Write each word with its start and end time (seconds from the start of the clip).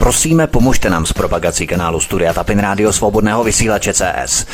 Prosíme, 0.00 0.46
pomožte 0.46 0.90
nám 0.90 1.06
s 1.06 1.12
propagací 1.12 1.66
kanálu 1.66 2.00
Studia 2.00 2.32
Tapin 2.32 2.58
Rádio 2.58 2.92
Svobodného 2.92 3.44
vysílače 3.44 3.92
CS. 3.92 4.46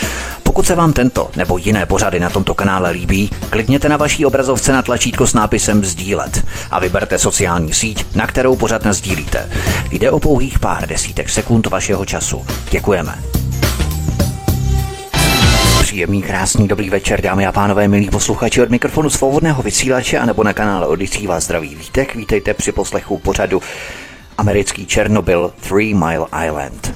Pokud 0.43 0.67
se 0.67 0.75
vám 0.75 0.93
tento 0.93 1.30
nebo 1.37 1.59
jiné 1.59 1.87
pořady 1.87 2.21
na 2.21 2.30
tomto 2.30 2.54
kanále 2.54 2.91
líbí, 2.91 3.30
klikněte 3.51 3.88
na 3.88 3.96
vaší 3.96 4.27
obrazovce 4.27 4.72
na 4.72 4.82
tlačítko 4.82 5.27
s 5.27 5.35
nápisem 5.35 5.85
Sdílet 5.85 6.46
a 6.71 6.80
vyberte 6.80 7.19
sociální 7.19 7.74
síť, 7.74 8.06
na 8.14 8.27
kterou 8.27 8.56
pořad 8.56 8.87
sdílíte. 8.87 9.51
Jde 9.91 10.11
o 10.11 10.21
pouhých 10.21 10.59
pár 10.59 10.89
desítek 10.89 11.29
sekund 11.29 11.67
vašeho 11.67 12.05
času. 12.05 12.47
Děkujeme. 12.71 13.19
Příjemný, 15.81 16.23
krásný, 16.23 16.69
dobrý 16.69 16.91
večer, 16.91 17.21
dámy 17.21 17.47
a 17.47 17.53
pánové, 17.53 17.89
milí 17.89 18.11
posluchači 18.11 18.63
od 18.63 18.71
mikrofonu 18.71 19.11
svobodného 19.11 19.63
vysílače 19.63 20.19
a 20.19 20.27
nebo 20.27 20.45
na 20.45 20.53
kanále 20.53 20.87
Odisí 20.87 21.27
vás 21.27 21.45
zdraví 21.45 21.75
vítek. 21.75 22.15
Vítejte 22.15 22.55
při 22.55 22.73
poslechu 22.73 23.19
pořadu 23.19 23.63
americký 24.39 24.87
Černobyl 24.87 25.53
Three 25.61 25.95
Mile 25.95 26.26
Island. 26.46 26.95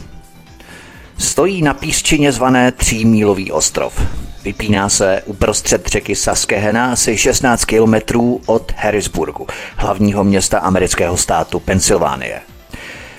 Stojí 1.18 1.62
na 1.62 1.74
písčině 1.74 2.32
zvané 2.32 2.72
Třímílový 2.72 3.52
ostrov. 3.52 4.02
Vypíná 4.44 4.88
se 4.88 5.22
uprostřed 5.26 5.86
řeky 5.86 6.16
Susquehanna 6.16 6.92
asi 6.92 7.16
16 7.16 7.64
kilometrů 7.64 8.40
od 8.46 8.72
Harrisburgu, 8.76 9.46
hlavního 9.76 10.24
města 10.24 10.58
amerického 10.58 11.16
státu 11.16 11.60
Pensylvánie. 11.60 12.40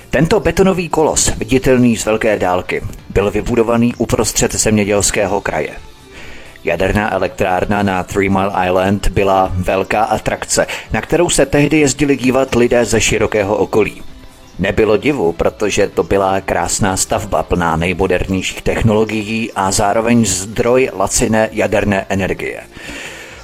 Tento 0.10 0.40
betonový 0.40 0.90
kolos, 0.90 1.32
viditelný 1.38 1.98
z 1.98 2.06
velké 2.06 2.40
dálky, 2.40 2.82
byl 3.10 3.32
vybudovaný 3.32 3.96
uprostřed 3.96 4.56
zemědělského 4.56 5.42
kraje. 5.42 5.72
Jaderná 6.64 7.14
elektrárna 7.14 7.84
na 7.84 8.04
Three 8.04 8.30
Mile 8.30 8.68
Island 8.68 9.08
byla 9.08 9.52
velká 9.56 10.04
atrakce, 10.04 10.68
na 10.94 11.02
kterou 11.02 11.30
se 11.30 11.46
tehdy 11.46 11.80
jezdili 11.80 12.18
dívat 12.18 12.56
lidé 12.56 12.86
ze 12.86 13.02
širokého 13.02 13.56
okolí. 13.56 14.04
Nebylo 14.62 14.98
divu, 14.98 15.32
protože 15.32 15.88
to 15.88 16.04
byla 16.04 16.42
krásná 16.42 16.98
stavba 16.98 17.44
plná 17.44 17.76
nejmodernějších 17.76 18.62
technologií 18.62 19.52
a 19.56 19.72
zároveň 19.72 20.26
zdroj 20.26 20.90
laciné 20.94 21.50
jaderné 21.52 22.06
energie. 22.10 22.62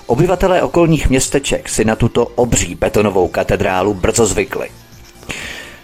Obyvatelé 0.06 0.62
okolních 0.62 1.10
městeček 1.10 1.70
si 1.70 1.86
na 1.86 1.96
tuto 1.96 2.26
obří 2.26 2.76
betonovou 2.76 3.28
katedrálu 3.28 3.94
brzo 3.94 4.26
zvykli. 4.26 4.70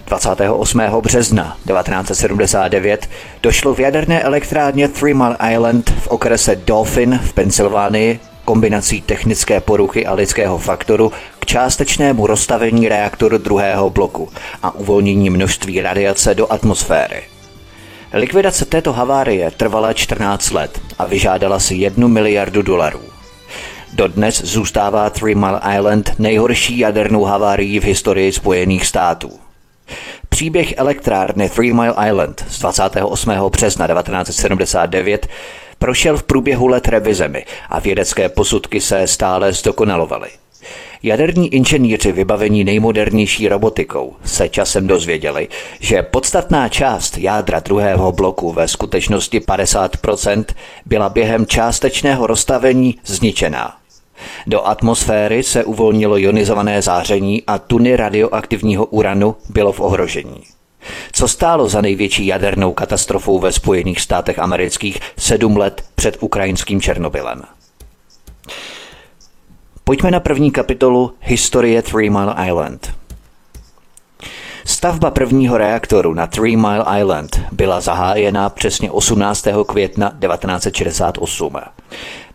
28. 0.06 0.82
března 1.02 1.58
1979 1.68 3.10
došlo 3.44 3.74
v 3.74 3.80
jaderné 3.80 4.22
elektrárně 4.22 4.88
Three 4.88 5.14
Mile 5.14 5.38
Island 5.52 5.90
v 5.90 6.08
okrese 6.08 6.56
Dauphin 6.56 7.20
v 7.24 7.34
Pensylvánii 7.34 8.20
kombinací 8.46 9.02
technické 9.02 9.62
poruchy 9.62 10.06
a 10.06 10.14
lidského 10.14 10.58
faktoru 10.58 11.12
k 11.40 11.46
částečnému 11.46 12.28
rozstavení 12.28 12.90
reaktoru 12.90 13.38
druhého 13.38 13.90
bloku 13.90 14.30
a 14.64 14.76
uvolnění 14.76 15.30
množství 15.30 15.82
radiace 15.82 16.36
do 16.36 16.52
atmosféry. 16.52 17.24
Likvidace 18.14 18.66
této 18.66 18.94
havárie 18.94 19.52
trvala 19.52 19.94
14 19.94 20.52
let 20.52 20.82
a 21.00 21.06
vyžádala 21.06 21.60
si 21.60 21.76
1 21.76 22.08
miliardu 22.08 22.62
dolarů. 22.62 23.02
Dodnes 23.94 24.44
zůstává 24.44 25.10
Three 25.10 25.36
Mile 25.36 25.62
Island 25.76 26.12
nejhorší 26.20 26.80
jadernou 26.80 27.24
havárií 27.24 27.80
v 27.80 27.84
historii 27.84 28.32
Spojených 28.32 28.86
států. 28.86 29.32
Příběh 30.30 30.74
elektrárny 30.78 31.50
Three 31.50 31.74
Mile 31.74 31.96
Island 32.10 32.46
z 32.50 32.60
28. 32.60 33.32
března 33.50 33.88
1979 33.88 35.28
prošel 35.84 36.18
v 36.18 36.24
průběhu 36.24 36.68
let 36.68 36.88
revizemi 36.88 37.46
a 37.70 37.80
vědecké 37.80 38.30
posudky 38.30 38.82
se 38.82 39.08
stále 39.08 39.54
zdokonalovaly. 39.54 40.30
Jaderní 41.04 41.54
inženýři 41.54 42.12
vybavení 42.12 42.64
nejmodernější 42.64 43.48
robotikou 43.48 44.14
se 44.26 44.50
časem 44.50 44.88
dozvěděli, 44.88 45.48
že 45.80 46.04
podstatná 46.04 46.70
část 46.70 47.18
jádra 47.18 47.60
druhého 47.60 48.12
bloku 48.12 48.52
ve 48.54 48.68
skutečnosti 48.68 49.40
50% 49.40 50.46
byla 50.86 51.10
během 51.10 51.46
částečného 51.46 52.28
rozstavení 52.28 52.96
zničená. 53.06 53.78
Do 54.48 54.68
atmosféry 54.68 55.44
se 55.44 55.64
uvolnilo 55.64 56.18
ionizované 56.18 56.82
záření 56.82 57.44
a 57.48 57.58
tuny 57.60 57.96
radioaktivního 57.96 58.86
uranu 58.86 59.36
bylo 59.50 59.72
v 59.72 59.80
ohrožení. 59.80 60.44
Co 61.12 61.28
stálo 61.28 61.70
za 61.70 61.82
největší 61.82 62.26
jadernou 62.26 62.74
katastrofou 62.74 63.40
ve 63.40 63.52
Spojených 63.52 64.02
státech 64.02 64.40
amerických 64.40 65.00
sedm 65.18 65.58
let 65.58 65.84
před 65.96 66.18
ukrajinským 66.20 66.82
Černobylem? 66.82 67.42
Pojďme 69.84 70.12
na 70.12 70.20
první 70.20 70.52
kapitolu 70.52 71.14
Historie 71.20 71.82
Three 71.82 72.10
Mile 72.10 72.36
Island– 72.48 72.94
Stavba 74.66 75.12
prvního 75.12 75.58
reaktoru 75.58 76.14
na 76.14 76.28
Three 76.28 76.58
Mile 76.58 76.86
Island 77.00 77.42
byla 77.52 77.82
zahájena 77.82 78.50
přesně 78.50 78.92
18. 78.92 79.48
května 79.68 80.10
1968. 80.10 81.56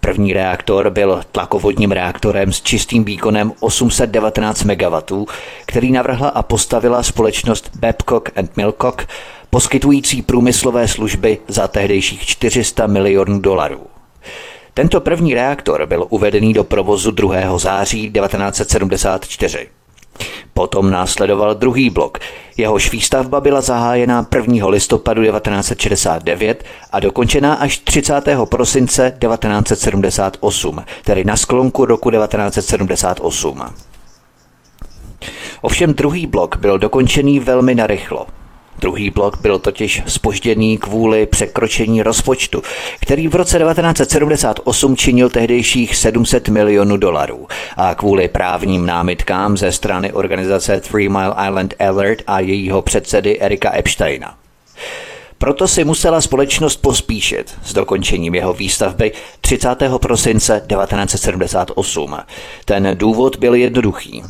První 0.08 0.32
reaktor 0.32 0.90
byl 0.90 1.22
tlakovodním 1.32 1.92
reaktorem 1.92 2.52
s 2.52 2.60
čistým 2.62 3.04
výkonem 3.04 3.52
819 3.60 4.64
MW, 4.64 5.24
který 5.66 5.92
navrhla 5.92 6.28
a 6.28 6.42
postavila 6.42 7.02
společnost 7.02 7.70
Babcock 7.80 8.30
and 8.36 8.56
Milcock, 8.56 9.06
poskytující 9.50 10.22
průmyslové 10.22 10.88
služby 10.88 11.38
za 11.48 11.68
tehdejších 11.68 12.26
400 12.26 12.86
milionů 12.86 13.40
dolarů. 13.40 13.86
Tento 14.74 15.00
první 15.00 15.34
reaktor 15.34 15.86
byl 15.86 16.06
uvedený 16.10 16.52
do 16.52 16.64
provozu 16.64 17.10
2. 17.10 17.58
září 17.58 18.12
1974. 18.12 19.68
Potom 20.54 20.90
následoval 20.90 21.54
druhý 21.54 21.90
blok. 21.90 22.18
Jehož 22.56 22.92
výstavba 22.92 23.40
byla 23.40 23.60
zahájena 23.60 24.26
1. 24.36 24.68
listopadu 24.68 25.22
1969 25.22 26.64
a 26.92 27.00
dokončená 27.00 27.54
až 27.54 27.78
30. 27.78 28.28
prosince 28.44 29.16
1978, 29.20 30.84
tedy 31.04 31.24
na 31.24 31.36
sklonku 31.36 31.84
roku 31.84 32.10
1978. 32.10 33.62
Ovšem 35.60 35.94
druhý 35.94 36.26
blok 36.26 36.56
byl 36.56 36.78
dokončený 36.78 37.40
velmi 37.40 37.74
narychlo. 37.74 38.26
Druhý 38.80 39.10
blok 39.10 39.40
byl 39.40 39.58
totiž 39.58 40.02
spožděný 40.06 40.78
kvůli 40.78 41.26
překročení 41.26 42.02
rozpočtu, 42.02 42.62
který 43.00 43.28
v 43.28 43.34
roce 43.34 43.58
1978 43.58 44.96
činil 44.96 45.30
tehdejších 45.30 45.96
700 45.96 46.48
milionů 46.48 46.96
dolarů 46.96 47.46
a 47.76 47.94
kvůli 47.94 48.28
právním 48.28 48.86
námitkám 48.86 49.56
ze 49.56 49.72
strany 49.72 50.12
organizace 50.12 50.80
Three 50.80 51.08
Mile 51.08 51.34
Island 51.48 51.74
Alert 51.78 52.22
a 52.26 52.40
jejího 52.40 52.82
předsedy 52.82 53.40
Erika 53.40 53.76
Epsteina. 53.76 54.34
Proto 55.38 55.68
si 55.68 55.84
musela 55.84 56.20
společnost 56.20 56.76
pospíšit 56.76 57.54
s 57.64 57.72
dokončením 57.72 58.34
jeho 58.34 58.52
výstavby 58.52 59.12
30. 59.40 59.68
prosince 60.02 60.62
1978. 60.68 62.16
Ten 62.64 62.90
důvod 62.94 63.36
byl 63.36 63.54
jednoduchý. 63.54 64.22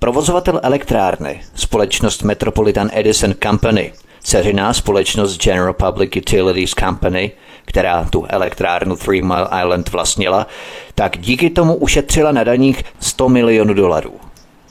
Provozovatel 0.00 0.60
elektrárny, 0.62 1.40
společnost 1.54 2.22
Metropolitan 2.22 2.90
Edison 2.92 3.34
Company, 3.42 3.92
dceřiná 4.22 4.72
společnost 4.72 5.36
General 5.36 5.72
Public 5.72 6.16
Utilities 6.16 6.70
Company, 6.70 7.32
která 7.64 8.04
tu 8.04 8.26
elektrárnu 8.28 8.96
Three 8.96 9.22
Mile 9.22 9.48
Island 9.62 9.88
vlastnila, 9.88 10.46
tak 10.94 11.18
díky 11.18 11.50
tomu 11.50 11.74
ušetřila 11.74 12.32
na 12.32 12.44
daních 12.44 12.84
100 13.00 13.28
milionů 13.28 13.74
dolarů. 13.74 14.12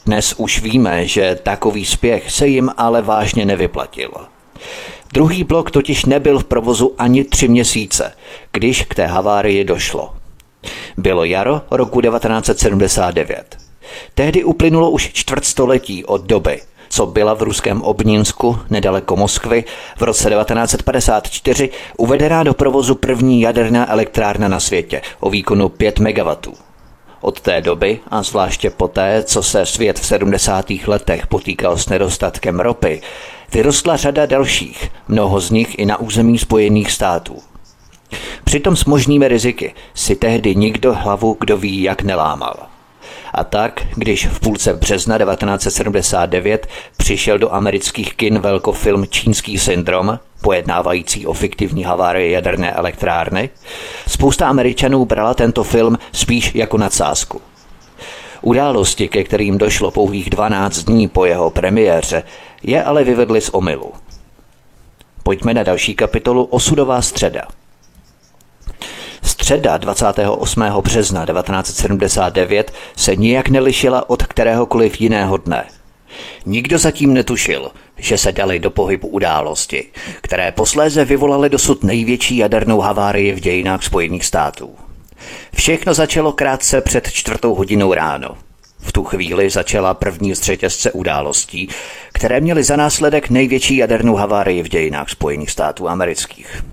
Dnes 0.05 0.33
už 0.37 0.61
víme, 0.61 1.07
že 1.07 1.39
takový 1.43 1.85
spěch 1.85 2.31
se 2.31 2.47
jim 2.47 2.71
ale 2.77 3.01
vážně 3.01 3.45
nevyplatil. 3.45 4.11
Druhý 5.13 5.43
blok 5.43 5.71
totiž 5.71 6.05
nebyl 6.05 6.39
v 6.39 6.45
provozu 6.45 6.95
ani 6.97 7.23
tři 7.23 7.47
měsíce, 7.47 8.13
když 8.51 8.83
k 8.83 8.95
té 8.95 9.05
havárii 9.05 9.63
došlo. 9.63 10.13
Bylo 10.97 11.23
jaro 11.23 11.61
roku 11.71 12.01
1979. 12.01 13.66
Tehdy 14.13 14.43
uplynulo 14.43 14.89
už 14.89 15.09
čtvrtstoletí 15.13 16.05
od 16.05 16.21
doby, 16.21 16.61
co 16.89 17.05
byla 17.05 17.33
v 17.33 17.41
ruském 17.41 17.81
Obnínsku, 17.81 18.59
nedaleko 18.69 19.15
Moskvy, 19.15 19.63
v 19.97 20.01
roce 20.01 20.29
1954 20.29 21.69
uvedená 21.97 22.43
do 22.43 22.53
provozu 22.53 22.95
první 22.95 23.41
jaderná 23.41 23.91
elektrárna 23.91 24.47
na 24.47 24.59
světě 24.59 25.01
o 25.19 25.29
výkonu 25.29 25.69
5 25.69 25.99
MW. 25.99 26.29
Od 27.21 27.41
té 27.41 27.61
doby, 27.61 27.99
a 28.07 28.23
zvláště 28.23 28.69
poté, 28.69 29.23
co 29.23 29.43
se 29.43 29.65
svět 29.65 29.99
v 29.99 30.05
70. 30.05 30.65
letech 30.87 31.27
potýkal 31.27 31.77
s 31.77 31.89
nedostatkem 31.89 32.59
ropy, 32.59 33.01
vyrostla 33.53 33.97
řada 33.97 34.25
dalších, 34.25 34.91
mnoho 35.07 35.39
z 35.39 35.51
nich 35.51 35.79
i 35.79 35.85
na 35.85 35.99
území 35.99 36.37
Spojených 36.37 36.91
států. 36.91 37.37
Přitom 38.43 38.75
s 38.75 38.85
možnými 38.85 39.27
riziky 39.27 39.73
si 39.93 40.15
tehdy 40.15 40.55
nikdo 40.55 40.93
hlavu 40.93 41.37
kdo 41.39 41.57
ví 41.57 41.81
jak 41.81 42.01
nelámal. 42.01 42.55
A 43.37 43.43
tak, 43.43 43.81
když 43.95 44.27
v 44.27 44.39
půlce 44.39 44.73
března 44.73 45.17
1979 45.17 46.67
přišel 46.97 47.37
do 47.37 47.53
amerických 47.53 48.13
kin 48.13 48.39
velkofilm 48.39 49.07
Čínský 49.07 49.59
syndrom, 49.59 50.19
pojednávající 50.41 51.27
o 51.27 51.33
fiktivní 51.33 51.83
havárii 51.83 52.31
jaderné 52.31 52.71
elektrárny, 52.71 53.49
spousta 54.07 54.47
Američanů 54.47 55.05
brala 55.05 55.33
tento 55.33 55.63
film 55.63 55.97
spíš 56.11 56.55
jako 56.55 56.77
nadsázku. 56.77 57.41
Události, 58.41 59.07
ke 59.07 59.23
kterým 59.23 59.57
došlo 59.57 59.91
pouhých 59.91 60.29
12 60.29 60.83
dní 60.83 61.07
po 61.07 61.25
jeho 61.25 61.49
premiéře, 61.49 62.23
je 62.63 62.83
ale 62.83 63.03
vyvedly 63.03 63.41
z 63.41 63.49
omylu– 63.49 63.93
Pojďme 65.27 65.53
na 65.53 65.63
další 65.63 65.95
kapitolu 65.95 66.43
Osudová 66.43 67.01
středa. 67.01 67.41
Středa 69.47 69.77
28. 69.77 70.61
března 70.81 71.25
1979 71.25 72.71
se 72.95 73.15
nijak 73.15 73.49
nelišila 73.49 74.09
od 74.09 74.23
kteréhokoliv 74.23 75.01
jiného 75.01 75.37
dne. 75.37 75.65
Nikdo 76.45 76.77
zatím 76.77 77.13
netušil, 77.13 77.71
že 77.97 78.17
se 78.17 78.31
dali 78.31 78.59
do 78.59 78.71
pohybu 78.71 79.07
události, 79.07 79.85
které 80.21 80.51
posléze 80.51 81.05
vyvolaly 81.05 81.49
dosud 81.49 81.83
největší 81.83 82.37
jadernou 82.37 82.79
havárii 82.79 83.31
v 83.33 83.39
dějinách 83.39 83.83
Spojených 83.83 84.25
států. 84.25 84.75
Všechno 85.55 85.93
začalo 85.93 86.31
krátce 86.31 86.81
před 86.81 87.11
čtvrtou 87.11 87.55
hodinou 87.55 87.93
ráno. 87.93 88.37
V 88.79 88.91
tu 88.91 89.03
chvíli 89.03 89.49
začala 89.49 89.93
první 89.93 90.35
z 90.35 90.41
řetězce 90.41 90.91
událostí, 90.91 91.69
které 92.13 92.41
měly 92.41 92.63
za 92.63 92.75
následek 92.75 93.29
největší 93.29 93.77
jadernou 93.77 94.15
havárii 94.15 94.63
v 94.63 94.69
dějinách 94.69 95.09
Spojených 95.09 95.51
států 95.51 95.89
amerických. 95.89 96.63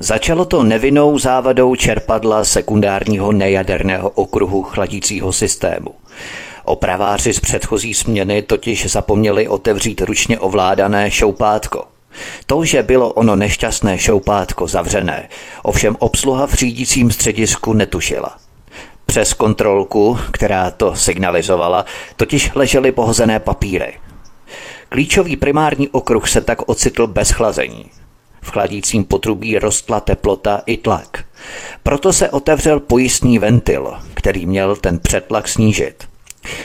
Začalo 0.00 0.44
to 0.44 0.62
nevinnou 0.62 1.18
závadou 1.18 1.74
čerpadla 1.74 2.44
sekundárního 2.44 3.32
nejaderného 3.32 4.10
okruhu 4.10 4.62
chladícího 4.62 5.32
systému. 5.32 5.94
Opraváři 6.64 7.32
z 7.32 7.40
předchozí 7.40 7.94
směny 7.94 8.42
totiž 8.42 8.86
zapomněli 8.86 9.48
otevřít 9.48 10.00
ručně 10.00 10.38
ovládané 10.38 11.10
šoupátko. 11.10 11.84
To, 12.46 12.64
že 12.64 12.82
bylo 12.82 13.12
ono 13.12 13.36
nešťastné 13.36 13.98
šoupátko 13.98 14.66
zavřené, 14.66 15.28
ovšem 15.62 15.96
obsluha 15.98 16.46
v 16.46 16.54
řídícím 16.54 17.10
středisku 17.10 17.72
netušila. 17.72 18.36
Přes 19.06 19.32
kontrolku, 19.32 20.18
která 20.32 20.70
to 20.70 20.96
signalizovala, 20.96 21.84
totiž 22.16 22.50
ležely 22.54 22.92
pohozené 22.92 23.40
papíry. 23.40 23.98
Klíčový 24.88 25.36
primární 25.36 25.88
okruh 25.88 26.28
se 26.28 26.40
tak 26.40 26.68
ocitl 26.68 27.06
bez 27.06 27.30
chlazení. 27.30 27.90
V 28.42 28.50
chladícím 28.50 29.04
potrubí 29.04 29.58
rostla 29.58 30.00
teplota 30.00 30.62
i 30.66 30.76
tlak. 30.76 31.24
Proto 31.82 32.12
se 32.12 32.30
otevřel 32.30 32.80
pojistný 32.80 33.38
ventil, 33.38 33.94
který 34.14 34.46
měl 34.46 34.76
ten 34.76 34.98
přetlak 34.98 35.48
snížit. 35.48 36.10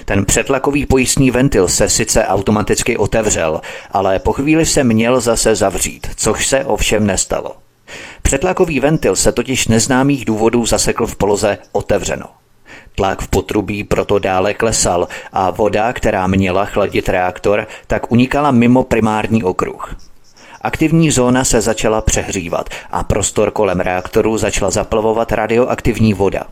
Ten 0.06 0.25
přetlakový 0.25 0.86
pojistný 0.86 1.31
ventil 1.31 1.68
se 1.68 1.89
sice 1.89 2.25
automaticky 2.25 2.98
otevřel, 2.98 3.62
ale 3.92 4.19
po 4.19 4.33
chvíli 4.33 4.66
se 4.66 4.83
měl 4.83 5.19
zase 5.22 5.56
zavřít, 5.56 6.07
což 6.16 6.48
se 6.48 6.66
ovšem 6.66 7.07
nestalo. 7.07 7.56
Přetlakový 8.22 8.80
ventil 8.80 9.16
se 9.16 9.31
totiž 9.31 9.68
neznámých 9.68 10.25
důvodů 10.25 10.66
zasekl 10.66 11.07
v 11.07 11.16
poloze 11.16 11.57
otevřeno. 11.72 12.25
Tlak 12.95 13.22
v 13.22 13.27
potrubí 13.27 13.83
proto 13.83 14.19
dále 14.19 14.54
klesal 14.54 15.07
a 15.33 15.50
voda, 15.50 15.94
která 15.94 16.27
měla 16.27 16.66
chladit 16.66 17.10
reaktor, 17.10 17.68
tak 17.88 18.12
unikala 18.12 18.51
mimo 18.51 18.83
primární 18.83 19.44
okruh. 19.44 19.95
Aktivní 20.65 21.12
zóna 21.12 21.44
se 21.44 21.62
začala 21.62 22.01
přehřívat 22.01 22.69
a 22.91 23.03
prostor 23.03 23.51
kolem 23.51 23.79
reaktoru 23.79 24.38
začala 24.38 24.71
zaplavovat 24.71 25.31
radioaktivní 25.31 26.13
voda. 26.13 26.44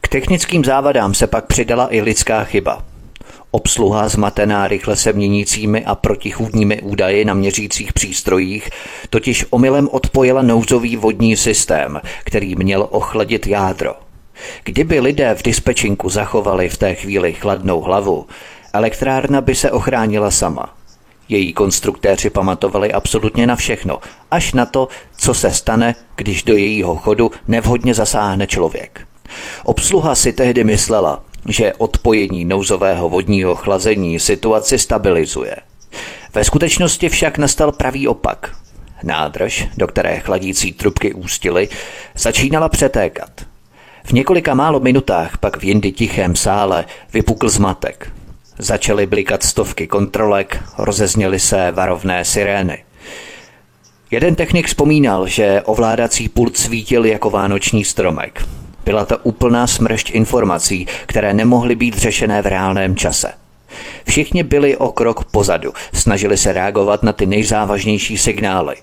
K 0.00 0.08
technickým 0.08 0.64
závadám 0.64 1.14
se 1.14 1.26
pak 1.26 1.46
přidala 1.46 1.88
i 1.94 2.00
lidská 2.00 2.44
chyba. 2.44 2.84
Obsluha 3.50 4.08
zmatená 4.08 4.68
rychle 4.68 4.96
se 4.96 5.12
měnícími 5.12 5.84
a 5.84 5.94
protichůdními 5.94 6.82
údaji 6.82 7.24
na 7.24 7.34
měřících 7.34 7.92
přístrojích 7.92 8.70
totiž 9.10 9.44
omylem 9.50 9.88
odpojila 9.92 10.42
nouzový 10.42 10.96
vodní 10.96 11.36
systém, 11.36 12.00
který 12.24 12.56
měl 12.56 12.88
ochladit 12.90 13.46
jádro. 13.46 13.94
Kdyby 14.64 15.00
lidé 15.00 15.34
v 15.34 15.42
dispečinku 15.42 16.08
zachovali 16.10 16.68
v 16.68 16.76
té 16.76 16.94
chvíli 16.94 17.32
chladnou 17.32 17.80
hlavu, 17.80 18.26
elektrárna 18.72 19.40
by 19.40 19.54
se 19.54 19.70
ochránila 19.70 20.30
sama. 20.30 20.77
Její 21.28 21.52
konstruktéři 21.52 22.30
pamatovali 22.30 22.92
absolutně 22.92 23.46
na 23.46 23.56
všechno, 23.56 23.98
až 24.30 24.52
na 24.52 24.66
to, 24.66 24.88
co 25.16 25.34
se 25.34 25.50
stane, 25.50 25.94
když 26.16 26.42
do 26.42 26.56
jejího 26.56 26.96
chodu 26.96 27.30
nevhodně 27.48 27.94
zasáhne 27.94 28.46
člověk. 28.46 29.06
Obsluha 29.64 30.14
si 30.14 30.32
tehdy 30.32 30.64
myslela, 30.64 31.22
že 31.48 31.72
odpojení 31.78 32.44
nouzového 32.44 33.08
vodního 33.08 33.54
chlazení 33.54 34.20
situaci 34.20 34.78
stabilizuje. 34.78 35.56
Ve 36.34 36.44
skutečnosti 36.44 37.08
však 37.08 37.38
nastal 37.38 37.72
pravý 37.72 38.08
opak. 38.08 38.56
Nádrž, 39.02 39.68
do 39.76 39.86
které 39.86 40.20
chladící 40.20 40.72
trubky 40.72 41.14
ústily, 41.14 41.68
začínala 42.14 42.68
přetékat. 42.68 43.30
V 44.04 44.12
několika 44.12 44.54
málo 44.54 44.80
minutách 44.80 45.38
pak 45.38 45.56
v 45.56 45.64
jindy 45.64 45.92
tichém 45.92 46.36
sále 46.36 46.84
vypukl 47.12 47.48
zmatek. 47.48 48.12
Začaly 48.58 49.06
blikat 49.06 49.42
stovky 49.42 49.86
kontrolek, 49.86 50.62
rozezněly 50.78 51.40
se 51.40 51.72
varovné 51.72 52.24
sirény. 52.24 52.84
Jeden 54.10 54.34
technik 54.34 54.66
vzpomínal, 54.66 55.26
že 55.26 55.62
ovládací 55.64 56.28
pult 56.28 56.56
svítil 56.56 57.04
jako 57.04 57.30
vánoční 57.30 57.84
stromek. 57.84 58.48
Byla 58.84 59.04
to 59.04 59.18
úplná 59.18 59.66
smršť 59.66 60.10
informací, 60.10 60.86
které 61.06 61.34
nemohly 61.34 61.74
být 61.74 61.98
řešené 61.98 62.42
v 62.42 62.46
reálném 62.46 62.96
čase. 62.96 63.32
Všichni 64.08 64.42
byli 64.42 64.76
o 64.76 64.92
krok 64.92 65.24
pozadu, 65.24 65.72
snažili 65.92 66.36
se 66.36 66.52
reagovat 66.52 67.02
na 67.02 67.12
ty 67.12 67.26
nejzávažnější 67.26 68.18
signály. 68.18 68.76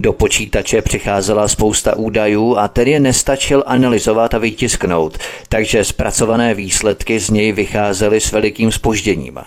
Do 0.00 0.12
počítače 0.12 0.82
přicházela 0.82 1.48
spousta 1.48 1.96
údajů 1.96 2.56
a 2.56 2.68
ten 2.68 2.88
je 2.88 3.00
nestačil 3.00 3.64
analyzovat 3.66 4.34
a 4.34 4.38
vytisknout, 4.38 5.18
takže 5.48 5.84
zpracované 5.84 6.54
výsledky 6.54 7.20
z 7.20 7.30
něj 7.30 7.52
vycházely 7.52 8.20
s 8.20 8.32
velikým 8.32 8.72
spožděním. 8.72 9.38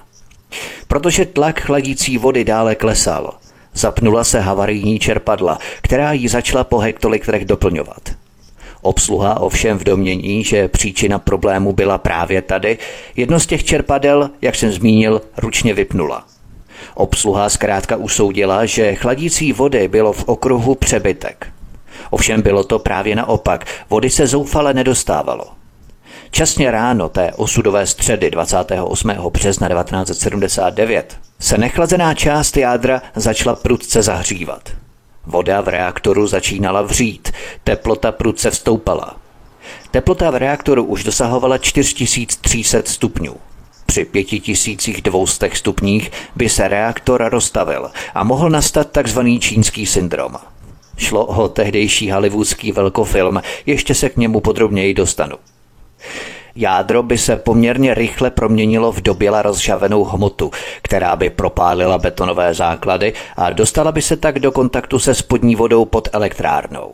Protože 0.87 1.25
tlak 1.25 1.59
chladící 1.59 2.17
vody 2.17 2.43
dále 2.43 2.75
klesal, 2.75 3.33
zapnula 3.73 4.23
se 4.23 4.39
havarijní 4.39 4.99
čerpadla, 4.99 5.59
která 5.81 6.11
ji 6.11 6.29
začala 6.29 6.63
po 6.63 6.77
hektolitrech 6.77 7.45
doplňovat. 7.45 8.01
Obsluha 8.81 9.39
ovšem 9.39 9.79
v 9.79 9.83
domění, 9.83 10.43
že 10.43 10.67
příčina 10.67 11.19
problému 11.19 11.73
byla 11.73 11.97
právě 11.97 12.41
tady, 12.41 12.77
jedno 13.15 13.39
z 13.39 13.45
těch 13.45 13.63
čerpadel, 13.63 14.29
jak 14.41 14.55
jsem 14.55 14.71
zmínil, 14.71 15.21
ručně 15.37 15.73
vypnula. 15.73 16.25
Obsluha 16.99 17.49
zkrátka 17.49 17.95
usoudila, 17.95 18.65
že 18.65 18.95
chladící 18.95 19.53
vody 19.53 19.87
bylo 19.87 20.13
v 20.13 20.23
okruhu 20.23 20.75
přebytek. 20.75 21.47
Ovšem 22.09 22.41
bylo 22.41 22.63
to 22.63 22.79
právě 22.79 23.15
naopak, 23.15 23.65
vody 23.89 24.09
se 24.09 24.27
zoufale 24.27 24.73
nedostávalo. 24.73 25.45
Časně 26.31 26.71
ráno 26.71 27.09
té 27.09 27.31
osudové 27.33 27.85
středy 27.87 28.31
28. 28.31 29.09
března 29.09 29.69
1979 29.69 31.17
se 31.39 31.57
nechlazená 31.57 32.13
část 32.13 32.57
jádra 32.57 33.01
začala 33.15 33.55
prudce 33.55 34.01
zahřívat. 34.01 34.69
Voda 35.25 35.61
v 35.61 35.67
reaktoru 35.67 36.27
začínala 36.27 36.81
vřít, 36.81 37.31
teplota 37.63 38.11
prudce 38.11 38.51
vstoupala. 38.51 39.15
Teplota 39.91 40.31
v 40.31 40.35
reaktoru 40.35 40.83
už 40.83 41.03
dosahovala 41.03 41.57
4300 41.57 42.77
stupňů. 42.85 43.35
Při 43.89 44.05
5200 44.05 45.49
stupních 45.53 46.11
by 46.35 46.49
se 46.49 46.67
reaktor 46.67 47.29
rozstavil 47.29 47.91
a 48.13 48.23
mohl 48.23 48.49
nastat 48.49 48.87
tzv. 49.03 49.19
čínský 49.39 49.85
syndrom. 49.85 50.35
Šlo 50.97 51.25
o 51.25 51.47
tehdejší 51.47 52.11
hollywoodský 52.11 52.71
velkofilm, 52.71 53.41
ještě 53.65 53.95
se 53.95 54.09
k 54.09 54.17
němu 54.17 54.39
podrobněji 54.39 54.93
dostanu. 54.93 55.35
Jádro 56.55 57.03
by 57.03 57.17
se 57.17 57.35
poměrně 57.35 57.93
rychle 57.93 58.31
proměnilo 58.31 58.91
v 58.91 59.01
doběla 59.01 59.41
rozžavenou 59.41 60.03
hmotu, 60.03 60.51
která 60.81 61.15
by 61.15 61.29
propálila 61.29 61.97
betonové 61.97 62.53
základy 62.53 63.13
a 63.37 63.49
dostala 63.49 63.91
by 63.91 64.01
se 64.01 64.17
tak 64.17 64.39
do 64.39 64.51
kontaktu 64.51 64.99
se 64.99 65.15
spodní 65.15 65.55
vodou 65.55 65.85
pod 65.85 66.09
elektrárnou. 66.11 66.93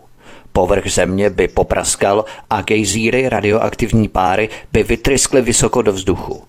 Povrch 0.51 0.91
země 0.91 1.29
by 1.29 1.47
popraskal 1.47 2.25
a 2.49 2.61
gejzíry 2.61 3.29
radioaktivní 3.29 4.07
páry 4.07 4.49
by 4.71 4.83
vytryskly 4.83 5.41
vysoko 5.41 5.81
do 5.81 5.91
vzduchu. 5.91 6.43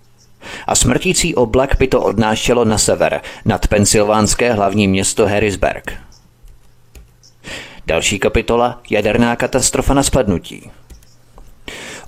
A 0.66 0.74
smrtící 0.74 1.34
oblak 1.34 1.76
by 1.78 1.88
to 1.88 2.02
odnášelo 2.02 2.64
na 2.64 2.78
sever, 2.78 3.20
nad 3.44 3.68
pensylvánské 3.68 4.52
hlavní 4.52 4.88
město 4.88 5.26
Harrisburg. 5.26 5.92
Další 7.86 8.18
kapitola 8.18 8.80
Jaderná 8.90 9.36
katastrofa 9.36 9.94
na 9.94 10.02
spadnutí. 10.02 10.70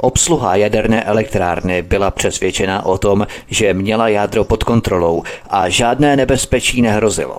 Obsluha 0.01 0.57
jaderné 0.57 1.05
elektrárny 1.05 1.83
byla 1.83 2.11
přesvědčena 2.11 2.87
o 2.87 2.99
tom, 2.99 3.27
že 3.47 3.75
měla 3.75 4.09
jádro 4.09 4.45
pod 4.45 4.65
kontrolou 4.65 5.23
a 5.51 5.69
žádné 5.69 6.17
nebezpečí 6.17 6.83
nehrozilo. 6.83 7.39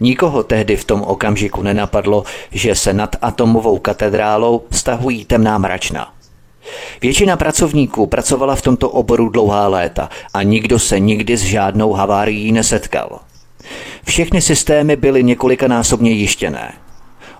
Nikoho 0.00 0.42
tehdy 0.42 0.76
v 0.76 0.84
tom 0.84 1.02
okamžiku 1.02 1.62
nenapadlo, 1.62 2.24
že 2.50 2.74
se 2.74 2.92
nad 2.92 3.16
atomovou 3.22 3.78
katedrálou 3.78 4.62
stahují 4.70 5.24
temná 5.24 5.58
mračna. 5.58 6.12
Většina 7.00 7.36
pracovníků 7.36 8.06
pracovala 8.06 8.54
v 8.54 8.62
tomto 8.62 8.90
oboru 8.90 9.28
dlouhá 9.28 9.68
léta 9.68 10.08
a 10.34 10.42
nikdo 10.42 10.78
se 10.78 11.00
nikdy 11.00 11.36
s 11.36 11.42
žádnou 11.42 11.92
havárií 11.92 12.52
nesetkal. 12.52 13.20
Všechny 14.04 14.42
systémy 14.42 14.96
byly 14.96 15.24
několikanásobně 15.24 16.10
jištěné. 16.10 16.72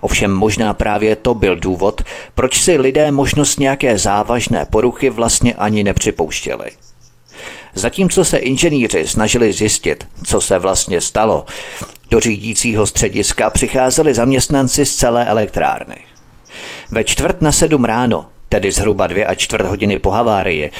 Ovšem 0.01 0.33
možná 0.33 0.75
právě 0.75 1.17
to 1.17 1.35
byl 1.35 1.57
důvod, 1.57 2.03
proč 2.35 2.63
si 2.63 2.77
lidé 2.79 3.11
možnost 3.11 3.61
nějaké 3.61 3.99
závažné 3.99 4.67
poruchy 4.71 5.11
vlastně 5.11 5.55
ani 5.55 5.85
nepřipouštěli. 5.85 6.71
Zatímco 7.75 8.25
se 8.25 8.37
inženýři 8.37 9.07
snažili 9.07 9.53
zjistit, 9.53 10.09
co 10.25 10.41
se 10.41 10.59
vlastně 10.59 11.01
stalo, 11.01 11.45
Do 12.11 12.21
řídícího 12.21 12.87
střediska 12.87 13.51
přicházeli 13.51 14.15
zaměstnanci 14.15 14.87
z 14.87 14.97
celé 14.97 15.27
elektrárny. 15.27 15.97
Ve 16.91 17.05
čtvrt 17.05 17.43
na 17.43 17.53
sedm 17.53 17.85
ráno, 17.85 18.27
tedy 18.53 18.73
zhruba 18.73 19.07
dvě 19.07 19.27
a 19.27 19.35
čtvrt 19.35 19.67
hodiny 19.67 19.99
po 19.99 20.11
havárii, 20.11 20.71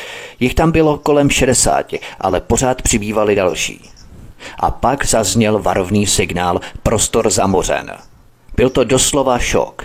jich 0.41 0.55
tam 0.55 0.73
bylo 0.73 0.99
kolem 0.99 1.31
60, 1.31 1.93
ale 2.21 2.41
pořád 2.41 2.83
přibývali 2.83 3.35
další. 3.35 3.91
A 4.59 4.71
pak 4.71 5.07
zazněl 5.07 5.59
varovný 5.59 6.07
signál 6.07 6.61
prostor 6.83 7.31
zamořen. 7.31 7.93
Byl 8.57 8.71
to 8.71 8.85
doslova 8.85 9.39
šok. 9.39 9.85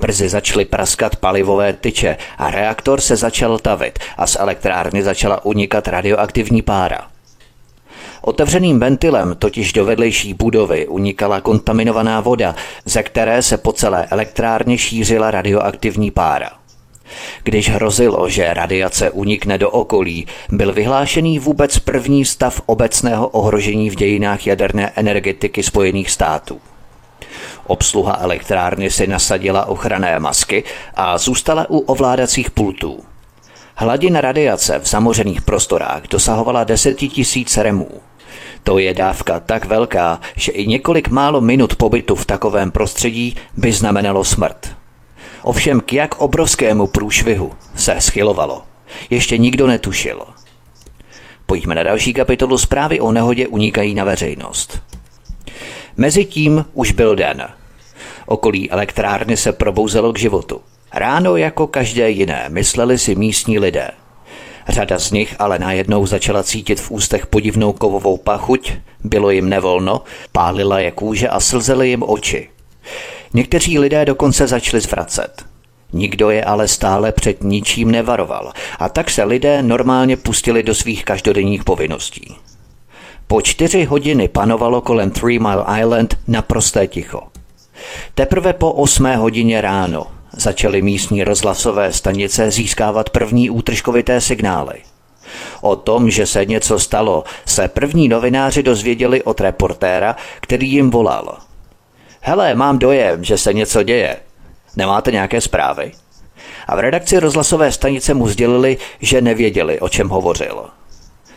Brzy 0.00 0.28
začaly 0.28 0.64
praskat 0.64 1.16
palivové 1.16 1.72
tyče 1.72 2.16
a 2.38 2.50
reaktor 2.50 3.00
se 3.00 3.16
začal 3.16 3.58
tavit 3.58 3.98
a 4.16 4.26
z 4.26 4.36
elektrárny 4.36 5.02
začala 5.02 5.44
unikat 5.44 5.88
radioaktivní 5.88 6.62
pára. 6.62 7.08
Otevřeným 8.22 8.80
ventilem 8.80 9.36
totiž 9.38 9.72
do 9.72 9.84
vedlejší 9.84 10.34
budovy 10.34 10.86
unikala 10.88 11.40
kontaminovaná 11.40 12.20
voda, 12.20 12.54
ze 12.84 13.02
které 13.02 13.42
se 13.42 13.56
po 13.56 13.72
celé 13.72 14.06
elektrárně 14.06 14.78
šířila 14.78 15.30
radioaktivní 15.30 16.10
pára. 16.10 16.63
Když 17.42 17.70
hrozilo, 17.70 18.28
že 18.28 18.54
radiace 18.54 19.10
unikne 19.10 19.58
do 19.58 19.70
okolí, 19.70 20.26
byl 20.48 20.72
vyhlášený 20.72 21.38
vůbec 21.38 21.78
první 21.78 22.24
stav 22.24 22.62
obecného 22.66 23.28
ohrožení 23.28 23.90
v 23.90 23.96
dějinách 23.96 24.46
jaderné 24.46 24.92
energetiky 24.96 25.62
Spojených 25.62 26.10
států. 26.10 26.60
Obsluha 27.66 28.18
elektrárny 28.20 28.90
si 28.90 29.06
nasadila 29.06 29.66
ochranné 29.66 30.18
masky 30.18 30.64
a 30.94 31.18
zůstala 31.18 31.66
u 31.70 31.78
ovládacích 31.78 32.50
pultů. 32.50 33.04
Hladina 33.76 34.20
radiace 34.20 34.78
v 34.78 34.86
zamořených 34.86 35.42
prostorách 35.42 36.02
dosahovala 36.10 36.64
10 36.64 36.94
tisíc 36.94 37.56
remů. 37.56 37.88
To 38.62 38.78
je 38.78 38.94
dávka 38.94 39.40
tak 39.40 39.64
velká, 39.64 40.20
že 40.36 40.52
i 40.52 40.66
několik 40.66 41.08
málo 41.08 41.40
minut 41.40 41.76
pobytu 41.76 42.14
v 42.14 42.26
takovém 42.26 42.70
prostředí 42.70 43.36
by 43.56 43.72
znamenalo 43.72 44.24
smrt. 44.24 44.83
Ovšem 45.44 45.80
k 45.80 45.92
jak 45.92 46.20
obrovskému 46.20 46.86
průšvihu 46.86 47.52
se 47.76 47.96
schylovalo, 47.98 48.62
ještě 49.10 49.38
nikdo 49.38 49.66
netušil. 49.66 50.22
Pojďme 51.46 51.74
na 51.74 51.82
další 51.82 52.12
kapitolu 52.12 52.58
zprávy 52.58 53.00
o 53.00 53.12
nehodě 53.12 53.48
unikají 53.48 53.94
na 53.94 54.04
veřejnost. 54.04 54.82
Mezitím 55.96 56.64
už 56.72 56.92
byl 56.92 57.16
den. 57.16 57.48
Okolí 58.26 58.70
elektrárny 58.70 59.36
se 59.36 59.52
probouzelo 59.52 60.12
k 60.12 60.18
životu. 60.18 60.60
Ráno 60.92 61.36
jako 61.36 61.66
každé 61.66 62.10
jiné, 62.10 62.44
mysleli 62.48 62.98
si 62.98 63.14
místní 63.14 63.58
lidé. 63.58 63.90
Řada 64.68 64.98
z 64.98 65.10
nich 65.10 65.36
ale 65.38 65.58
najednou 65.58 66.06
začala 66.06 66.42
cítit 66.42 66.80
v 66.80 66.90
ústech 66.90 67.26
podivnou 67.26 67.72
kovovou 67.72 68.16
pachuť, 68.16 68.72
bylo 69.04 69.30
jim 69.30 69.48
nevolno, 69.48 70.02
pálila 70.32 70.80
je 70.80 70.90
kůže 70.90 71.28
a 71.28 71.40
slzely 71.40 71.88
jim 71.88 72.02
oči. 72.02 72.48
Někteří 73.34 73.78
lidé 73.78 74.04
dokonce 74.04 74.46
začali 74.46 74.80
zvracet. 74.80 75.44
Nikdo 75.92 76.30
je 76.30 76.44
ale 76.44 76.68
stále 76.68 77.12
před 77.12 77.44
ničím 77.44 77.90
nevaroval 77.90 78.52
a 78.78 78.88
tak 78.88 79.10
se 79.10 79.24
lidé 79.24 79.62
normálně 79.62 80.16
pustili 80.16 80.62
do 80.62 80.74
svých 80.74 81.04
každodenních 81.04 81.64
povinností. 81.64 82.36
Po 83.26 83.40
čtyři 83.42 83.84
hodiny 83.84 84.28
panovalo 84.28 84.80
kolem 84.80 85.10
Three 85.10 85.38
Mile 85.38 85.64
Island 85.80 86.18
naprosté 86.28 86.86
ticho. 86.86 87.22
Teprve 88.14 88.52
po 88.52 88.72
osmé 88.72 89.16
hodině 89.16 89.60
ráno 89.60 90.06
začaly 90.32 90.82
místní 90.82 91.24
rozhlasové 91.24 91.92
stanice 91.92 92.50
získávat 92.50 93.10
první 93.10 93.50
útržkovité 93.50 94.20
signály. 94.20 94.74
O 95.60 95.76
tom, 95.76 96.10
že 96.10 96.26
se 96.26 96.44
něco 96.44 96.78
stalo, 96.78 97.24
se 97.46 97.68
první 97.68 98.08
novináři 98.08 98.62
dozvěděli 98.62 99.22
od 99.22 99.40
reportéra, 99.40 100.16
který 100.40 100.72
jim 100.72 100.90
volal. 100.90 101.38
Hele, 102.26 102.54
mám 102.54 102.78
dojem, 102.78 103.24
že 103.24 103.38
se 103.38 103.52
něco 103.52 103.82
děje. 103.82 104.16
Nemáte 104.76 105.12
nějaké 105.12 105.40
zprávy? 105.40 105.92
A 106.66 106.76
v 106.76 106.78
redakci 106.78 107.18
rozhlasové 107.18 107.72
stanice 107.72 108.14
mu 108.14 108.28
sdělili, 108.28 108.76
že 109.00 109.20
nevěděli, 109.20 109.80
o 109.80 109.88
čem 109.88 110.08
hovořil. 110.08 110.64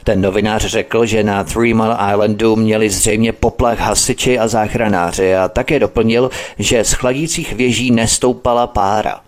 Ten 0.03 0.22
novinář 0.22 0.65
řekl, 0.65 1.06
že 1.06 1.24
na 1.24 1.44
Three 1.44 1.74
Mile 1.74 1.98
Islandu 2.12 2.56
měli 2.56 2.89
zřejmě 2.89 3.34
poplach 3.34 3.79
hasiči 3.79 4.39
a 4.39 4.48
záchranáři 4.48 5.36
a 5.36 5.48
také 5.48 5.79
doplnil, 5.79 6.29
že 6.60 6.84
z 6.84 6.94
chladících 6.94 7.53
věží 7.53 7.91
nestoupala 7.91 8.67
pára. 8.67 9.22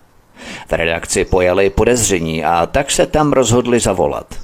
V 0.68 0.72
redakci 0.72 1.24
pojali 1.24 1.70
podezření 1.70 2.44
a 2.44 2.66
tak 2.66 2.90
se 2.90 3.06
tam 3.06 3.32
rozhodli 3.32 3.80
zavolat. 3.80 4.34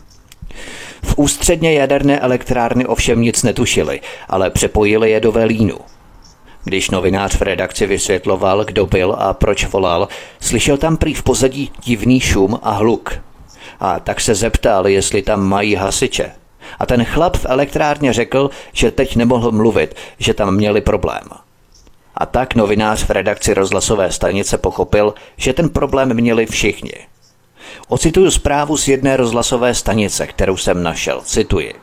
V 1.03 1.15
ústředně 1.19 1.73
jaderné 1.73 2.21
elektrárny 2.21 2.87
ovšem 2.87 3.21
nic 3.21 3.43
netušili, 3.43 4.01
ale 4.29 4.51
přepojili 4.51 5.11
je 5.11 5.21
do 5.21 5.33
Velínu. 5.33 5.79
Když 6.67 6.91
novinář 6.91 7.37
v 7.37 7.43
redakci 7.43 7.87
vysvětloval, 7.87 8.65
kdo 8.65 8.87
byl 8.87 9.17
a 9.19 9.35
proč 9.35 9.67
volal, 9.67 10.09
slyšel 10.41 10.77
tam 10.77 10.97
prý 10.97 11.15
v 11.15 11.23
pozadí 11.23 11.71
divný 11.85 12.21
šum 12.21 12.59
a 12.63 12.71
hluk. 12.71 13.13
A 13.81 14.01
tak 14.01 14.21
se 14.21 14.35
zeptal, 14.35 14.89
jestli 14.89 15.23
tam 15.23 15.43
mají 15.43 15.75
hasiče. 15.75 16.33
A 16.79 16.87
ten 16.87 17.05
chlap 17.05 17.37
v 17.37 17.47
elektrárně 17.49 18.13
řekl, 18.13 18.51
že 18.73 18.91
teď 18.91 19.17
nemohl 19.17 19.53
mluvit, 19.53 19.95
že 20.19 20.35
tam 20.35 20.55
měli 20.55 20.81
problém. 20.81 21.23
A 22.15 22.27
tak 22.27 22.55
novinář 22.55 23.05
v 23.05 23.11
redakci 23.11 23.55
rozhlasové 23.55 24.13
stanice 24.13 24.59
pochopil, 24.59 25.15
že 25.37 25.53
ten 25.53 25.69
problém 25.69 26.15
měli 26.15 26.47
všichni. 26.47 26.95
Ocituju 27.89 28.31
zprávu 28.31 28.77
z 28.77 28.89
jedné 28.89 29.17
rozhlasové 29.17 29.75
stanice, 29.75 30.27
kterou 30.27 30.57
jsem 30.57 30.83
našel. 30.83 31.21
Cituji. 31.25 31.75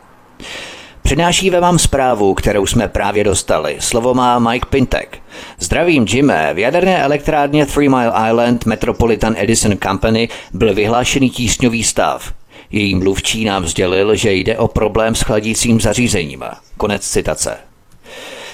Přinášíme 1.03 1.59
vám 1.59 1.79
zprávu, 1.79 2.33
kterou 2.33 2.65
jsme 2.65 2.87
právě 2.87 3.23
dostali. 3.23 3.75
Slovo 3.79 4.13
má 4.13 4.39
Mike 4.39 4.65
Pintek. 4.69 5.19
Zdravím, 5.59 6.05
Jimmy. 6.09 6.33
V 6.53 6.57
jaderné 6.57 7.03
elektrárně 7.03 7.65
Three 7.65 7.89
Mile 7.89 8.13
Island 8.29 8.65
Metropolitan 8.65 9.35
Edison 9.37 9.77
Company 9.83 10.29
byl 10.53 10.73
vyhlášený 10.73 11.29
tísňový 11.29 11.83
stav. 11.83 12.33
Její 12.71 12.95
mluvčí 12.95 13.45
nám 13.45 13.67
sdělil, 13.67 14.15
že 14.15 14.33
jde 14.33 14.57
o 14.57 14.67
problém 14.67 15.15
s 15.15 15.21
chladícím 15.21 15.81
zařízením. 15.81 16.43
Konec 16.77 17.09
citace. 17.09 17.57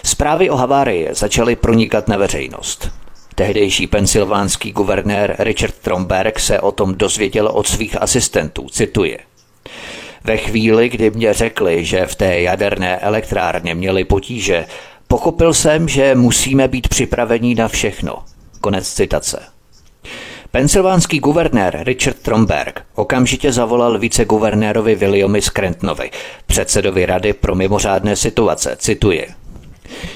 Zprávy 0.04 0.50
o 0.50 0.56
havárii 0.56 1.08
začaly 1.12 1.56
pronikat 1.56 2.08
na 2.08 2.18
veřejnost. 2.18 2.92
Tehdejší 3.36 3.88
pensylvánský 3.88 4.72
guvernér 4.72 5.36
Richard 5.40 5.76
Tromberg 5.82 6.40
se 6.40 6.60
o 6.60 6.72
tom 6.72 6.96
dozvěděl 6.96 7.48
od 7.48 7.68
svých 7.68 8.02
asistentů, 8.02 8.68
cituje. 8.72 9.18
Ve 10.24 10.38
chvíli, 10.38 10.90
kdy 10.90 11.12
mě 11.12 11.34
řekli, 11.34 11.86
že 11.86 12.06
v 12.06 12.16
té 12.16 12.42
jaderné 12.42 12.98
elektrárně 12.98 13.76
měli 13.76 14.04
potíže, 14.04 14.66
pochopil 15.08 15.54
jsem, 15.54 15.88
že 15.88 16.16
musíme 16.16 16.68
být 16.68 16.88
připraveni 16.88 17.56
na 17.56 17.68
všechno. 17.68 18.24
Konec 18.62 18.94
citace. 18.94 19.40
Pensylvánský 20.52 21.20
guvernér 21.20 21.80
Richard 21.84 22.20
Tromberg 22.20 22.82
okamžitě 22.96 23.52
zavolal 23.52 24.00
viceguvernérovi 24.00 24.96
Williamu 24.96 25.42
Scrantonovi, 25.42 26.12
předsedovi 26.46 27.06
Rady 27.06 27.34
pro 27.34 27.56
mimořádné 27.56 28.16
situace, 28.16 28.76
cituje. 28.80 29.28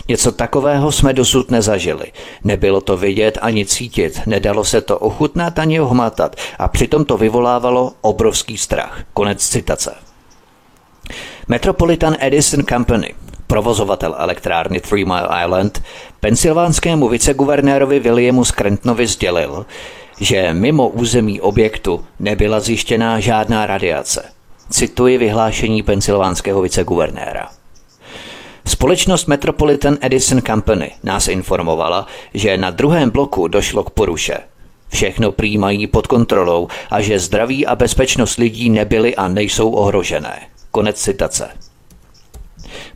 Něco 0.08 0.32
takového 0.32 0.92
jsme 0.92 1.13
dosud 1.13 1.51
nezažili. 1.51 2.06
Nebylo 2.44 2.82
to 2.82 2.98
vidět 2.98 3.38
ani 3.42 3.65
cítit, 3.65 4.20
nedalo 4.25 4.63
se 4.63 4.82
to 4.82 5.00
ochutnat 5.00 5.60
ani 5.60 5.80
ohmatat 5.80 6.36
a 6.60 6.68
přitom 6.68 7.06
to 7.06 7.18
vyvolávalo 7.18 7.92
obrovský 8.01 8.58
strach. 8.58 9.03
Konec 9.13 9.48
citace. 9.48 9.96
Metropolitan 11.48 12.15
Edison 12.20 12.63
Company, 12.63 13.13
provozovatel 13.48 14.15
elektrárny 14.18 14.80
Three 14.80 15.06
Mile 15.06 15.30
Island, 15.44 15.84
pensylvánskému 16.20 17.10
viceguvernérovi 17.10 18.00
Williamu 18.00 18.46
Scrantonovi 18.46 19.08
sdělil, 19.08 19.65
že 20.20 20.53
mimo 20.53 20.89
území 20.89 21.42
objektu 21.42 22.06
nebyla 22.20 22.60
zjištěná 22.60 23.20
žádná 23.20 23.65
radiace. 23.65 24.25
Cituji 24.70 25.18
vyhlášení 25.18 25.84
pensylvánského 25.84 26.62
viceguvernéra. 26.62 27.50
Společnost 28.65 29.27
Metropolitan 29.27 29.98
Edison 30.01 30.41
Company 30.41 30.91
nás 31.03 31.27
informovala, 31.27 32.08
že 32.34 32.58
na 32.58 32.70
druhém 32.70 33.10
bloku 33.10 33.48
došlo 33.48 33.84
k 33.84 33.89
poruše. 33.89 34.38
Všechno 34.89 35.32
přijímají 35.32 35.88
pod 35.88 36.08
kontrolou 36.08 36.67
a 36.89 37.01
že 37.01 37.20
zdraví 37.20 37.65
a 37.65 37.75
bezpečnost 37.75 38.38
lidí 38.38 38.70
nebyly 38.70 39.15
a 39.15 39.27
nejsou 39.27 39.72
ohrožené. 39.72 40.39
Konec 40.72 41.01
citace. 41.01 41.50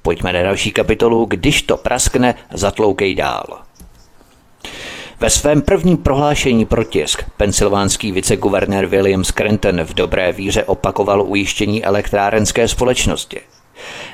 Pojďme 0.01 0.33
na 0.33 0.41
další 0.41 0.71
kapitolu, 0.71 1.25
když 1.25 1.61
to 1.61 1.77
praskne, 1.77 2.35
zatloukej 2.53 3.15
dál. 3.15 3.45
Ve 5.19 5.29
svém 5.29 5.61
prvním 5.61 5.97
prohlášení 5.97 6.65
pro 6.65 6.83
tisk 6.83 7.23
pensylvánský 7.37 8.11
viceguvernér 8.11 8.85
William 8.85 9.23
Scranton 9.23 9.83
v 9.83 9.93
dobré 9.93 10.31
víře 10.31 10.63
opakoval 10.63 11.23
ujištění 11.27 11.85
elektrárenské 11.85 12.67
společnosti– 12.67 13.41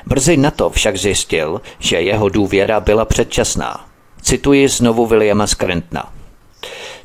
Brzy 0.06 0.36
na 0.36 0.50
to 0.50 0.70
však 0.70 0.96
zjistil, 0.96 1.60
že 1.78 2.00
jeho 2.00 2.28
důvěra 2.28 2.80
byla 2.80 3.04
předčasná. 3.04 3.86
Cituji 4.22 4.68
znovu 4.68 5.06
Williama 5.06 5.46
Screntna. 5.46 6.12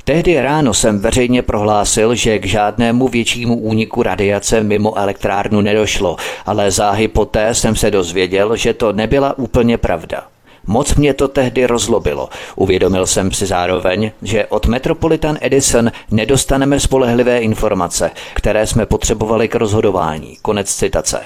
Tehdy 0.04 0.40
ráno 0.40 0.74
jsem 0.74 0.98
veřejně 0.98 1.42
prohlásil, 1.42 2.14
že 2.14 2.38
k 2.38 2.46
žádnému 2.46 3.08
většímu 3.08 3.56
úniku 3.56 4.02
radiace 4.02 4.62
mimo 4.62 4.98
elektrárnu 4.98 5.60
nedošlo, 5.60 6.16
ale 6.46 6.70
záhy 6.70 7.08
poté 7.08 7.54
jsem 7.54 7.76
se 7.76 7.90
dozvěděl, 7.90 8.56
že 8.56 8.74
to 8.74 8.92
nebyla 8.92 9.38
úplně 9.38 9.78
pravda. 9.78 10.26
Moc 10.66 10.94
mě 10.94 11.14
to 11.14 11.28
tehdy 11.28 11.66
rozlobilo. 11.66 12.28
Uvědomil 12.56 13.06
jsem 13.06 13.32
si 13.32 13.46
zároveň, 13.46 14.10
že 14.22 14.46
od 14.46 14.66
Metropolitan 14.66 15.38
Edison 15.40 15.92
nedostaneme 16.10 16.80
spolehlivé 16.80 17.40
informace, 17.40 18.10
které 18.34 18.66
jsme 18.66 18.86
potřebovali 18.86 19.48
k 19.48 19.54
rozhodování. 19.54 20.36
Konec 20.42 20.74
citace. 20.74 21.20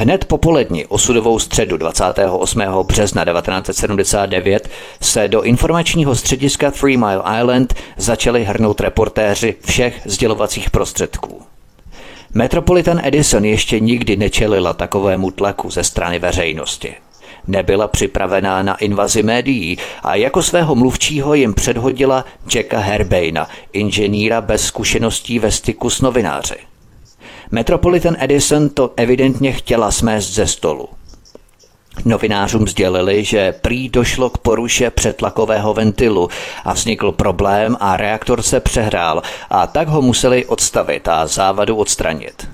Hned 0.00 0.24
po 0.24 0.38
poledni 0.38 0.86
osudovou 0.86 1.38
středu 1.38 1.76
28. 1.76 2.60
března 2.82 3.24
1979 3.24 4.68
se 5.00 5.28
do 5.28 5.42
informačního 5.42 6.14
střediska 6.14 6.70
Three 6.70 6.96
Mile 6.96 7.22
Island 7.40 7.74
začali 7.96 8.44
hrnout 8.44 8.80
reportéři 8.80 9.54
všech 9.64 10.00
sdělovacích 10.04 10.70
prostředků. 10.70 11.42
Metropolitan 12.34 13.00
Edison 13.04 13.44
ještě 13.44 13.80
nikdy 13.80 14.16
nečelila 14.16 14.72
takovému 14.72 15.30
tlaku 15.30 15.70
ze 15.70 15.84
strany 15.84 16.18
veřejnosti. 16.18 16.94
Nebyla 17.46 17.88
připravená 17.88 18.62
na 18.62 18.76
invazi 18.76 19.22
médií 19.22 19.78
a 20.02 20.14
jako 20.14 20.42
svého 20.42 20.74
mluvčího 20.74 21.34
jim 21.34 21.54
předhodila 21.54 22.24
Jacka 22.54 22.78
Herbaina, 22.78 23.48
inženýra 23.72 24.40
bez 24.40 24.64
zkušeností 24.64 25.38
ve 25.38 25.50
styku 25.50 25.90
s 25.90 26.00
novináři. 26.00 26.69
Metropolitan 27.52 28.16
Edison 28.18 28.68
to 28.68 28.92
evidentně 28.96 29.52
chtěla 29.52 29.90
smést 29.90 30.34
ze 30.34 30.46
stolu. 30.46 30.88
Novinářům 32.04 32.68
sdělili, 32.68 33.24
že 33.24 33.52
prý 33.52 33.88
došlo 33.88 34.30
k 34.30 34.38
poruše 34.38 34.90
přetlakového 34.90 35.74
ventilu 35.74 36.28
a 36.64 36.72
vznikl 36.72 37.12
problém 37.12 37.76
a 37.80 37.96
reaktor 37.96 38.42
se 38.42 38.60
přehrál 38.60 39.22
a 39.50 39.66
tak 39.66 39.88
ho 39.88 40.02
museli 40.02 40.46
odstavit 40.46 41.08
a 41.08 41.26
závadu 41.26 41.76
odstranit. 41.76 42.48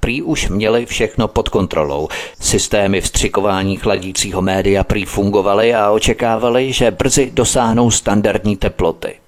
Prý 0.00 0.22
už 0.22 0.48
měli 0.48 0.86
všechno 0.86 1.28
pod 1.28 1.48
kontrolou. 1.48 2.08
Systémy 2.40 3.00
vstřikování 3.00 3.76
chladícího 3.76 4.42
média 4.42 4.84
prý 4.84 5.04
fungovaly 5.04 5.74
a 5.74 5.90
očekávali, 5.90 6.72
že 6.72 6.90
brzy 6.90 7.30
dosáhnou 7.34 7.90
standardní 7.90 8.56
teploty. 8.56 9.21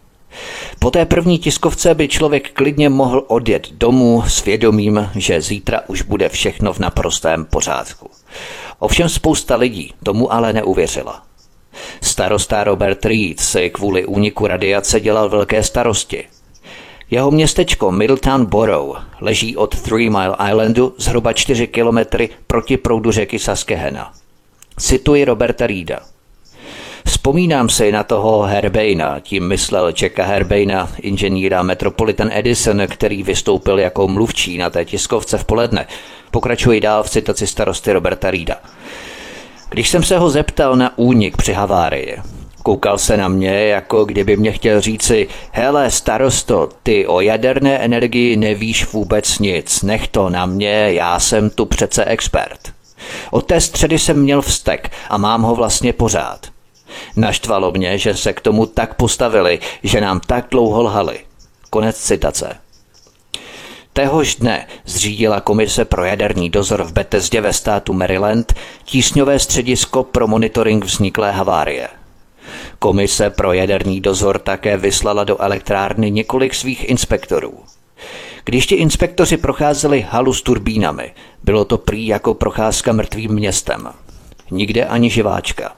Po 0.78 0.90
té 0.90 1.06
první 1.06 1.38
tiskovce 1.38 1.94
by 1.94 2.08
člověk 2.08 2.50
klidně 2.52 2.88
mohl 2.88 3.24
odjet 3.26 3.68
domů 3.72 4.22
s 4.26 4.44
vědomím, 4.44 5.10
že 5.14 5.40
zítra 5.40 5.80
už 5.86 6.02
bude 6.02 6.28
všechno 6.28 6.72
v 6.72 6.78
naprostém 6.78 7.44
pořádku. 7.44 8.10
Ovšem 8.78 9.08
spousta 9.08 9.56
lidí 9.56 9.92
tomu 10.02 10.32
ale 10.32 10.52
neuvěřila. 10.52 11.22
Starosta 12.02 12.64
Robert 12.64 13.04
Reed 13.04 13.40
si 13.40 13.70
kvůli 13.70 14.06
úniku 14.06 14.46
radiace 14.46 15.00
dělal 15.00 15.28
velké 15.28 15.62
starosti. 15.62 16.24
Jeho 17.10 17.30
městečko 17.30 17.92
Middletown 17.92 18.46
Borough 18.46 18.98
leží 19.20 19.56
od 19.56 19.80
Three 19.80 20.10
Mile 20.10 20.36
Islandu 20.48 20.94
zhruba 20.98 21.32
4 21.32 21.66
kilometry 21.66 22.28
proti 22.46 22.76
proudu 22.76 23.10
řeky 23.10 23.38
Susquehanna. 23.38 24.12
Cituji 24.78 25.24
Roberta 25.24 25.66
Reeda– 25.66 26.00
Vzpomínám 27.06 27.68
si 27.68 27.92
na 27.92 28.02
toho 28.02 28.42
Herbeina, 28.42 29.20
tím 29.20 29.48
myslel 29.48 29.92
Čeka 29.92 30.24
Herbeina, 30.24 30.88
inženýra 31.00 31.62
Metropolitan 31.62 32.30
Edison, 32.32 32.82
který 32.86 33.22
vystoupil 33.22 33.78
jako 33.78 34.08
mluvčí 34.08 34.58
na 34.58 34.70
té 34.70 34.84
tiskovce 34.84 35.38
v 35.38 35.44
poledne. 35.44 35.86
Pokračuji 36.30 36.80
dál 36.80 37.02
v 37.02 37.10
citaci 37.10 37.46
starosty 37.46 37.92
Roberta 37.92 38.30
Reeda. 38.30 38.56
Když 39.70 39.88
jsem 39.88 40.02
se 40.02 40.18
ho 40.18 40.30
zeptal 40.30 40.76
na 40.76 40.98
únik 40.98 41.36
při 41.36 41.52
havárii, 41.52 42.16
Koukal 42.64 42.98
se 42.98 43.16
na 43.16 43.28
mě, 43.28 43.66
jako 43.66 44.04
kdyby 44.04 44.36
mě 44.36 44.52
chtěl 44.52 44.80
říci, 44.80 45.28
hele 45.52 45.90
starosto, 45.90 46.68
ty 46.82 47.06
o 47.06 47.20
jaderné 47.20 47.78
energii 47.78 48.36
nevíš 48.36 48.92
vůbec 48.92 49.38
nic, 49.38 49.82
nech 49.82 50.08
to 50.08 50.30
na 50.30 50.46
mě, 50.46 50.92
já 50.92 51.20
jsem 51.20 51.50
tu 51.50 51.66
přece 51.66 52.04
expert. 52.04 52.58
Od 53.30 53.46
té 53.46 53.60
středy 53.60 53.98
jsem 53.98 54.20
měl 54.20 54.42
vztek 54.42 54.90
a 55.10 55.18
mám 55.18 55.42
ho 55.42 55.54
vlastně 55.54 55.92
pořád. 55.92 56.53
Naštvalo 57.16 57.72
mě, 57.72 57.98
že 57.98 58.16
se 58.16 58.32
k 58.32 58.40
tomu 58.40 58.66
tak 58.66 58.94
postavili, 58.94 59.58
že 59.82 60.00
nám 60.00 60.20
tak 60.20 60.46
dlouho 60.50 60.82
lhali. 60.82 61.20
Konec 61.70 61.98
citace. 61.98 62.56
Téhož 63.92 64.36
dne 64.36 64.66
zřídila 64.84 65.40
Komise 65.40 65.84
pro 65.84 66.04
jaderný 66.04 66.50
dozor 66.50 66.82
v 66.82 66.92
Bethesdě 66.92 67.40
ve 67.40 67.52
státu 67.52 67.92
Maryland 67.92 68.54
tísňové 68.84 69.38
středisko 69.38 70.02
pro 70.02 70.26
monitoring 70.26 70.84
vzniklé 70.84 71.32
havárie. 71.32 71.88
Komise 72.78 73.30
pro 73.30 73.52
jaderný 73.52 74.00
dozor 74.00 74.38
také 74.38 74.76
vyslala 74.76 75.24
do 75.24 75.40
elektrárny 75.40 76.10
několik 76.10 76.54
svých 76.54 76.88
inspektorů. 76.88 77.54
Když 78.44 78.66
ti 78.66 78.74
inspektoři 78.74 79.36
procházeli 79.36 80.06
halu 80.10 80.32
s 80.32 80.42
turbínami, 80.42 81.12
bylo 81.42 81.64
to 81.64 81.78
prý 81.78 82.06
jako 82.06 82.34
procházka 82.34 82.92
mrtvým 82.92 83.32
městem. 83.32 83.88
Nikde 84.50 84.84
ani 84.84 85.10
živáčka. 85.10 85.72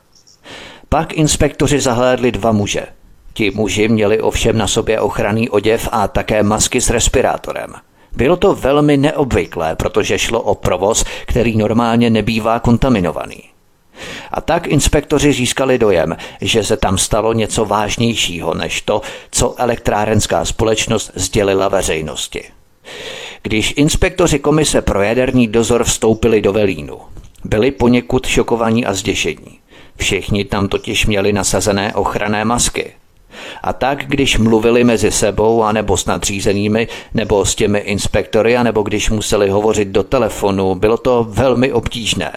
Pak 0.88 1.12
inspektoři 1.12 1.80
zahlédli 1.80 2.32
dva 2.32 2.52
muže. 2.52 2.86
Ti 3.32 3.50
muži 3.50 3.88
měli 3.88 4.20
ovšem 4.20 4.58
na 4.58 4.68
sobě 4.68 5.00
ochranný 5.00 5.48
oděv 5.48 5.88
a 5.92 6.08
také 6.08 6.42
masky 6.42 6.80
s 6.80 6.90
respirátorem. 6.90 7.74
Bylo 8.12 8.36
to 8.36 8.54
velmi 8.54 8.96
neobvyklé, 8.96 9.76
protože 9.76 10.18
šlo 10.18 10.42
o 10.42 10.54
provoz, 10.54 11.04
který 11.26 11.56
normálně 11.56 12.10
nebývá 12.10 12.60
kontaminovaný. 12.60 13.42
A 14.30 14.40
tak 14.40 14.66
inspektoři 14.66 15.32
získali 15.32 15.78
dojem, 15.78 16.16
že 16.40 16.64
se 16.64 16.76
tam 16.76 16.98
stalo 16.98 17.32
něco 17.32 17.64
vážnějšího 17.64 18.54
než 18.54 18.80
to, 18.80 19.00
co 19.30 19.54
elektrárenská 19.58 20.44
společnost 20.44 21.10
sdělila 21.14 21.68
veřejnosti. 21.68 22.44
Když 23.42 23.74
inspektoři 23.76 24.38
komise 24.38 24.82
pro 24.82 25.02
jaderný 25.02 25.48
dozor 25.48 25.84
vstoupili 25.84 26.40
do 26.40 26.52
Velínu, 26.52 26.98
byli 27.44 27.70
poněkud 27.70 28.26
šokovaní 28.26 28.86
a 28.86 28.94
zděšení. 28.94 29.58
Všichni 29.96 30.44
tam 30.44 30.68
totiž 30.68 31.06
měli 31.06 31.32
nasazené 31.32 31.94
ochranné 31.94 32.44
masky. 32.44 32.92
A 33.62 33.72
tak, 33.72 34.04
když 34.06 34.38
mluvili 34.38 34.84
mezi 34.84 35.10
sebou, 35.10 35.62
anebo 35.62 35.96
s 35.96 36.06
nadřízenými, 36.06 36.88
nebo 37.14 37.44
s 37.44 37.54
těmi 37.54 37.78
inspektory, 37.78 38.56
anebo 38.56 38.82
když 38.82 39.10
museli 39.10 39.50
hovořit 39.50 39.88
do 39.88 40.02
telefonu, 40.02 40.74
bylo 40.74 40.96
to 40.96 41.26
velmi 41.28 41.72
obtížné. 41.72 42.32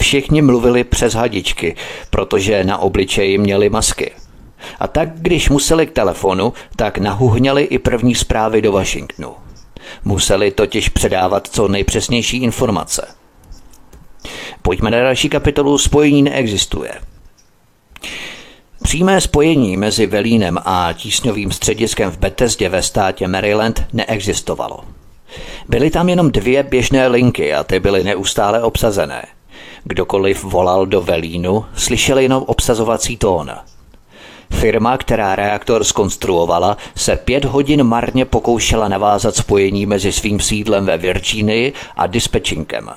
Všichni 0.00 0.42
mluvili 0.42 0.84
přes 0.84 1.14
hadičky, 1.14 1.76
protože 2.10 2.64
na 2.64 2.78
obličeji 2.78 3.38
měli 3.38 3.68
masky. 3.68 4.10
A 4.80 4.86
tak, 4.88 5.08
když 5.14 5.50
museli 5.50 5.86
k 5.86 5.92
telefonu, 5.92 6.52
tak 6.76 6.98
nahuhněli 6.98 7.62
i 7.62 7.78
první 7.78 8.14
zprávy 8.14 8.62
do 8.62 8.72
Washingtonu. 8.72 9.34
Museli 10.04 10.50
totiž 10.50 10.88
předávat 10.88 11.48
co 11.48 11.68
nejpřesnější 11.68 12.36
informace. 12.36 13.06
Pojďme 14.66 14.90
na 14.90 15.00
další 15.00 15.28
kapitolu. 15.28 15.78
Spojení 15.78 16.22
neexistuje. 16.22 16.92
Přímé 18.82 19.20
spojení 19.20 19.76
mezi 19.76 20.06
Velínem 20.06 20.58
a 20.64 20.92
tísňovým 20.92 21.52
střediskem 21.52 22.10
v 22.10 22.18
Bethesdě 22.18 22.68
ve 22.68 22.82
státě 22.82 23.28
Maryland 23.28 23.84
neexistovalo. 23.92 24.80
Byly 25.68 25.90
tam 25.90 26.08
jenom 26.08 26.30
dvě 26.30 26.62
běžné 26.62 27.08
linky 27.08 27.54
a 27.54 27.64
ty 27.64 27.80
byly 27.80 28.04
neustále 28.04 28.62
obsazené. 28.62 29.26
Kdokoliv 29.84 30.44
volal 30.44 30.86
do 30.86 31.00
Velínu, 31.00 31.64
slyšel 31.76 32.18
jenom 32.18 32.42
obsazovací 32.46 33.16
tón. 33.16 33.52
Firma, 34.50 34.98
která 34.98 35.36
reaktor 35.36 35.84
skonstruovala, 35.84 36.76
se 36.96 37.16
pět 37.16 37.44
hodin 37.44 37.82
marně 37.82 38.24
pokoušela 38.24 38.88
navázat 38.88 39.36
spojení 39.36 39.86
mezi 39.86 40.12
svým 40.12 40.40
sídlem 40.40 40.86
ve 40.86 40.98
Virginii 40.98 41.72
a 41.96 42.06
dispečinkem. 42.06 42.90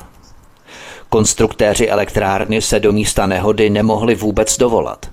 Konstruktéři 1.10 1.88
elektrárny 1.88 2.62
se 2.62 2.80
do 2.80 2.92
místa 2.92 3.26
nehody 3.26 3.70
nemohli 3.70 4.16
vůbec 4.16 4.58
dovolat. 4.58 5.06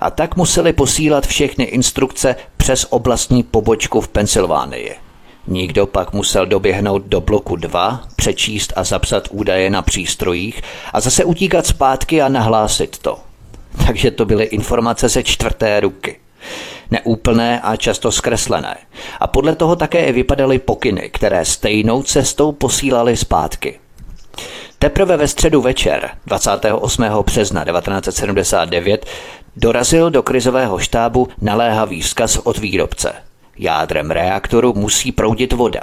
A 0.00 0.10
tak 0.10 0.36
museli 0.36 0.72
posílat 0.72 1.26
všechny 1.26 1.64
instrukce 1.64 2.36
přes 2.56 2.86
oblastní 2.90 3.42
pobočku 3.42 4.00
v 4.00 4.08
Pensylvánii. 4.08 4.96
Nikdo 5.46 5.86
pak 5.86 6.12
musel 6.12 6.46
doběhnout 6.46 7.02
do 7.02 7.20
bloku 7.20 7.56
2, 7.56 8.00
přečíst 8.16 8.72
a 8.76 8.84
zapsat 8.84 9.28
údaje 9.30 9.70
na 9.70 9.82
přístrojích 9.82 10.62
a 10.92 11.00
zase 11.00 11.24
utíkat 11.24 11.66
zpátky 11.66 12.22
a 12.22 12.28
nahlásit 12.28 12.98
to. 12.98 13.18
Takže 13.86 14.10
to 14.10 14.24
byly 14.24 14.44
informace 14.44 15.08
ze 15.08 15.22
čtvrté 15.22 15.80
ruky. 15.80 16.20
Neúplné 16.90 17.60
a 17.60 17.76
často 17.76 18.12
zkreslené. 18.12 18.76
A 19.20 19.26
podle 19.26 19.56
toho 19.56 19.76
také 19.76 20.12
vypadaly 20.12 20.58
pokyny, 20.58 21.10
které 21.12 21.44
stejnou 21.44 22.02
cestou 22.02 22.52
posílali 22.52 23.16
zpátky. 23.16 23.78
Teprve 24.80 25.16
ve 25.16 25.28
středu 25.28 25.62
večer 25.62 26.10
28. 26.26 27.04
března 27.22 27.64
1979 27.64 29.06
dorazil 29.56 30.10
do 30.10 30.22
krizového 30.22 30.78
štábu 30.78 31.28
naléhavý 31.40 32.02
vzkaz 32.02 32.36
od 32.36 32.58
výrobce. 32.58 33.12
Jádrem 33.56 34.10
reaktoru 34.10 34.72
musí 34.76 35.12
proudit 35.12 35.52
voda. 35.52 35.80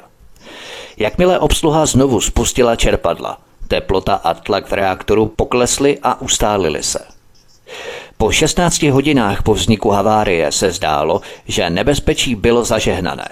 Jakmile 0.97 1.39
obsluha 1.39 1.86
znovu 1.86 2.21
spustila 2.21 2.75
čerpadla, 2.75 3.38
teplota 3.67 4.13
a 4.15 4.34
tlak 4.34 4.69
v 4.69 4.73
reaktoru 4.73 5.25
poklesly 5.25 5.99
a 6.03 6.21
ustálily 6.21 6.84
se. 6.84 6.99
Po 8.17 8.31
16 8.31 8.84
hodinách 8.84 9.43
po 9.43 9.53
vzniku 9.53 9.89
havárie 9.89 10.51
se 10.51 10.71
zdálo, 10.71 11.21
že 11.47 11.69
nebezpečí 11.69 12.36
bylo 12.36 12.63
zažehnané. 12.65 13.29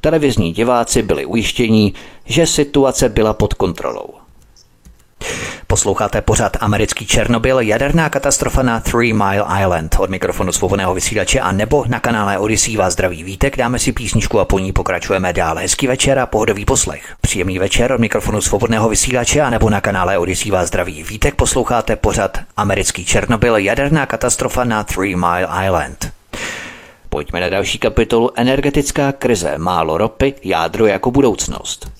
Televizní 0.00 0.52
diváci 0.52 1.02
byli 1.02 1.26
ujištění, 1.26 1.94
že 2.24 2.46
situace 2.46 3.08
byla 3.08 3.34
pod 3.34 3.54
kontrolou. 3.54 4.19
Posloucháte 5.66 6.20
pořád 6.22 6.56
americký 6.60 7.06
Černobyl, 7.06 7.60
jaderná 7.60 8.10
katastrofa 8.10 8.62
na 8.62 8.80
Three 8.80 9.12
Mile 9.12 9.44
Island. 9.60 9.96
Od 9.98 10.10
mikrofonu 10.10 10.52
svobodného 10.52 10.94
vysílače 10.94 11.40
a 11.40 11.52
nebo 11.52 11.84
na 11.88 12.00
kanále 12.00 12.38
Odyssey 12.38 12.76
vás 12.76 12.92
zdraví 12.92 13.24
vítek, 13.24 13.56
dáme 13.56 13.78
si 13.78 13.92
písničku 13.92 14.40
a 14.40 14.44
po 14.44 14.58
ní 14.58 14.72
pokračujeme 14.72 15.32
dál. 15.32 15.56
Hezký 15.56 15.86
večer 15.86 16.18
a 16.18 16.26
pohodový 16.26 16.64
poslech. 16.64 17.14
Příjemný 17.20 17.58
večer 17.58 17.92
od 17.92 18.00
mikrofonu 18.00 18.40
svobodného 18.40 18.88
vysílače 18.88 19.40
a 19.40 19.50
nebo 19.50 19.70
na 19.70 19.80
kanále 19.80 20.18
Odyssey 20.18 20.50
vás 20.50 20.68
zdraví 20.68 21.02
vítek. 21.02 21.34
Posloucháte 21.34 21.96
pořád 21.96 22.38
americký 22.56 23.04
Černobyl, 23.04 23.56
jaderná 23.56 24.06
katastrofa 24.06 24.64
na 24.64 24.84
Three 24.84 25.16
Mile 25.16 25.48
Island. 25.66 26.12
Pojďme 27.08 27.40
na 27.40 27.48
další 27.48 27.78
kapitolu 27.78 28.30
Energetická 28.36 29.12
krize, 29.12 29.58
málo 29.58 29.98
ropy, 29.98 30.34
jádro 30.44 30.86
jako 30.86 31.10
budoucnost. 31.10 31.90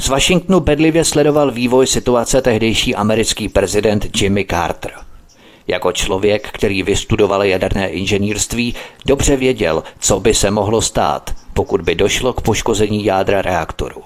Z 0.00 0.08
Washingtonu 0.08 0.60
bedlivě 0.60 1.04
sledoval 1.04 1.50
vývoj 1.50 1.86
situace 1.86 2.42
tehdejší 2.42 2.94
americký 2.94 3.48
prezident 3.48 4.20
Jimmy 4.20 4.46
Carter. 4.50 4.92
Jako 5.66 5.92
člověk, 5.92 6.48
který 6.52 6.82
vystudoval 6.82 7.44
jaderné 7.44 7.88
inženýrství, 7.88 8.74
dobře 9.06 9.36
věděl, 9.36 9.82
co 9.98 10.20
by 10.20 10.34
se 10.34 10.50
mohlo 10.50 10.82
stát, 10.82 11.34
pokud 11.54 11.80
by 11.80 11.94
došlo 11.94 12.32
k 12.32 12.40
poškození 12.40 13.04
jádra 13.04 13.42
reaktoru. 13.42 14.02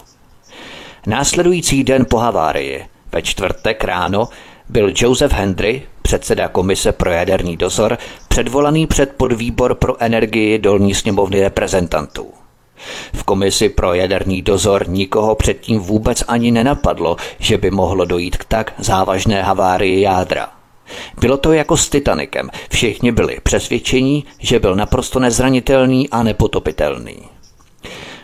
Následující 1.07 1.85
den 1.85 2.07
po 2.11 2.19
havárii, 2.19 2.87
ve 3.13 3.23
čtvrtek 3.23 3.85
ráno, 3.85 4.29
byl 4.69 4.93
Joseph 4.97 5.33
Hendry, 5.33 5.83
předseda 6.03 6.49
Komise 6.49 6.93
pro 6.93 7.11
jaderný 7.11 7.57
dozor, 7.57 7.99
předvolaný 8.29 8.87
před 8.87 9.13
podvýbor 9.17 9.75
pro 9.75 10.03
energii 10.03 10.59
dolní 10.59 10.95
sněmovny 10.95 11.41
reprezentantů. 11.41 12.42
V 13.14 13.25
komisi 13.25 13.68
pro 13.68 13.95
jaderný 13.95 14.42
dozor 14.42 14.88
nikoho 14.88 15.35
předtím 15.35 15.81
vůbec 15.81 16.25
ani 16.29 16.51
nenapadlo, 16.51 17.16
že 17.38 17.59
by 17.59 17.71
mohlo 17.71 18.05
dojít 18.05 18.37
k 18.37 18.45
tak 18.45 18.75
závažné 18.79 19.42
havárii 19.42 20.01
jádra. 20.01 20.49
Bylo 21.21 21.37
to 21.37 21.53
jako 21.53 21.77
s 21.77 21.88
Titanikem. 21.88 22.51
Všichni 22.71 23.12
byli 23.12 23.38
přesvědčení, 23.42 24.25
že 24.38 24.59
byl 24.59 24.77
naprosto 24.77 25.18
nezranitelný 25.18 26.11
a 26.11 26.23
nepotopitelný. 26.23 27.16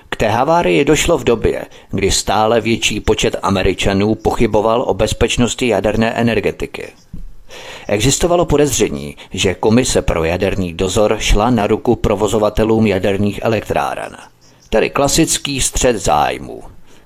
K 0.09 0.17
té 0.17 0.29
havárii 0.29 0.85
došlo 0.85 1.19
v 1.19 1.25
době, 1.25 1.65
kdy 1.91 2.11
stále 2.11 2.61
větší 2.61 3.01
počet 3.01 3.37
Američanů 3.43 4.15
pochyboval 4.15 4.83
o 4.83 4.95
bezpečnosti 4.95 5.69
jaderné 5.69 6.13
energetiky. 6.13 6.89
Existovalo 7.89 8.45
podezření, 8.45 9.17
že 9.31 9.55
Komise 9.55 10.03
pro 10.03 10.25
jaderný 10.25 10.73
dozor 10.75 11.17
šla 11.19 11.51
na 11.51 11.67
ruku 11.67 11.97
provozovatelům 11.97 12.87
jaderných 12.87 13.41
elektráren– 13.43 14.17
tedy 14.71 14.91
klasický 14.91 15.61
střed 15.61 15.97
zájmů. 15.97 16.63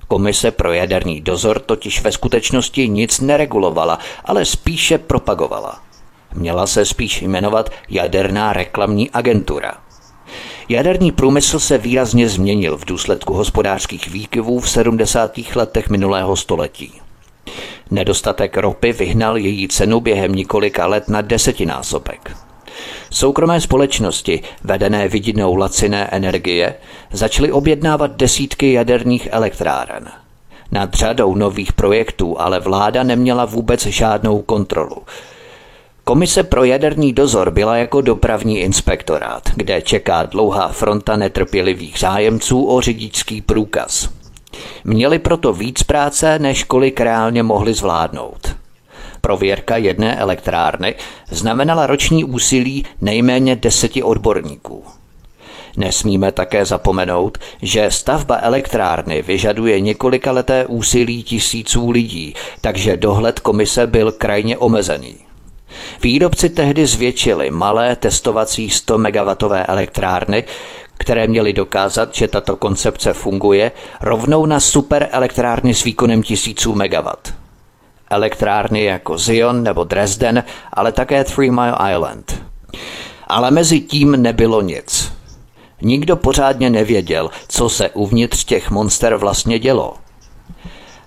Komise 0.08 0.50
pro 0.50 0.72
jaderný 0.72 1.20
dozor 1.20 1.58
totiž 1.60 2.02
ve 2.02 2.12
skutečnosti 2.12 2.88
nic 2.88 3.20
neregulovala, 3.20 3.98
ale 4.24 4.44
spíše 4.44 4.98
propagovala. 4.98 5.80
Měla 6.34 6.66
se 6.66 6.84
spíš 6.84 7.22
jmenovat 7.22 7.70
Jaderná 7.88 8.52
reklamní 8.52 9.10
agentura. 9.10 9.74
Jaderný 10.68 11.12
průmysl 11.12 11.58
se 11.58 11.78
výrazně 11.78 12.28
změnil 12.28 12.76
v 12.76 12.84
důsledku 12.84 13.34
hospodářských 13.34 14.08
výkyvů 14.08 14.60
v 14.60 14.70
70. 14.70 15.32
letech 15.54 15.88
minulého 15.90 16.36
století. 16.36 17.00
Nedostatek 17.90 18.56
ropy 18.56 18.92
vyhnal 18.92 19.36
její 19.36 19.68
cenu 19.68 20.00
během 20.00 20.34
několika 20.34 20.86
let 20.86 21.08
na 21.08 21.20
desetinásobek. 21.20 22.36
Soukromé 23.12 23.60
společnosti, 23.60 24.42
vedené 24.64 25.08
vidinou 25.08 25.56
laciné 25.56 26.08
energie, 26.12 26.74
začaly 27.12 27.52
objednávat 27.52 28.16
desítky 28.16 28.72
jaderných 28.72 29.28
elektráren. 29.30 30.08
Nad 30.70 30.94
řadou 30.94 31.34
nových 31.34 31.72
projektů 31.72 32.40
ale 32.40 32.60
vláda 32.60 33.02
neměla 33.02 33.44
vůbec 33.44 33.86
žádnou 33.86 34.42
kontrolu. 34.42 34.96
Komise 36.04 36.42
pro 36.42 36.64
jaderný 36.64 37.12
dozor 37.12 37.50
byla 37.50 37.76
jako 37.76 38.00
dopravní 38.00 38.58
inspektorát, 38.58 39.42
kde 39.56 39.82
čeká 39.82 40.22
dlouhá 40.22 40.68
fronta 40.68 41.16
netrpělivých 41.16 41.98
zájemců 41.98 42.64
o 42.64 42.80
řidičský 42.80 43.40
průkaz. 43.40 44.08
Měli 44.84 45.18
proto 45.18 45.52
víc 45.52 45.82
práce, 45.82 46.38
než 46.38 46.64
kolik 46.64 47.00
reálně 47.00 47.42
mohli 47.42 47.74
zvládnout. 47.74 48.51
Prověrka 49.24 49.76
jedné 49.76 50.16
elektrárny 50.16 50.94
znamenala 51.30 51.86
roční 51.86 52.24
úsilí 52.24 52.84
nejméně 53.00 53.56
deseti 53.56 54.02
odborníků. 54.02 54.84
Nesmíme 55.76 56.32
také 56.32 56.64
zapomenout, 56.64 57.38
že 57.62 57.90
stavba 57.90 58.38
elektrárny 58.42 59.22
vyžaduje 59.22 59.80
několika 59.80 60.32
leté 60.32 60.66
úsilí 60.66 61.22
tisíců 61.22 61.90
lidí, 61.90 62.34
takže 62.60 62.96
dohled 62.96 63.40
komise 63.40 63.86
byl 63.86 64.12
krajně 64.12 64.58
omezený. 64.58 65.16
Výrobci 66.02 66.48
tehdy 66.48 66.86
zvětšili 66.86 67.50
malé 67.50 67.96
testovací 67.96 68.70
100 68.70 68.98
MW 68.98 69.36
elektrárny, 69.66 70.44
které 70.98 71.26
měly 71.26 71.52
dokázat, 71.52 72.14
že 72.14 72.28
tato 72.28 72.56
koncepce 72.56 73.12
funguje, 73.12 73.72
rovnou 74.00 74.46
na 74.46 74.60
super 74.60 75.08
elektrárny 75.12 75.74
s 75.74 75.84
výkonem 75.84 76.22
tisíců 76.22 76.74
megawatt 76.74 77.41
elektrárny 78.12 78.84
jako 78.84 79.18
Zion 79.18 79.62
nebo 79.62 79.84
Dresden, 79.84 80.44
ale 80.72 80.92
také 80.92 81.24
Three 81.24 81.50
Mile 81.50 81.76
Island. 81.92 82.42
Ale 83.26 83.50
mezi 83.50 83.80
tím 83.80 84.22
nebylo 84.22 84.60
nic. 84.60 85.12
Nikdo 85.82 86.16
pořádně 86.16 86.70
nevěděl, 86.70 87.30
co 87.48 87.68
se 87.68 87.90
uvnitř 87.90 88.44
těch 88.44 88.70
monster 88.70 89.16
vlastně 89.16 89.58
dělo. 89.58 89.94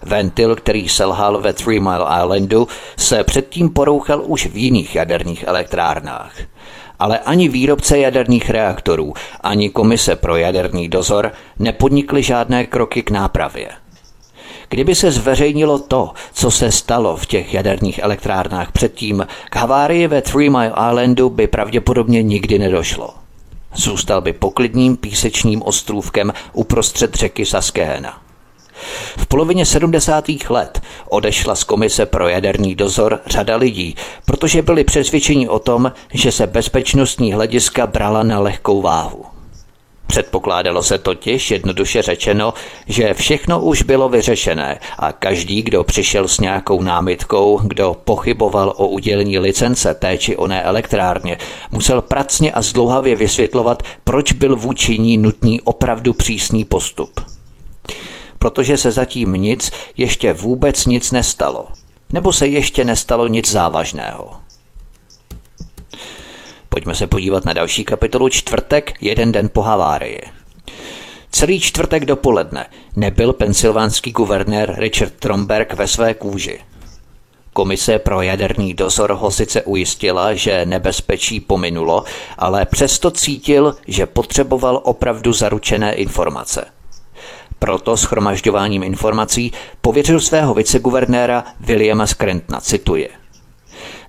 Ventil, 0.02 0.56
který 0.56 0.90
selhal 0.90 1.42
ve 1.42 1.54
Three 1.54 1.80
Mile 1.80 2.06
Islandu, 2.24 2.68
se 2.98 3.24
předtím 3.24 3.70
porouchal 3.70 4.22
už 4.26 4.46
v 4.46 4.58
jiných 4.58 4.96
jaderných 4.96 5.44
elektrárnách. 5.48 6.34
Ale 7.00 7.20
ani 7.20 7.50
výrobce 7.50 8.00
jaderných 8.00 8.50
reaktorů, 8.50 9.14
ani 9.42 9.70
komise 9.70 10.16
pro 10.16 10.36
jaderný 10.36 10.90
dozor 10.90 11.32
nepodnikly 11.60 12.24
žádné 12.24 12.66
kroky 12.66 13.04
k 13.04 13.12
nápravě. 13.12 13.70
Kdyby 14.70 14.96
se 14.96 15.12
zveřejnilo 15.12 15.80
to, 15.80 16.12
co 16.34 16.52
se 16.52 16.72
stalo 16.72 17.18
v 17.18 17.26
těch 17.26 17.54
jaderných 17.54 18.00
elektrárnách 18.00 18.72
předtím, 18.72 19.28
k 19.50 19.56
havárii 19.56 20.08
ve 20.08 20.22
Three 20.22 20.50
Mile 20.50 20.74
Islandu 20.90 21.30
by 21.30 21.48
pravděpodobně 21.48 22.24
nikdy 22.24 22.60
nedošlo. 22.60 23.10
Zůstal 23.76 24.22
by 24.22 24.34
poklidným 24.34 24.98
písečním 24.98 25.62
ostrůvkem 25.62 26.34
uprostřed 26.54 27.16
řeky 27.16 27.46
Saskehena. 27.46 28.22
V 29.18 29.26
polovině 29.28 29.66
70. 29.66 30.26
let 30.50 30.82
odešla 31.10 31.56
z 31.56 31.64
komise 31.64 32.06
pro 32.06 32.28
jaderný 32.28 32.76
dozor 32.76 33.20
řada 33.26 33.56
lidí, 33.56 33.96
protože 34.26 34.62
byli 34.62 34.84
přesvědčeni 34.84 35.50
o 35.50 35.60
tom, 35.60 35.92
že 36.14 36.32
se 36.32 36.48
bezpečnostní 36.48 37.34
hlediska 37.34 37.88
brala 37.88 38.24
na 38.24 38.40
lehkou 38.40 38.82
váhu. 38.82 39.35
Předpokládalo 40.16 40.84
se 40.84 40.98
totiž, 40.98 41.52
jednoduše 41.52 42.02
řečeno, 42.02 42.54
že 42.88 43.14
všechno 43.14 43.62
už 43.62 43.82
bylo 43.82 44.10
vyřešené 44.10 44.80
a 45.00 45.12
každý, 45.12 45.62
kdo 45.62 45.84
přišel 45.84 46.28
s 46.28 46.40
nějakou 46.40 46.82
námitkou, 46.82 47.60
kdo 47.64 47.96
pochyboval 48.06 48.74
o 48.78 48.88
udělení 48.88 49.40
licence 49.40 49.94
té 49.94 50.18
či 50.18 50.38
oné 50.38 50.64
elektrárně, 50.64 51.38
musel 51.72 52.02
pracně 52.02 52.52
a 52.52 52.62
zdlouhavě 52.62 53.16
vysvětlovat, 53.16 53.84
proč 54.04 54.32
byl 54.32 54.56
vůči 54.56 55.00
ní 55.00 55.18
nutný 55.18 55.62
opravdu 55.62 56.14
přísný 56.14 56.66
postup. 56.66 57.22
Protože 58.40 58.78
se 58.78 58.92
zatím 58.92 59.34
nic, 59.34 59.72
ještě 59.98 60.34
vůbec 60.34 60.86
nic 60.86 61.12
nestalo. 61.12 61.68
Nebo 62.14 62.34
se 62.34 62.48
ještě 62.48 62.86
nestalo 62.86 63.28
nic 63.28 63.52
závažného. 63.52 64.45
Pojďme 66.76 66.96
se 66.96 67.08
podívat 67.08 67.46
na 67.46 67.54
další 67.54 67.84
kapitolu 67.86 68.30
čtvrtek, 68.30 68.94
jeden 69.02 69.32
den 69.32 69.50
po 69.54 69.62
havárii. 69.62 70.22
Celý 71.32 71.60
čtvrtek 71.60 72.06
dopoledne 72.06 72.66
nebyl 72.96 73.34
pensylvánský 73.34 74.12
guvernér 74.12 74.76
Richard 74.78 75.14
Tromberg 75.20 75.74
ve 75.74 75.88
své 75.88 76.14
kůži. 76.14 76.60
Komise 77.54 78.00
pro 78.00 78.22
jaderný 78.22 78.74
dozor 78.74 79.14
ho 79.14 79.32
sice 79.32 79.62
ujistila, 79.62 80.34
že 80.34 80.66
nebezpečí 80.66 81.40
pominulo, 81.40 82.04
ale 82.38 82.66
přesto 82.66 83.12
cítil, 83.12 83.76
že 83.88 84.06
potřeboval 84.06 84.82
opravdu 84.84 85.34
zaručené 85.34 85.94
informace. 85.94 86.66
Proto 87.60 87.98
schromažďováním 87.98 88.84
informací 88.84 89.52
pověřil 89.82 90.20
svého 90.20 90.54
viceguvernéra 90.54 91.44
Williama 91.60 92.08
Screntna, 92.08 92.62
cituje– 92.62 93.10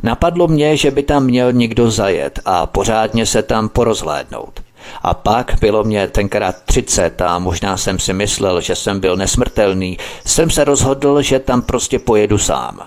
Napadlo 0.02 0.48
mě, 0.48 0.76
že 0.76 0.90
by 0.90 1.02
tam 1.02 1.24
měl 1.24 1.52
někdo 1.52 1.90
zajet 1.90 2.40
a 2.44 2.66
pořádně 2.66 3.26
se 3.26 3.42
tam 3.42 3.68
porozhlédnout. 3.68 4.60
A 5.02 5.14
pak 5.14 5.56
bylo 5.60 5.84
mě 5.84 6.08
tenkrát 6.08 6.56
30 6.64 7.20
a 7.20 7.38
možná 7.38 7.76
jsem 7.76 7.98
si 7.98 8.12
myslel, 8.12 8.60
že 8.60 8.74
jsem 8.74 9.00
byl 9.00 9.16
nesmrtelný, 9.16 9.98
jsem 10.24 10.50
se 10.50 10.64
rozhodl, 10.64 11.22
že 11.22 11.38
tam 11.38 11.62
prostě 11.62 11.98
pojedu 11.98 12.38
sám. 12.38 12.80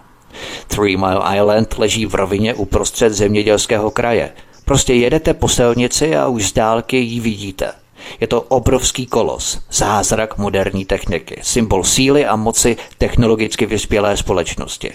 Three 0.67 0.97
Mile 0.97 1.37
Island 1.37 1.75
leží 1.77 2.05
v 2.05 2.15
rovině 2.15 2.53
uprostřed 2.53 3.13
zemědělského 3.13 3.91
kraje. 3.91 4.31
Prostě 4.65 4.93
jedete 4.93 5.33
po 5.33 5.47
silnici 5.47 6.15
a 6.15 6.27
už 6.27 6.47
z 6.47 6.53
dálky 6.53 6.97
ji 6.97 7.19
vidíte. 7.19 7.71
Je 8.19 8.27
to 8.27 8.41
obrovský 8.41 9.05
kolos, 9.05 9.59
zázrak 9.71 10.37
moderní 10.37 10.85
techniky, 10.85 11.39
symbol 11.43 11.83
síly 11.83 12.25
a 12.25 12.35
moci 12.35 12.77
technologicky 12.97 13.65
vyspělé 13.65 14.17
společnosti. 14.17 14.93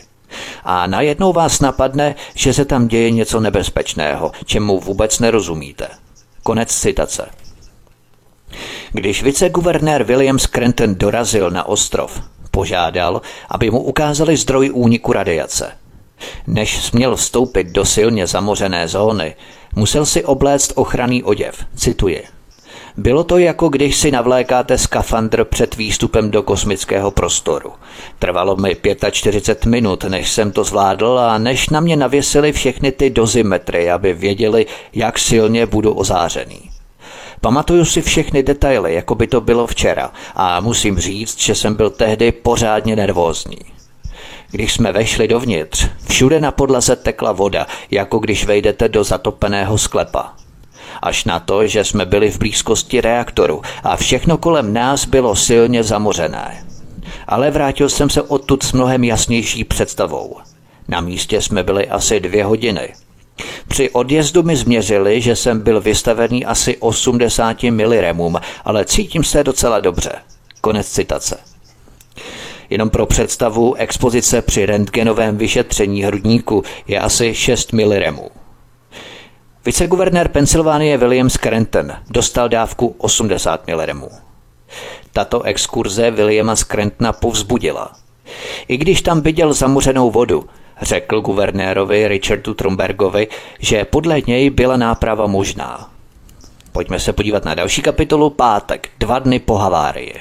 A 0.65 0.87
najednou 0.87 1.33
vás 1.33 1.61
napadne, 1.61 2.15
že 2.35 2.53
se 2.53 2.65
tam 2.65 2.89
děje 2.89 3.11
něco 3.11 3.41
nebezpečného, 3.41 4.33
čemu 4.45 4.81
vůbec 4.81 5.19
nerozumíte. 5.19 5.89
Konec 6.43 6.75
citace. 6.75 7.29
Když 8.93 9.23
viceguvernér 9.23 10.05
William 10.05 10.39
Scranton 10.39 10.95
dorazil 10.95 11.51
na 11.51 11.69
ostrov, 11.69 12.23
požádal, 12.51 13.23
aby 13.49 13.71
mu 13.71 13.81
ukázali 13.81 14.37
zdroj 14.37 14.71
úniku 14.75 15.13
radiace. 15.13 15.73
Než 16.47 16.85
směl 16.85 17.17
vstoupit 17.17 17.67
do 17.67 17.85
silně 17.85 18.27
zamořené 18.27 18.89
zóny, 18.89 19.37
musel 19.77 20.07
si 20.07 20.25
obléct 20.25 20.73
ochranný 20.75 21.23
oděv, 21.23 21.67
cituji. 21.77 22.34
Bylo 22.97 23.25
to 23.25 23.39
jako 23.39 23.69
když 23.69 23.97
si 23.97 24.11
navlékáte 24.11 24.79
skafandr 24.79 25.45
před 25.45 25.77
výstupem 25.77 26.31
do 26.31 26.43
kosmického 26.43 27.11
prostoru. 27.11 27.73
Trvalo 28.19 28.57
mi 28.57 28.77
45 29.11 29.71
minut, 29.71 30.05
než 30.05 30.33
jsem 30.33 30.53
to 30.53 30.65
zvládl 30.65 31.19
a 31.19 31.39
než 31.39 31.69
na 31.69 31.81
mě 31.81 31.97
navěsili 31.97 32.53
všechny 32.53 32.93
ty 32.93 33.11
dozimetry, 33.11 33.91
aby 33.91 34.13
věděli, 34.13 34.67
jak 34.93 35.19
silně 35.19 35.67
budu 35.67 35.93
ozářený. 35.93 36.71
Pamatuju 37.41 37.85
si 37.85 38.03
všechny 38.03 38.43
detaily, 38.43 38.95
jako 38.95 39.15
by 39.15 39.27
to 39.27 39.41
bylo 39.41 39.67
včera 39.67 40.11
a 40.35 40.61
musím 40.61 40.99
říct, 40.99 41.41
že 41.41 41.55
jsem 41.55 41.75
byl 41.75 41.91
tehdy 41.91 42.33
pořádně 42.33 42.97
nervózní. 42.97 43.59
Když 44.51 44.73
jsme 44.73 44.93
vešli 44.93 45.29
dovnitř, 45.29 45.87
všude 46.09 46.41
na 46.41 46.51
podlaze 46.53 46.97
tekla 46.97 47.33
voda, 47.33 47.67
jako 47.91 48.19
když 48.19 48.45
vejdete 48.45 48.89
do 48.89 49.05
zatopeného 49.05 49.79
sklepa. 49.79 50.44
Až 51.03 51.25
na 51.25 51.41
to, 51.41 51.67
že 51.67 51.85
jsme 51.85 52.07
byli 52.07 52.31
v 52.31 52.39
blízkosti 52.39 53.01
reaktoru 53.01 53.63
a 53.83 53.97
všechno 53.97 54.39
kolem 54.39 54.73
nás 54.73 55.05
bylo 55.05 55.37
silně 55.37 55.83
zamořené. 55.83 56.65
Ale 57.29 57.51
vrátil 57.51 57.89
jsem 57.89 58.11
se 58.11 58.23
odtud 58.23 58.63
s 58.63 58.73
mnohem 58.73 59.05
jasnější 59.05 59.65
představou. 59.65 60.37
Na 60.89 61.01
místě 61.01 61.41
jsme 61.41 61.63
byli 61.63 61.89
asi 61.89 62.21
dvě 62.21 62.45
hodiny. 62.45 62.95
Při 63.69 63.91
odjezdu 63.91 64.43
mi 64.43 64.57
změřili, 64.57 65.21
že 65.21 65.37
jsem 65.37 65.61
byl 65.61 65.81
vystavený 65.81 66.45
asi 66.45 66.77
80 66.77 67.63
miliremům, 67.63 68.41
ale 68.65 68.85
cítím 68.85 69.25
se 69.25 69.45
docela 69.45 69.81
dobře. 69.81 70.13
Konec 70.61 70.89
citace. 70.89 71.39
Jenom 72.71 72.91
pro 72.91 73.07
představu, 73.07 73.75
expozice 73.75 74.43
při 74.43 74.67
rentgenovém 74.67 75.37
vyšetření 75.37 76.03
hrudníku 76.03 76.63
je 76.89 77.01
asi 77.01 77.35
6 77.35 77.73
miliremů. 77.73 78.31
Viceguvernér 79.65 80.29
Pensylvánie 80.29 80.99
William 80.99 81.31
Scranton 81.31 81.93
dostal 82.11 82.49
dávku 82.49 82.95
80 82.99 83.67
miliremů. 83.67 84.11
Tato 85.13 85.43
exkurze 85.43 86.11
Williama 86.11 86.57
Scrantona 86.57 87.13
povzbudila. 87.13 87.93
I 88.69 88.77
když 88.77 89.03
tam 89.03 89.21
viděl 89.21 89.53
zamořenou 89.53 90.11
vodu, 90.11 90.47
řekl 90.83 91.21
guvernérovi 91.21 92.09
Richardu 92.09 92.55
Trumbergovi, 92.55 93.29
že 93.59 93.85
podle 93.85 94.21
něj 94.27 94.51
byla 94.51 94.77
náprava 94.77 95.27
možná. 95.27 95.91
Pojďme 96.73 97.01
se 97.01 97.13
podívat 97.13 97.45
na 97.45 97.55
další 97.55 97.83
kapitolu 97.83 98.31
pátek, 98.31 98.89
dva 98.99 99.19
dny 99.19 99.39
po 99.39 99.55
havárii. 99.55 100.15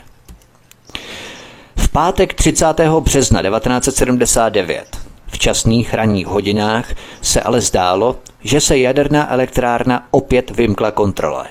V 1.75 1.89
pátek 1.89 2.33
30. 2.33 2.65
března 2.99 3.41
1979 3.41 5.12
v 5.33 5.39
časných 5.39 5.93
ranních 5.93 6.27
hodinách 6.27 6.93
se 7.21 7.41
ale 7.41 7.61
zdálo, 7.61 8.15
že 8.43 8.61
se 8.61 8.77
jaderná 8.77 9.33
elektrárna 9.33 10.07
opět 10.11 10.51
vymkla 10.51 10.91
kontrole. 10.91 11.45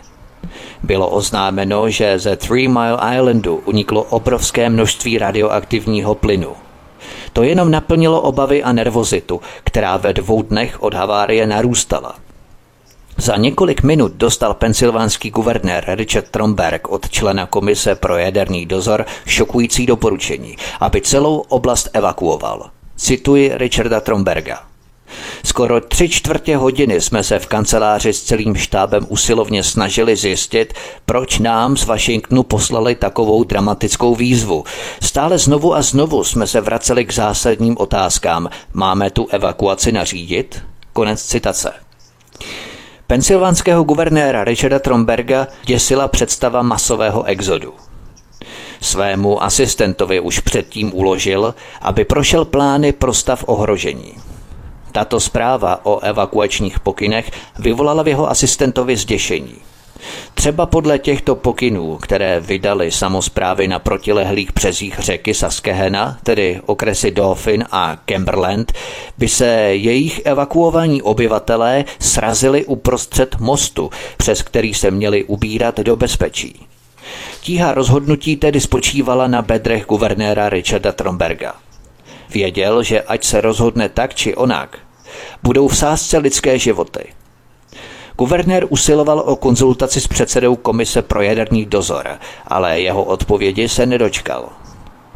Bylo 0.82 1.08
oznámeno, 1.08 1.90
že 1.90 2.18
ze 2.18 2.36
Three 2.36 2.68
Mile 2.68 2.98
Islandu 3.14 3.62
uniklo 3.64 4.02
obrovské 4.02 4.68
množství 4.68 5.18
radioaktivního 5.18 6.14
plynu. 6.14 6.52
To 7.32 7.42
jenom 7.42 7.70
naplnilo 7.70 8.20
obavy 8.20 8.62
a 8.62 8.72
nervozitu, 8.72 9.40
která 9.64 9.96
ve 9.96 10.12
dvou 10.12 10.42
dnech 10.42 10.82
od 10.82 10.94
havárie 10.94 11.46
narůstala. 11.46 12.14
Za 13.16 13.36
několik 13.36 13.82
minut 13.82 14.12
dostal 14.12 14.54
pensylvánský 14.54 15.30
guvernér 15.30 15.84
Richard 15.88 16.28
Tromberg 16.30 16.88
od 16.88 17.10
člena 17.10 17.46
komise 17.46 17.94
pro 17.94 18.16
jaderný 18.16 18.66
dozor 18.66 19.04
šokující 19.26 19.86
doporučení, 19.86 20.56
aby 20.80 21.00
celou 21.00 21.38
oblast 21.38 21.88
evakuoval. 21.92 22.70
Cituji 23.02 23.50
Richarda 23.54 24.00
Tromberga. 24.00 24.62
Skoro 25.44 25.80
tři 25.80 26.08
čtvrtě 26.08 26.56
hodiny 26.56 27.00
jsme 27.00 27.22
se 27.22 27.38
v 27.38 27.46
kanceláři 27.46 28.12
s 28.12 28.22
celým 28.22 28.54
štábem 28.56 29.06
usilovně 29.08 29.62
snažili 29.62 30.16
zjistit, 30.16 30.74
proč 31.06 31.38
nám 31.38 31.76
z 31.76 31.84
Washingtonu 31.84 32.42
poslali 32.42 32.94
takovou 32.94 33.44
dramatickou 33.44 34.14
výzvu. 34.14 34.64
Stále 35.02 35.38
znovu 35.38 35.74
a 35.74 35.82
znovu 35.82 36.24
jsme 36.24 36.46
se 36.46 36.60
vraceli 36.60 37.04
k 37.04 37.12
zásadním 37.14 37.76
otázkám. 37.78 38.48
Máme 38.72 39.10
tu 39.10 39.26
evakuaci 39.30 39.92
nařídit? 39.92 40.62
Konec 40.92 41.22
citace. 41.22 41.72
Pensylvánského 43.06 43.84
guvernéra 43.84 44.44
Richarda 44.44 44.78
Tromberga 44.78 45.46
děsila 45.64 46.08
představa 46.08 46.62
masového 46.62 47.24
exodu. 47.24 47.74
Svému 48.82 49.42
asistentovi 49.42 50.20
už 50.20 50.38
předtím 50.38 50.90
uložil, 50.94 51.54
aby 51.80 52.04
prošel 52.04 52.44
plány 52.44 52.92
pro 52.92 53.14
stav 53.14 53.44
ohrožení. 53.46 54.14
Tato 54.92 55.20
zpráva 55.20 55.86
o 55.86 55.98
evakuačních 55.98 56.80
pokynech 56.80 57.30
vyvolala 57.58 58.02
v 58.02 58.08
jeho 58.08 58.30
asistentovi 58.30 58.96
zděšení. 58.96 59.54
Třeba 60.34 60.66
podle 60.66 60.98
těchto 60.98 61.34
pokynů, 61.34 61.96
které 61.96 62.40
vydali 62.40 62.90
samozprávy 62.90 63.68
na 63.68 63.78
protilehlých 63.78 64.54
březích 64.54 64.98
řeky 64.98 65.34
Saskehena, 65.34 66.18
tedy 66.22 66.60
okresy 66.66 67.10
Dauphin 67.10 67.64
a 67.70 67.96
Cumberland, 68.10 68.72
by 69.18 69.28
se 69.28 69.46
jejich 69.72 70.20
evakuovaní 70.24 71.02
obyvatelé 71.02 71.84
srazili 71.98 72.64
uprostřed 72.64 73.40
mostu, 73.40 73.90
přes 74.16 74.42
který 74.42 74.74
se 74.74 74.90
měli 74.90 75.24
ubírat 75.24 75.80
do 75.80 75.96
bezpečí. 75.96 76.66
Tíha 77.40 77.74
rozhodnutí 77.74 78.36
tedy 78.36 78.60
spočívala 78.60 79.26
na 79.26 79.42
bedrech 79.42 79.84
guvernéra 79.86 80.48
Richarda 80.48 80.92
Tromberga. 80.92 81.54
Věděl, 82.30 82.82
že 82.82 83.02
ať 83.02 83.24
se 83.24 83.40
rozhodne 83.40 83.88
tak 83.88 84.14
či 84.14 84.34
onak, 84.34 84.78
budou 85.42 85.68
v 85.68 85.76
sázce 85.76 86.18
lidské 86.18 86.58
životy. 86.58 87.04
Guvernér 88.18 88.66
usiloval 88.68 89.18
o 89.26 89.36
konzultaci 89.36 90.00
s 90.00 90.08
předsedou 90.08 90.56
Komise 90.56 91.02
pro 91.02 91.22
jaderný 91.22 91.64
dozor, 91.64 92.18
ale 92.46 92.80
jeho 92.80 93.04
odpovědi 93.04 93.68
se 93.68 93.86
nedočkal. 93.86 94.48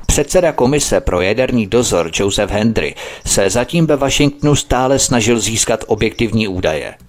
Předseda 0.07 0.53
Komise 0.53 1.01
pro 1.01 1.21
jaderný 1.21 1.67
dozor 1.67 2.11
Joseph 2.15 2.51
Hendry 2.51 2.95
se 3.27 3.51
zatím 3.51 3.87
ve 3.87 3.97
Washingtonu 3.97 4.57
stále 4.57 4.99
snažil 4.99 5.41
získat 5.41 5.85
objektivní 5.87 6.49
údaje– 6.49 6.95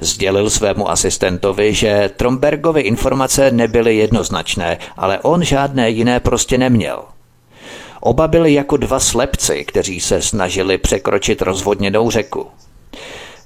Sdělil 0.00 0.50
svému 0.50 0.90
asistentovi, 0.90 1.74
že 1.74 2.10
Trombergovy 2.16 2.80
informace 2.80 3.50
nebyly 3.50 3.96
jednoznačné, 3.96 4.78
ale 4.96 5.18
on 5.18 5.44
žádné 5.44 5.90
jiné 5.90 6.20
prostě 6.20 6.58
neměl. 6.58 7.02
Oba 8.00 8.28
byli 8.28 8.54
jako 8.54 8.76
dva 8.76 9.00
slepci, 9.00 9.64
kteří 9.64 10.00
se 10.00 10.22
snažili 10.22 10.78
překročit 10.78 11.42
rozvodněnou 11.42 12.10
řeku. 12.10 12.46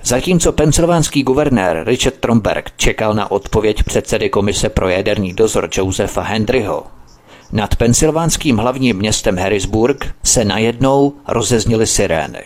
Zatímco 0.02 0.52
pensylvánský 0.52 1.22
guvernér 1.22 1.82
Richard 1.86 2.16
Tromberg 2.16 2.70
čekal 2.76 3.14
na 3.14 3.30
odpověď 3.30 3.82
předsedy 3.82 4.30
komise 4.30 4.68
pro 4.68 4.88
jaderný 4.88 5.32
dozor 5.32 5.68
Josefa 5.72 6.22
Hendryho, 6.22 6.86
nad 7.52 7.76
pensylvánským 7.76 8.56
hlavním 8.56 8.96
městem 8.96 9.38
Harrisburg 9.38 10.14
se 10.24 10.44
najednou 10.44 11.12
rozezněly 11.28 11.86
sirény. 11.86 12.42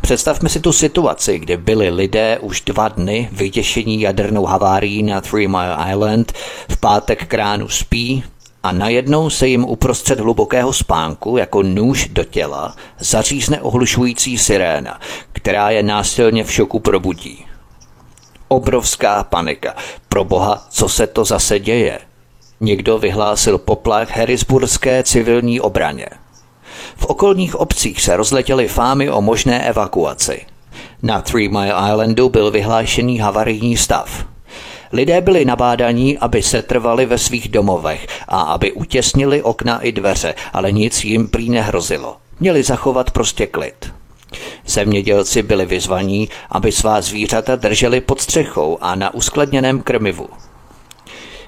Představme 0.00 0.48
si 0.48 0.60
tu 0.60 0.72
situaci, 0.72 1.38
kdy 1.38 1.56
byli 1.56 1.90
lidé 1.90 2.38
už 2.38 2.60
dva 2.60 2.88
dny 2.88 3.28
vytěšení 3.32 4.00
jadernou 4.00 4.44
havárií 4.44 5.02
na 5.02 5.20
Three 5.20 5.48
Mile 5.48 5.76
Island, 5.90 6.32
v 6.68 6.76
pátek 6.76 7.26
k 7.26 7.34
ránu 7.34 7.68
spí 7.68 8.24
a 8.62 8.72
najednou 8.72 9.30
se 9.30 9.48
jim 9.48 9.64
uprostřed 9.64 10.20
hlubokého 10.20 10.72
spánku 10.72 11.36
jako 11.36 11.62
nůž 11.62 12.08
do 12.08 12.24
těla 12.24 12.76
zařízne 12.98 13.60
ohlušující 13.60 14.38
siréna, 14.38 15.00
která 15.32 15.70
je 15.70 15.82
násilně 15.82 16.44
v 16.44 16.52
šoku 16.52 16.78
probudí. 16.78 17.46
Obrovská 18.48 19.24
panika. 19.24 19.74
Pro 20.08 20.24
boha, 20.24 20.66
co 20.70 20.88
se 20.88 21.06
to 21.06 21.24
zase 21.24 21.60
děje? 21.60 21.98
Někdo 22.60 22.98
vyhlásil 22.98 23.58
poplach 23.58 24.16
Harrisburské 24.16 25.02
civilní 25.02 25.60
obraně– 25.60 26.06
v 27.02 27.04
okolních 27.04 27.54
obcích 27.54 28.02
se 28.02 28.16
rozletěly 28.16 28.68
fámy 28.68 29.10
o 29.10 29.20
možné 29.22 29.68
evakuaci. 29.68 30.46
Na 31.02 31.20
Three 31.20 31.48
Mile 31.48 31.74
Islandu 31.92 32.28
byl 32.28 32.50
vyhlášený 32.50 33.18
havarijní 33.18 33.76
stav. 33.76 34.24
Lidé 34.92 35.20
byli 35.20 35.44
nabádaní, 35.44 36.18
aby 36.18 36.42
se 36.42 36.62
trvali 36.62 37.06
ve 37.06 37.18
svých 37.18 37.48
domovech 37.48 38.06
a 38.28 38.40
aby 38.40 38.72
utěsnili 38.72 39.42
okna 39.42 39.80
i 39.80 39.92
dveře, 39.92 40.34
ale 40.52 40.72
nic 40.72 41.04
jim 41.04 41.28
prý 41.28 41.50
nehrozilo. 41.50 42.16
Měli 42.40 42.62
zachovat 42.62 43.10
prostě 43.10 43.46
klid. 43.46 43.92
Zemědělci 44.66 45.42
byli 45.42 45.66
vyzvaní, 45.66 46.28
aby 46.50 46.72
svá 46.72 47.00
zvířata 47.00 47.56
drželi 47.56 48.00
pod 48.00 48.20
střechou 48.20 48.78
a 48.80 48.94
na 48.94 49.14
uskladněném 49.14 49.82
krmivu. 49.82 50.28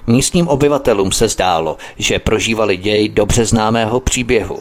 Místním 0.07 0.47
obyvatelům 0.47 1.11
se 1.11 1.27
zdálo, 1.27 1.77
že 1.97 2.19
prožívali 2.19 2.77
děj 2.77 3.09
dobře 3.09 3.45
známého 3.45 3.99
příběhu. 3.99 4.59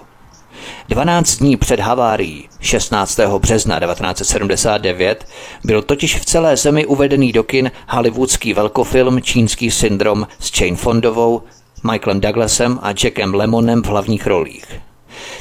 12 0.89 1.37
dní 1.37 1.57
před 1.57 1.81
havárií 1.81 2.49
16. 2.61 3.21
března 3.39 3.81
1979 3.81 5.27
byl 5.65 5.83
totiž 5.83 6.19
v 6.19 6.25
celé 6.25 6.57
zemi 6.57 6.87
uvedený 6.87 7.33
do 7.33 7.43
kin 7.43 7.71
hollywoodský 7.89 8.55
velkofilm 8.55 9.23
Čínský 9.23 9.71
syndrom 9.71 10.27
s 10.39 10.61
Jane 10.61 10.77
Fondovou, 10.77 11.43
Michaelem 11.93 12.21
Douglasem 12.21 12.79
a 12.83 12.89
Jackem 12.89 13.35
Lemonem 13.35 13.83
v 13.83 13.87
hlavních 13.87 14.27
rolích. 14.27 14.81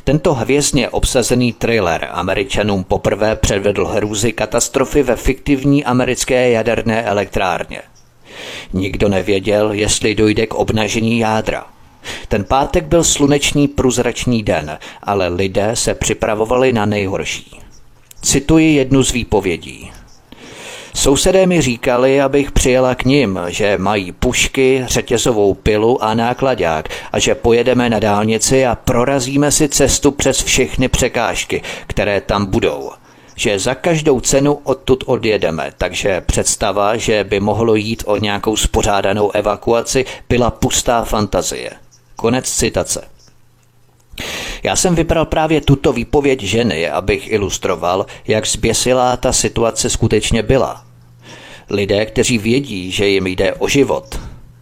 Tento 0.03 0.33
hvězdně 0.33 0.89
obsazený 0.89 1.53
thriller 1.53 2.07
Američanům 2.11 2.83
poprvé 2.83 3.35
předvedl 3.35 3.85
hrůzy 3.85 4.31
katastrofy 4.31 5.03
ve 5.03 5.15
fiktivní 5.15 5.85
americké 5.85 6.49
jaderné 6.49 7.03
elektrárně. 7.03 7.81
Nikdo 8.73 9.09
nevěděl, 9.09 9.71
jestli 9.71 10.15
dojde 10.15 10.47
k 10.47 10.53
obnažení 10.53 11.19
jádra. 11.19 11.72
Ten 12.27 12.43
pátek 12.43 12.85
byl 12.85 13.03
slunečný 13.03 13.67
průzračný 13.67 14.43
den, 14.43 14.77
ale 15.03 15.27
lidé 15.27 15.71
se 15.73 15.93
připravovali 15.93 16.73
na 16.73 16.85
nejhorší. 16.85 17.59
Cituji 18.21 18.75
jednu 18.75 19.03
z 19.03 19.11
výpovědí. 19.11 19.91
Sousedé 20.95 21.45
mi 21.45 21.61
říkali, 21.61 22.21
abych 22.21 22.51
přijela 22.51 22.95
k 22.95 23.05
ním, 23.05 23.39
že 23.47 23.77
mají 23.77 24.11
pušky, 24.11 24.83
řetězovou 24.87 25.53
pilu 25.53 26.03
a 26.03 26.13
nákladák 26.13 26.89
a 27.11 27.19
že 27.19 27.35
pojedeme 27.35 27.89
na 27.89 27.99
dálnici 27.99 28.65
a 28.65 28.75
prorazíme 28.75 29.51
si 29.51 29.69
cestu 29.69 30.11
přes 30.11 30.43
všechny 30.43 30.87
překážky, 30.87 31.61
které 31.87 32.21
tam 32.21 32.45
budou. 32.45 32.91
Že 33.35 33.59
za 33.59 33.75
každou 33.75 34.19
cenu 34.19 34.59
odtud 34.63 35.03
odjedeme, 35.07 35.71
takže 35.77 36.21
představa, 36.21 36.97
že 36.97 37.23
by 37.23 37.39
mohlo 37.39 37.75
jít 37.75 38.03
o 38.05 38.17
nějakou 38.17 38.57
spořádanou 38.57 39.31
evakuaci, 39.31 40.05
byla 40.29 40.51
pustá 40.51 41.03
fantazie. 41.03 41.82
Konec 42.23 42.51
citace. 42.51 43.07
Já 44.63 44.75
jsem 44.75 44.95
vybral 44.95 45.25
právě 45.25 45.61
tuto 45.61 45.93
výpověď 45.93 46.43
ženy, 46.43 46.89
abych 46.89 47.31
ilustroval, 47.31 48.05
jak 48.27 48.47
zběsilá 48.47 49.17
ta 49.17 49.33
situace 49.33 49.89
skutečně 49.89 50.43
byla. 50.43 50.85
Lidé, 51.69 52.05
kteří 52.05 52.37
vědí, 52.37 52.91
že 52.91 53.07
jim 53.07 53.27
jde 53.27 53.53
o 53.53 53.67
život, 53.67 54.19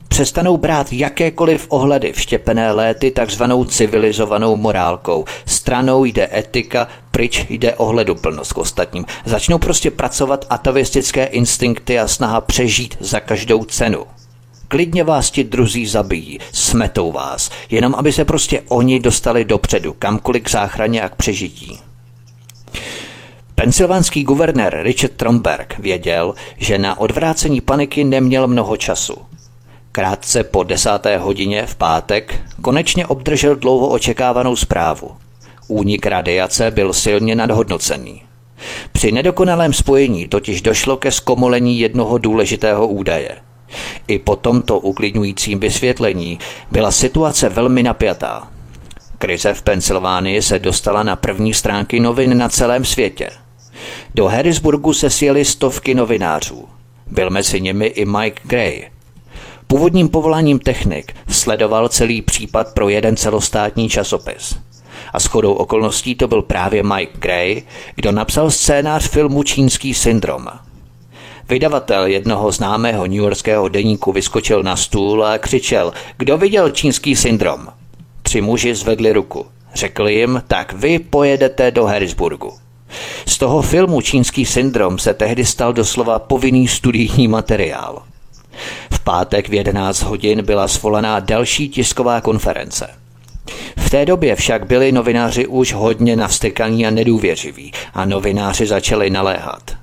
přestanou 0.08 0.58
brát 0.58 0.94
jakékoliv 0.94 1.66
ohledy 1.70 2.14
vštěpené 2.14 2.72
léty 2.72 3.12
takzvanou 3.12 3.66
civilizovanou 3.66 4.56
morálkou. 4.56 5.26
Stranou 5.46 6.06
jde 6.06 6.30
etika, 6.34 6.88
pryč 7.12 7.46
jde 7.50 7.76
ohleduplnost 7.76 8.54
k 8.54 8.58
ostatním. 8.58 9.06
Začnou 9.26 9.58
prostě 9.58 9.92
pracovat 9.92 10.46
atavistické 10.50 11.26
instinkty 11.26 12.00
a 12.00 12.08
snaha 12.08 12.42
přežít 12.42 12.98
za 13.00 13.20
každou 13.20 13.64
cenu. 13.64 14.06
Klidně 14.72 15.04
vás 15.04 15.32
ti 15.32 15.44
druzí 15.44 15.86
zabijí, 15.86 16.40
smetou 16.52 17.12
vás, 17.12 17.50
jenom 17.70 17.96
aby 17.96 18.12
se 18.12 18.26
prostě 18.26 18.62
oni 18.68 19.00
dostali 19.00 19.46
dopředu, 19.46 19.96
kamkoliv 20.00 20.44
k 20.44 20.50
záchraně 20.50 21.02
a 21.02 21.10
k 21.10 21.16
přežití. 21.16 21.80
Pensylvánský 23.56 24.24
guvernér 24.24 24.80
Richard 24.82 25.12
Tromberg 25.12 25.80
věděl, 25.80 26.34
že 26.58 26.78
na 26.78 27.00
odvrácení 27.00 27.62
paniky 27.62 28.04
neměl 28.04 28.48
mnoho 28.48 28.78
času. 28.78 29.18
Krátce 29.92 30.44
po 30.44 30.64
desáté 30.64 31.18
hodině 31.18 31.66
v 31.66 31.76
pátek 31.76 32.42
konečně 32.62 33.08
obdržel 33.08 33.56
dlouho 33.56 33.88
očekávanou 33.88 34.56
zprávu. 34.56 35.12
Únik 35.68 36.06
radiace 36.06 36.72
byl 36.72 36.94
silně 36.94 37.36
nadhodnocený. 37.36 38.22
Při 38.92 39.12
nedokonalém 39.12 39.74
spojení 39.74 40.28
totiž 40.28 40.62
došlo 40.62 40.98
ke 40.98 41.12
zkomolení 41.12 41.80
jednoho 41.80 42.18
důležitého 42.18 42.88
údaje– 42.88 43.36
i 44.08 44.20
po 44.20 44.36
tomto 44.36 44.80
uklidňujícím 44.80 45.60
vysvětlení 45.60 46.40
byla 46.72 46.92
situace 46.92 47.50
velmi 47.50 47.84
napjatá. 47.84 48.48
Krize 49.18 49.54
v 49.54 49.62
Pensylvánii 49.62 50.42
se 50.42 50.60
dostala 50.60 51.04
na 51.04 51.16
první 51.16 51.54
stránky 51.54 52.00
novin 52.00 52.38
na 52.38 52.50
celém 52.50 52.86
světě. 52.86 53.30
Do 54.16 54.28
Harrisburgu 54.28 54.94
se 54.94 55.10
sjeli 55.10 55.46
stovky 55.46 55.96
novinářů. 55.96 56.68
Byl 57.08 57.30
mezi 57.30 57.62
nimi 57.62 57.86
i 57.86 58.06
Mike 58.06 58.42
Gray. 58.44 58.90
Původním 59.68 60.10
povoláním 60.10 60.60
technik 60.60 61.14
sledoval 61.28 61.90
celý 61.90 62.22
případ 62.22 62.74
pro 62.74 62.90
jeden 62.90 63.18
celostátní 63.18 63.90
časopis. 63.90 64.56
A 65.14 65.20
shodou 65.20 65.54
okolností 65.54 66.16
to 66.16 66.28
byl 66.28 66.42
právě 66.42 66.84
Mike 66.84 67.18
Gray, 67.20 67.64
kdo 67.96 68.12
napsal 68.12 68.52
scénář 68.52 69.10
filmu 69.10 69.44
Čínský 69.44 69.94
syndrom– 69.94 70.48
Vydavatel 71.52 72.06
jednoho 72.06 72.52
známého 72.52 73.06
newyorského 73.06 73.70
deníku 73.70 74.12
vyskočil 74.12 74.64
na 74.64 74.76
stůl 74.76 75.26
a 75.26 75.38
křičel, 75.38 75.94
kdo 76.18 76.38
viděl 76.38 76.70
čínský 76.70 77.16
syndrom? 77.16 77.68
Tři 78.22 78.42
muži 78.42 78.76
zvedli 78.76 79.14
ruku. 79.14 79.46
Řekli 79.74 80.14
jim, 80.14 80.44
tak 80.48 80.74
vy 80.74 81.00
pojedete 81.00 81.72
do 81.72 81.86
Harrisburgu. 81.86 82.54
Z 83.26 83.38
toho 83.38 83.62
filmu 83.62 84.02
Čínský 84.02 84.46
syndrom 84.46 85.00
se 85.00 85.14
tehdy 85.14 85.46
stal 85.46 85.74
doslova 85.74 86.20
povinný 86.20 86.68
studijní 86.68 87.28
materiál. 87.28 88.04
V 88.92 89.00
pátek 89.00 89.50
v 89.50 89.54
11 89.54 90.02
hodin 90.02 90.46
byla 90.46 90.68
svolaná 90.68 91.20
další 91.20 91.70
tisková 91.70 92.22
konference. 92.22 92.90
V 93.78 93.90
té 93.90 94.06
době 94.06 94.36
však 94.36 94.68
byli 94.68 94.92
novináři 94.92 95.48
už 95.48 95.74
hodně 95.74 96.16
navstekaní 96.16 96.88
a 96.88 96.90
nedůvěřiví 96.90 97.72
a 97.94 98.06
novináři 98.06 98.68
začali 98.68 99.10
naléhat 99.10 99.81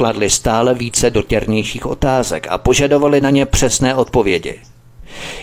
kladli 0.00 0.30
stále 0.30 0.74
více 0.74 1.10
dotěrnějších 1.10 1.86
otázek 1.86 2.46
a 2.50 2.58
požadovali 2.58 3.20
na 3.20 3.30
ně 3.30 3.46
přesné 3.46 3.94
odpovědi. 3.94 4.60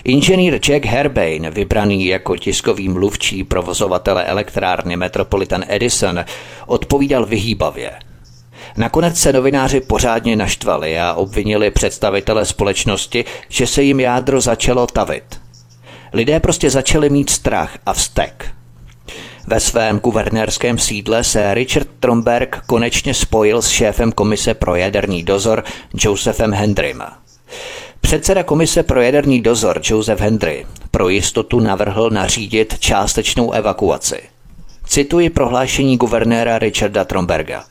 Inženýr 0.04 0.60
Jack 0.60 0.86
Herbane, 0.86 1.52
vybraný 1.52 2.06
jako 2.06 2.38
tiskový 2.38 2.90
mluvčí 2.90 3.44
provozovatele 3.44 4.26
elektrárny 4.26 4.98
Metropolitan 4.98 5.64
Edison, 5.68 6.26
odpovídal 6.66 7.26
vyhýbavě. 7.26 7.92
Nakonec 8.78 9.20
se 9.20 9.34
novináři 9.34 9.82
pořádně 9.82 10.36
naštvali 10.36 11.00
a 11.00 11.14
obvinili 11.14 11.72
představitele 11.72 12.46
společnosti, 12.46 13.26
že 13.50 13.68
se 13.68 13.84
jim 13.84 14.00
jádro 14.00 14.42
začalo 14.42 14.88
tavit. 14.88 15.42
Lidé 16.14 16.40
prostě 16.40 16.70
začali 16.70 17.10
mít 17.10 17.30
strach 17.30 17.78
a 17.86 17.94
vztek. 17.94 18.52
Ve 19.50 19.60
svém 19.60 20.00
guvernérském 20.00 20.78
sídle 20.78 21.24
se 21.24 21.54
Richard 21.54 21.88
Tromberg 22.00 22.62
konečně 22.66 23.14
spojil 23.14 23.62
s 23.62 23.70
šéfem 23.70 24.12
komise 24.12 24.54
pro 24.54 24.76
jaderný 24.76 25.24
dozor 25.24 25.64
Josephem 26.04 26.54
Hendrym. 26.54 27.04
Předseda 28.02 28.44
komise 28.44 28.84
pro 28.84 29.02
jaderný 29.02 29.42
dozor 29.42 29.82
Joseph 29.84 30.22
Hendry 30.22 30.66
pro 30.92 31.10
jistotu 31.10 31.60
navrhl 31.60 32.10
nařídit 32.10 32.80
částečnou 32.80 33.52
evakuaci. 33.52 34.22
Cituji 34.86 35.30
prohlášení 35.30 35.98
guvernéra 35.98 36.60
Richarda 36.60 37.06
Tromberga. 37.06 37.64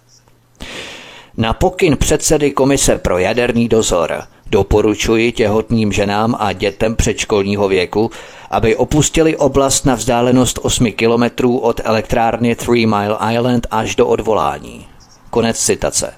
Na 1.37 1.53
pokyn 1.53 1.97
předsedy 1.97 2.51
komise 2.51 2.99
pro 2.99 3.19
jaderný 3.19 3.69
dozor 3.69 4.23
doporučuji 4.51 5.33
těhotným 5.33 5.93
ženám 5.93 6.37
a 6.39 6.53
dětem 6.53 6.97
předškolního 6.97 7.69
věku, 7.69 8.11
aby 8.51 8.77
opustili 8.77 9.37
oblast 9.37 9.87
na 9.87 9.95
vzdálenost 9.95 10.59
8 10.63 10.93
kilometrů 10.93 11.59
od 11.59 11.81
elektrárny 11.85 12.55
Three 12.55 12.87
Mile 12.87 13.19
Island 13.33 13.67
až 13.71 13.97
do 13.97 14.07
odvolání. 14.07 14.87
Konec 15.31 15.59
citace. 15.59 16.15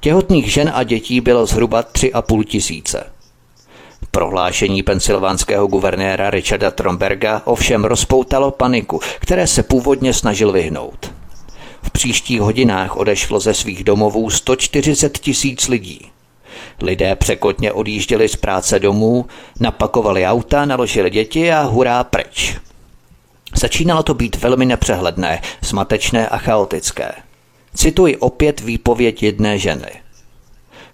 Těhotných 0.00 0.52
žen 0.52 0.72
a 0.74 0.82
dětí 0.82 1.20
bylo 1.20 1.46
zhruba 1.46 1.82
3,5 1.82 2.44
tisíce. 2.44 3.06
Prohlášení 4.10 4.82
pensylvánského 4.82 5.66
guvernéra 5.66 6.30
Richarda 6.30 6.70
Tromberga 6.70 7.42
ovšem 7.44 7.84
rozpoutalo 7.84 8.50
paniku, 8.50 9.00
které 9.20 9.46
se 9.46 9.62
původně 9.62 10.14
snažil 10.14 10.52
vyhnout. 10.52 11.12
V 11.82 11.90
příštích 11.90 12.40
hodinách 12.40 12.96
odešlo 12.96 13.40
ze 13.40 13.54
svých 13.54 13.84
domovů 13.84 14.30
140 14.30 15.18
tisíc 15.18 15.68
lidí. 15.68 16.10
Lidé 16.82 17.16
překotně 17.16 17.72
odjížděli 17.72 18.28
z 18.28 18.36
práce 18.36 18.78
domů, 18.78 19.26
napakovali 19.60 20.26
auta, 20.26 20.64
naložili 20.64 21.10
děti 21.10 21.52
a 21.52 21.62
hurá 21.62 22.04
pryč. 22.04 22.56
Začínalo 23.54 24.02
to 24.02 24.14
být 24.14 24.36
velmi 24.36 24.66
nepřehledné, 24.66 25.42
smatečné 25.62 26.28
a 26.28 26.38
chaotické. 26.38 27.12
Cituji 27.74 28.16
opět 28.16 28.60
výpověď 28.60 29.22
jedné 29.22 29.58
ženy. 29.58 29.90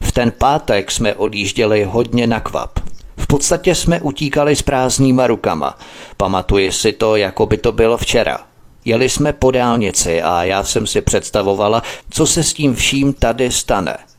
V 0.01 0.12
ten 0.12 0.33
pátek 0.39 0.91
jsme 0.91 1.14
odjížděli 1.14 1.85
hodně 1.85 2.26
na 2.26 2.41
kvap. 2.41 2.78
V 3.16 3.26
podstatě 3.26 3.74
jsme 3.74 4.01
utíkali 4.01 4.57
s 4.57 4.62
prázdnýma 4.62 5.26
rukama. 5.26 5.78
Pamatuji 6.16 6.72
si 6.72 6.93
to, 6.93 7.16
jako 7.16 7.47
by 7.47 7.57
to 7.57 7.72
bylo 7.72 7.97
včera. 7.97 8.39
Jeli 8.85 9.09
jsme 9.09 9.33
po 9.33 9.51
dálnici 9.51 10.22
a 10.22 10.45
já 10.45 10.64
jsem 10.64 10.87
si 10.87 11.01
představovala, 11.01 11.83
co 12.11 12.26
se 12.26 12.43
s 12.43 12.53
tím 12.53 12.74
vším 12.74 13.12
tady 13.12 13.51
stane– 13.51 13.97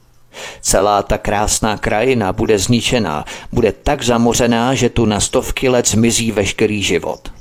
Celá 0.62 1.04
ta 1.04 1.18
krásná 1.18 1.78
krajina 1.78 2.34
bude 2.34 2.60
zničená, 2.60 3.26
bude 3.52 3.72
tak 3.72 4.04
zamořená, 4.04 4.74
že 4.74 4.90
tu 4.90 5.06
na 5.06 5.20
stovky 5.20 5.70
let 5.70 5.88
zmizí 5.88 6.32
veškerý 6.32 6.84
život. 6.84 7.32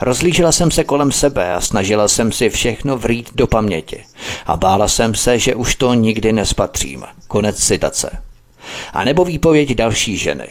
Rozlížela 0.00 0.52
jsem 0.52 0.70
se 0.70 0.84
kolem 0.84 1.12
sebe 1.12 1.54
a 1.54 1.60
snažila 1.60 2.08
jsem 2.08 2.32
si 2.32 2.50
všechno 2.50 2.98
vrít 2.98 3.30
do 3.34 3.46
paměti. 3.46 4.04
A 4.46 4.56
bála 4.56 4.88
jsem 4.88 5.14
se, 5.14 5.38
že 5.38 5.54
už 5.54 5.74
to 5.74 5.94
nikdy 5.94 6.32
nespatřím. 6.32 7.04
Konec 7.28 7.64
citace. 7.64 8.22
A 8.92 9.04
nebo 9.04 9.24
výpověď 9.24 9.74
další 9.74 10.16
ženy. 10.16 10.48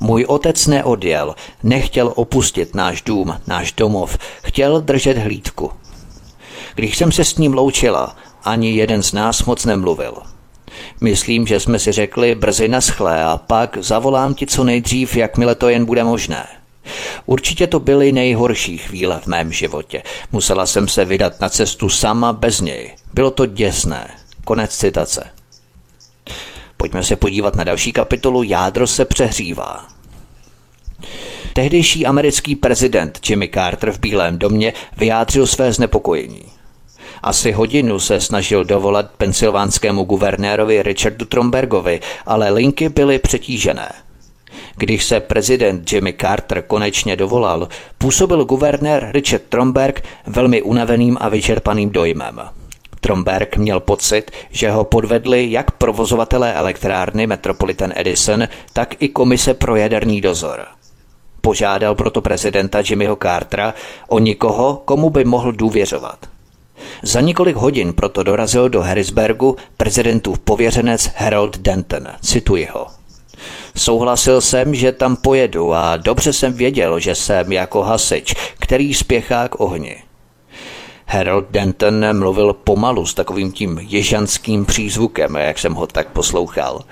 Můj 0.00 0.24
otec 0.24 0.66
neodjel, 0.66 1.34
nechtěl 1.62 2.12
opustit 2.16 2.74
náš 2.74 3.02
dům, 3.02 3.40
náš 3.46 3.72
domov, 3.72 4.18
chtěl 4.42 4.80
držet 4.80 5.18
hlídku. 5.18 5.70
Když 6.74 6.96
jsem 6.96 7.12
se 7.12 7.24
s 7.24 7.36
ním 7.36 7.54
loučila, 7.54 8.16
ani 8.44 8.70
jeden 8.70 9.02
z 9.02 9.12
nás 9.12 9.44
moc 9.44 9.64
nemluvil. 9.64 10.14
Myslím, 11.00 11.46
že 11.46 11.60
jsme 11.60 11.78
si 11.78 11.92
řekli 11.92 12.34
brzy 12.34 12.68
naschlé 12.68 13.24
a 13.24 13.36
pak 13.36 13.78
zavolám 13.80 14.34
ti 14.34 14.46
co 14.46 14.64
nejdřív, 14.64 15.16
jakmile 15.16 15.54
to 15.54 15.68
jen 15.68 15.84
bude 15.84 16.04
možné. 16.04 16.46
Určitě 17.26 17.66
to 17.66 17.80
byly 17.80 18.12
nejhorší 18.12 18.78
chvíle 18.78 19.20
v 19.20 19.26
mém 19.26 19.52
životě. 19.52 20.02
Musela 20.32 20.66
jsem 20.66 20.88
se 20.88 21.04
vydat 21.04 21.40
na 21.40 21.48
cestu 21.48 21.88
sama 21.88 22.32
bez 22.32 22.60
něj. 22.60 22.94
Bylo 23.14 23.30
to 23.30 23.46
děsné. 23.46 24.10
Konec 24.44 24.76
citace. 24.76 25.24
Pojďme 26.76 27.02
se 27.02 27.16
podívat 27.16 27.56
na 27.56 27.64
další 27.64 27.92
kapitolu 27.92 28.42
Jádro 28.42 28.86
se 28.86 29.04
přehřívá. 29.04 29.86
Tehdejší 31.52 32.06
americký 32.06 32.56
prezident 32.56 33.20
Jimmy 33.28 33.48
Carter 33.48 33.92
v 33.92 34.00
Bílém 34.00 34.38
domě 34.38 34.72
vyjádřil 34.96 35.46
své 35.46 35.72
znepokojení. 35.72 36.55
Asi 37.22 37.52
hodinu 37.52 37.98
se 37.98 38.20
snažil 38.20 38.64
dovolat 38.64 39.10
pensylvánskému 39.18 40.04
guvernérovi 40.04 40.82
Richardu 40.82 41.24
Trombergovi, 41.24 42.00
ale 42.26 42.50
linky 42.50 42.88
byly 42.88 43.18
přetížené. 43.18 43.88
Když 44.76 45.04
se 45.04 45.20
prezident 45.20 45.92
Jimmy 45.92 46.12
Carter 46.20 46.62
konečně 46.62 47.16
dovolal, 47.16 47.68
působil 47.98 48.44
guvernér 48.44 49.10
Richard 49.12 49.42
Tromberg 49.48 50.02
velmi 50.26 50.62
unaveným 50.62 51.16
a 51.20 51.28
vyčerpaným 51.28 51.90
dojmem. 51.90 52.40
Tromberg 53.00 53.56
měl 53.56 53.80
pocit, 53.80 54.30
že 54.50 54.70
ho 54.70 54.84
podvedli 54.84 55.50
jak 55.50 55.70
provozovatelé 55.70 56.54
elektrárny 56.54 57.26
Metropolitan 57.26 57.92
Edison, 57.96 58.48
tak 58.72 59.02
i 59.02 59.08
komise 59.08 59.54
pro 59.54 59.76
jaderný 59.76 60.20
dozor. 60.20 60.66
Požádal 61.40 61.94
proto 61.94 62.20
prezidenta 62.20 62.82
Jimmyho 62.84 63.16
Cartera 63.16 63.74
o 64.08 64.18
nikoho, 64.18 64.82
komu 64.84 65.10
by 65.10 65.24
mohl 65.24 65.52
důvěřovat. 65.52 66.35
Za 67.02 67.20
několik 67.20 67.56
hodin 67.56 67.92
proto 67.92 68.22
dorazil 68.22 68.68
do 68.68 68.82
Harrisburgu 68.82 69.56
prezidentův 69.76 70.38
pověřenec 70.38 71.10
Harold 71.16 71.58
Denton. 71.58 72.06
Cituji 72.22 72.68
ho. 72.72 72.86
Souhlasil 73.76 74.40
jsem, 74.40 74.74
že 74.74 74.92
tam 74.92 75.16
pojedu 75.16 75.74
a 75.74 75.96
dobře 75.96 76.32
jsem 76.32 76.52
věděl, 76.52 77.00
že 77.00 77.14
jsem 77.14 77.52
jako 77.52 77.82
hasič, 77.82 78.34
který 78.58 78.94
spěchá 78.94 79.48
k 79.48 79.60
ohni. 79.60 79.96
Harold 81.06 81.44
Denton 81.50 82.18
mluvil 82.18 82.52
pomalu 82.52 83.06
s 83.06 83.14
takovým 83.14 83.52
tím 83.52 83.78
ježanským 83.82 84.64
přízvukem, 84.64 85.34
jak 85.36 85.58
jsem 85.58 85.74
ho 85.74 85.86
tak 85.86 86.08
poslouchal. 86.08 86.84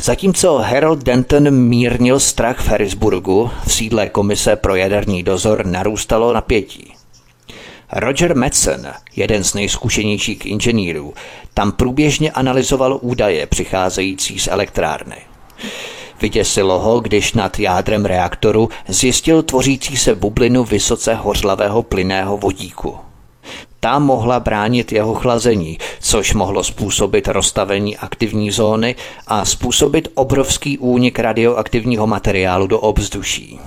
Zatímco 0.00 0.58
Harold 0.58 1.04
Denton 1.04 1.50
mírnil 1.50 2.20
strach 2.20 2.60
v 2.60 2.68
Harrisburgu, 2.68 3.50
v 3.66 3.72
sídle 3.72 4.08
Komise 4.08 4.56
pro 4.56 4.74
jaderný 4.74 5.22
dozor 5.22 5.66
narůstalo 5.66 6.32
napětí. 6.32 6.97
Roger 7.92 8.36
Madsen, 8.36 8.94
jeden 9.16 9.44
z 9.44 9.54
nejzkušenějších 9.54 10.46
inženýrů, 10.46 11.14
tam 11.54 11.72
průběžně 11.72 12.30
analyzoval 12.30 12.98
údaje 13.02 13.46
přicházející 13.46 14.38
z 14.38 14.48
elektrárny. 14.48 15.16
Vyděsilo 16.20 16.78
ho, 16.78 17.00
když 17.00 17.32
nad 17.32 17.58
jádrem 17.58 18.04
reaktoru 18.04 18.68
zjistil 18.88 19.42
tvořící 19.42 19.96
se 19.96 20.14
bublinu 20.14 20.64
vysoce 20.64 21.14
hořlavého 21.14 21.82
plynného 21.82 22.36
vodíku. 22.36 22.96
Ta 23.80 23.98
mohla 23.98 24.40
bránit 24.40 24.92
jeho 24.92 25.14
chlazení, 25.14 25.78
což 26.00 26.34
mohlo 26.34 26.64
způsobit 26.64 27.28
rozstavení 27.28 27.96
aktivní 27.96 28.50
zóny 28.50 28.94
a 29.26 29.44
způsobit 29.44 30.08
obrovský 30.14 30.78
únik 30.78 31.18
radioaktivního 31.18 32.06
materiálu 32.06 32.66
do 32.66 32.80
obzduší. 32.80 33.60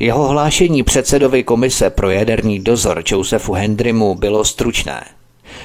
Jeho 0.00 0.28
hlášení 0.28 0.82
předsedovi 0.82 1.42
komise 1.42 1.90
pro 1.90 2.10
jaderný 2.10 2.58
dozor 2.58 3.02
Josephu 3.06 3.52
Hendrymu 3.52 4.14
bylo 4.14 4.44
stručné. 4.44 5.04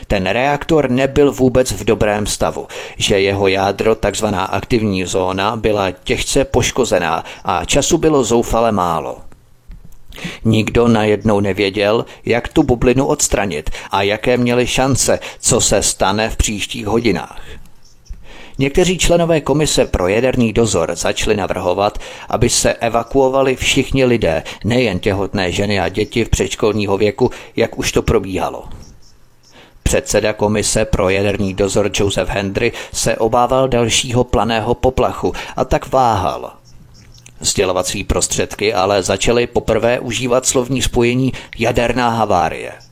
Ten 0.07 0.25
reaktor 0.25 0.89
nebyl 0.89 1.31
vůbec 1.31 1.71
v 1.71 1.83
dobrém 1.83 2.27
stavu, 2.27 2.67
že 2.97 3.19
jeho 3.19 3.47
jádro, 3.47 3.95
takzvaná 3.95 4.45
aktivní 4.45 5.05
zóna, 5.05 5.55
byla 5.55 5.91
těžce 5.91 6.45
poškozená 6.45 7.23
a 7.43 7.65
času 7.65 7.97
bylo 7.97 8.23
zoufale 8.23 8.71
málo. 8.71 9.17
Nikdo 10.45 10.87
najednou 10.87 11.39
nevěděl, 11.39 12.05
jak 12.25 12.47
tu 12.47 12.63
bublinu 12.63 13.05
odstranit 13.05 13.69
a 13.91 14.01
jaké 14.01 14.37
měly 14.37 14.67
šance, 14.67 15.19
co 15.39 15.61
se 15.61 15.81
stane 15.81 16.29
v 16.29 16.37
příštích 16.37 16.87
hodinách. 16.87 17.41
Někteří 18.57 18.97
členové 18.97 19.41
komise 19.41 19.85
pro 19.85 20.07
jaderný 20.07 20.53
dozor 20.53 20.95
začali 20.95 21.35
navrhovat, 21.37 21.99
aby 22.29 22.49
se 22.49 22.73
evakuovali 22.73 23.55
všichni 23.55 24.05
lidé, 24.05 24.43
nejen 24.63 24.99
těhotné 24.99 25.51
ženy 25.51 25.79
a 25.79 25.89
děti 25.89 26.25
v 26.25 26.29
předškolního 26.29 26.97
věku, 26.97 27.31
jak 27.55 27.77
už 27.77 27.91
to 27.91 28.01
probíhalo. 28.01 28.63
Předseda 29.83 30.33
komise 30.33 30.85
pro 30.85 31.09
jaderný 31.09 31.53
dozor 31.53 31.91
Joseph 31.95 32.29
Hendry 32.29 32.71
se 32.93 33.17
obával 33.17 33.67
dalšího 33.67 34.23
planého 34.23 34.75
poplachu 34.75 35.33
a 35.55 35.65
tak 35.65 35.91
váhal. 35.91 36.53
Sdělovací 37.39 38.03
prostředky 38.03 38.73
ale 38.73 39.03
začaly 39.03 39.47
poprvé 39.47 39.99
užívat 39.99 40.45
slovní 40.45 40.81
spojení 40.81 41.33
jaderná 41.57 42.09
havárie– 42.09 42.71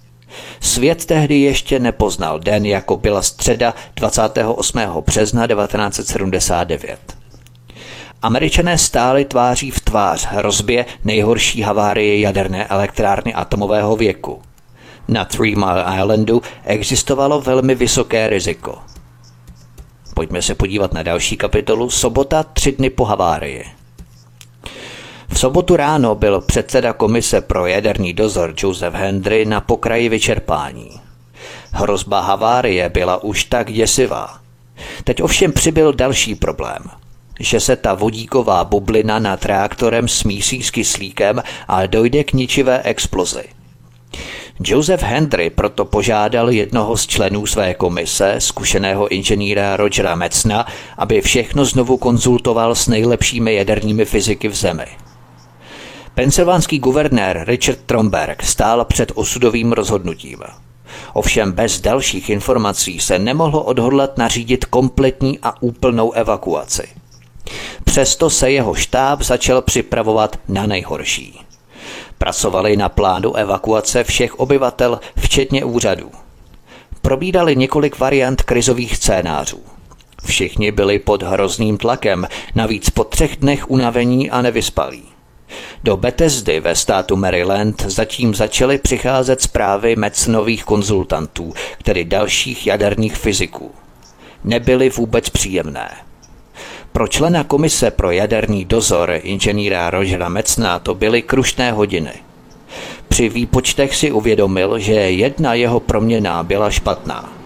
Svět 0.59 1.05
tehdy 1.05 1.39
ještě 1.39 1.79
nepoznal 1.79 2.39
den, 2.39 2.65
jako 2.65 2.97
byla 2.97 3.21
středa 3.21 3.73
28. 3.95 4.79
března 5.05 5.47
1979. 5.47 6.99
Američané 8.21 8.77
stáli 8.77 9.25
tváří 9.25 9.71
v 9.71 9.79
tvář 9.79 10.25
hrozbě 10.25 10.85
nejhorší 11.03 11.61
havárie 11.61 12.19
jaderné 12.19 12.67
elektrárny 12.67 13.33
atomového 13.33 13.95
věku. 13.95 14.41
Na 15.07 15.25
Three 15.25 15.55
Mile 15.55 15.85
Islandu 15.95 16.41
existovalo 16.65 17.41
velmi 17.41 17.75
vysoké 17.75 18.29
riziko. 18.29 18.79
Pojďme 20.13 20.41
se 20.41 20.55
podívat 20.55 20.93
na 20.93 21.03
další 21.03 21.37
kapitolu 21.37 21.89
Sobota 21.89 22.43
tři 22.43 22.71
dny 22.71 22.89
po 22.89 23.05
havárii. 23.05 23.65
V 25.33 25.39
sobotu 25.39 25.75
ráno 25.75 26.15
byl 26.15 26.41
předseda 26.41 26.93
komise 26.93 27.41
pro 27.41 27.67
jaderný 27.67 28.13
dozor 28.13 28.53
Joseph 28.57 28.95
Hendry 28.95 29.45
na 29.45 29.61
pokraji 29.61 30.09
vyčerpání. 30.09 30.89
Hrozba 31.71 32.21
havárie 32.21 32.89
byla 32.89 33.23
už 33.23 33.43
tak 33.43 33.71
děsivá. 33.71 34.37
Teď 35.03 35.21
ovšem 35.21 35.51
přibyl 35.51 35.93
další 35.93 36.35
problém 36.35 36.83
že 37.39 37.59
se 37.59 37.75
ta 37.75 37.93
vodíková 37.93 38.63
bublina 38.63 39.19
nad 39.19 39.45
reaktorem 39.45 40.07
smísí 40.07 40.63
s 40.63 40.71
kyslíkem 40.71 41.43
a 41.67 41.85
dojde 41.85 42.23
k 42.23 42.33
ničivé 42.33 42.81
explozi. 42.83 43.43
Joseph 44.59 45.03
Hendry 45.03 45.49
proto 45.49 45.85
požádal 45.85 46.49
jednoho 46.49 46.97
z 46.97 47.07
členů 47.07 47.45
své 47.45 47.73
komise, 47.73 48.35
zkušeného 48.37 49.07
inženýra 49.07 49.77
Rogera 49.77 50.15
Metzna, 50.15 50.65
aby 50.97 51.21
všechno 51.21 51.65
znovu 51.65 51.97
konzultoval 51.97 52.75
s 52.75 52.87
nejlepšími 52.87 53.55
jaderními 53.55 54.05
fyziky 54.05 54.47
v 54.47 54.55
zemi– 54.55 54.85
Pensylvánský 56.15 56.79
guvernér 56.79 57.43
Richard 57.47 57.79
Tromberg 57.85 58.43
stál 58.43 58.85
před 58.85 59.11
osudovým 59.15 59.71
rozhodnutím. 59.71 60.39
Ovšem 61.13 61.51
bez 61.51 61.81
dalších 61.81 62.29
informací 62.29 62.99
se 62.99 63.19
nemohlo 63.19 63.63
odhodlat 63.63 64.17
nařídit 64.17 64.65
kompletní 64.65 65.39
a 65.43 65.61
úplnou 65.61 66.11
evakuaci. 66.11 66.87
Přesto 67.83 68.29
se 68.29 68.51
jeho 68.51 68.73
štáb 68.73 69.21
začal 69.21 69.61
připravovat 69.61 70.39
na 70.47 70.65
nejhorší. 70.65 71.39
Pracovali 72.17 72.77
na 72.77 72.89
plánu 72.89 73.35
evakuace 73.35 74.03
všech 74.03 74.39
obyvatel, 74.39 74.99
včetně 75.17 75.65
úřadů. 75.65 76.11
Probídali 77.01 77.55
několik 77.55 77.99
variant 77.99 78.41
krizových 78.41 78.95
scénářů. 78.95 79.59
Všichni 80.25 80.71
byli 80.71 80.99
pod 80.99 81.23
hrozným 81.23 81.77
tlakem, 81.77 82.27
navíc 82.55 82.89
po 82.89 83.03
třech 83.03 83.37
dnech 83.37 83.69
unavení 83.69 84.31
a 84.31 84.41
nevyspalí. 84.41 85.12
Do 85.83 85.97
Bethesdy 85.97 86.59
ve 86.59 86.75
státu 86.75 87.15
Maryland 87.15 87.81
zatím 87.87 88.35
začaly 88.35 88.77
přicházet 88.77 89.41
zprávy 89.41 89.95
Mecnových 89.95 90.63
konzultantů, 90.63 91.53
tedy 91.83 92.05
dalších 92.05 92.67
jaderných 92.67 93.15
fyziků. 93.15 93.71
Nebyly 94.43 94.89
vůbec 94.89 95.29
příjemné. 95.29 95.89
Pro 96.91 97.07
člena 97.07 97.43
komise 97.43 97.91
pro 97.91 98.11
jaderný 98.11 98.65
dozor 98.65 99.19
inženýra 99.23 99.89
Rogera 99.89 100.29
Mecna 100.29 100.79
to 100.79 100.95
byly 100.95 101.21
krušné 101.21 101.71
hodiny. 101.71 102.13
Při 103.07 103.29
výpočtech 103.29 103.95
si 103.95 104.11
uvědomil, 104.11 104.79
že 104.79 104.93
jedna 104.93 105.53
jeho 105.53 105.79
proměna 105.79 106.43
byla 106.43 106.69
špatná– 106.69 107.33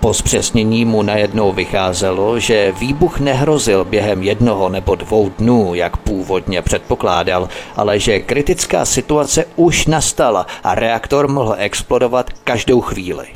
po 0.00 0.14
zpřesnění 0.14 0.84
mu 0.84 1.02
najednou 1.02 1.52
vycházelo, 1.52 2.38
že 2.38 2.72
výbuch 2.72 3.20
nehrozil 3.20 3.84
během 3.84 4.22
jednoho 4.22 4.68
nebo 4.68 4.94
dvou 4.94 5.28
dnů, 5.38 5.74
jak 5.74 5.96
původně 5.96 6.62
předpokládal, 6.62 7.48
ale 7.76 7.98
že 7.98 8.18
kritická 8.18 8.84
situace 8.84 9.44
už 9.56 9.86
nastala 9.86 10.46
a 10.64 10.74
reaktor 10.74 11.28
mohl 11.28 11.54
explodovat 11.58 12.30
každou 12.44 12.80
chvíli. 12.80 13.26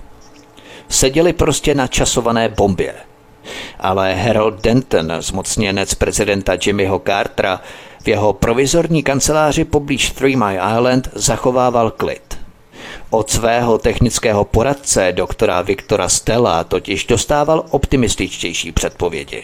Seděli 0.89 1.33
prostě 1.33 1.75
na 1.75 1.87
časované 1.87 2.49
bombě. 2.49 2.95
ale 3.81 4.15
Harold 4.15 4.63
Denton, 4.63 5.13
zmocněnec 5.19 5.95
prezidenta 5.95 6.53
Jimmyho 6.67 7.03
Cartera, 7.07 7.61
v 8.03 8.09
jeho 8.09 8.33
provizorní 8.33 9.03
kanceláři 9.03 9.65
poblíž 9.65 10.11
Three 10.11 10.37
Mile 10.37 10.77
Island 10.77 11.09
zachovával 11.15 11.91
klid. 11.91 12.44
Od 13.15 13.31
svého 13.31 13.79
technického 13.79 14.45
poradce, 14.45 15.13
doktora 15.13 15.63
Viktora 15.63 16.09
Stella, 16.09 16.65
totiž 16.65 17.05
dostával 17.05 17.65
optimističtější 17.71 18.73
předpovědi. 18.73 19.43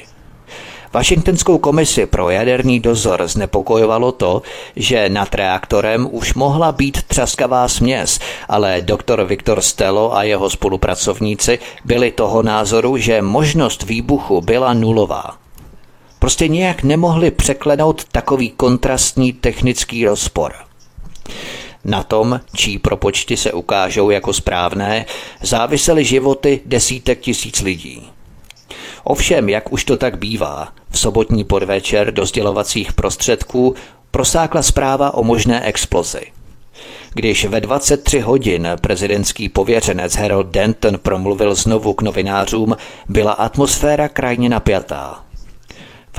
Washingtonskou 0.93 1.59
komisi 1.59 2.07
pro 2.07 2.31
jaderný 2.31 2.81
dozor 2.81 3.29
znepokojovalo 3.29 4.13
to, 4.13 4.43
že 4.77 5.09
nad 5.09 5.35
reaktorem 5.35 6.09
už 6.11 6.35
mohla 6.35 6.73
být 6.73 7.03
třaskavá 7.03 7.69
směs, 7.69 8.19
ale 8.49 8.83
doktor 8.83 9.25
Viktor 9.25 9.61
Stelo 9.61 10.17
a 10.17 10.23
jeho 10.23 10.51
spolupracovníci 10.51 11.59
byli 11.85 12.11
toho 12.11 12.43
názoru, 12.43 12.97
že 12.97 13.23
možnost 13.23 13.83
výbuchu 13.83 14.41
byla 14.41 14.73
nulová. 14.73 15.37
Prostě 16.19 16.49
nějak 16.49 16.83
nemohli 16.83 17.31
překlenout 17.31 18.05
takový 18.05 18.51
kontrastní 18.51 19.33
technický 19.33 20.07
rozpor. 20.07 20.53
Na 21.85 22.03
tom, 22.03 22.41
čí 22.55 22.79
propočty 22.79 23.37
se 23.37 23.53
ukážou 23.53 24.11
jako 24.11 24.33
správné, 24.33 25.07
závisely 25.43 26.05
životy 26.05 26.61
desítek 26.67 27.21
tisíc 27.21 27.61
lidí. 27.61 28.11
Ovšem, 29.05 29.49
jak 29.49 29.73
už 29.73 29.85
to 29.85 29.97
tak 29.97 30.19
bývá, 30.19 30.69
v 30.91 30.99
sobotní 30.99 31.45
podvečer 31.45 32.15
do 32.15 32.27
sdělovacích 32.27 32.93
prostředků 32.93 33.75
prosákla 34.11 34.63
zpráva 34.63 35.15
o 35.15 35.23
možné 35.23 35.65
explozi. 35.65 36.23
Když 37.15 37.45
ve 37.45 37.61
23 37.61 38.21
hodin 38.21 38.69
prezidentský 38.81 39.49
pověřenec 39.49 40.17
Harold 40.17 40.47
Denton 40.47 40.99
promluvil 40.99 41.55
znovu 41.55 41.95
k 41.95 42.03
novinářům, 42.03 42.77
byla 43.09 43.33
atmosféra 43.33 44.09
krajně 44.09 44.49
napjatá. 44.49 45.25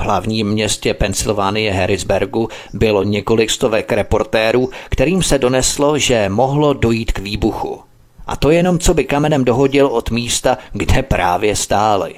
Hlavním 0.02 0.48
městě 0.48 0.94
Pensylvánie 0.94 1.72
Harrisburgu 1.72 2.48
bylo 2.72 3.02
několik 3.02 3.50
stovek 3.50 3.92
reportérů, 3.92 4.70
kterým 4.88 5.22
se 5.22 5.38
doneslo, 5.38 5.98
že 5.98 6.28
mohlo 6.28 6.72
dojít 6.72 7.12
k 7.12 7.18
výbuchu. 7.18 7.80
A 8.26 8.36
to 8.36 8.50
jenom 8.50 8.78
co 8.78 8.94
by 8.94 9.04
kamenem 9.04 9.44
dohodil 9.44 9.86
od 9.86 10.10
místa, 10.10 10.58
kde 10.72 11.02
právě 11.02 11.56
stáli. 11.56 12.14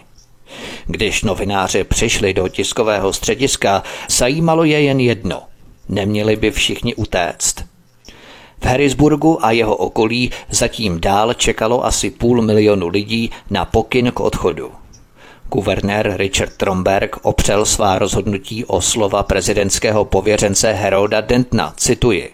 Když 0.86 1.22
novináři 1.22 1.84
přišli 1.84 2.34
do 2.34 2.48
tiskového 2.48 3.12
střediska, 3.12 3.82
zajímalo 4.08 4.64
je 4.64 4.82
jen 4.82 5.00
jedno. 5.00 5.42
Neměli 5.88 6.36
by 6.36 6.50
všichni 6.50 6.94
utéct. 6.94 7.64
V 8.60 8.66
Harrisburgu 8.66 9.44
a 9.44 9.50
jeho 9.50 9.76
okolí 9.76 10.30
zatím 10.50 11.00
dál 11.00 11.34
čekalo 11.34 11.84
asi 11.84 12.10
půl 12.10 12.42
milionu 12.42 12.88
lidí 12.88 13.30
na 13.50 13.64
pokyn 13.64 14.12
k 14.12 14.20
odchodu. 14.20 14.72
Guvernér 15.54 16.14
Richard 16.16 16.52
Tromberg 16.56 17.16
opřel 17.22 17.64
svá 17.64 17.98
rozhodnutí 17.98 18.64
o 18.64 18.80
slova 18.80 19.22
prezidentského 19.22 20.04
pověřence 20.04 20.72
Herolda 20.72 21.20
Dentna, 21.20 21.74
cituji. 21.76 22.30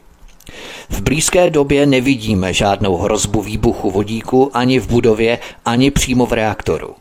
V 0.90 1.00
blízké 1.00 1.50
době 1.50 1.86
nevidíme 1.86 2.52
žádnou 2.52 2.96
hrozbu 2.96 3.42
výbuchu 3.42 3.90
vodíku 3.90 4.50
ani 4.54 4.78
v 4.78 4.88
budově, 4.88 5.38
ani 5.64 5.90
přímo 5.90 6.26
v 6.26 6.32
reaktoru. 6.32 6.94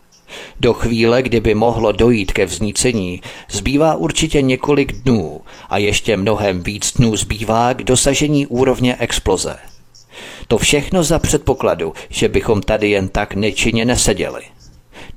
Do 0.59 0.73
chvíle, 0.73 1.23
kdyby 1.23 1.55
mohlo 1.55 1.91
dojít 1.91 2.31
ke 2.31 2.45
vznícení, 2.45 3.21
zbývá 3.49 3.95
určitě 3.95 4.41
několik 4.41 4.91
dnů 4.91 5.41
a 5.69 5.77
ještě 5.77 6.17
mnohem 6.17 6.63
víc 6.63 6.93
dnů 6.93 7.15
zbývá 7.15 7.73
k 7.73 7.83
dosažení 7.83 8.47
úrovně 8.47 8.95
exploze. 8.99 9.57
To 10.47 10.57
všechno 10.57 11.03
za 11.03 11.19
předpokladu, 11.19 11.93
že 12.09 12.27
bychom 12.27 12.61
tady 12.61 12.89
jen 12.89 13.07
tak 13.07 13.35
nečinně 13.35 13.85
neseděli. 13.85 14.41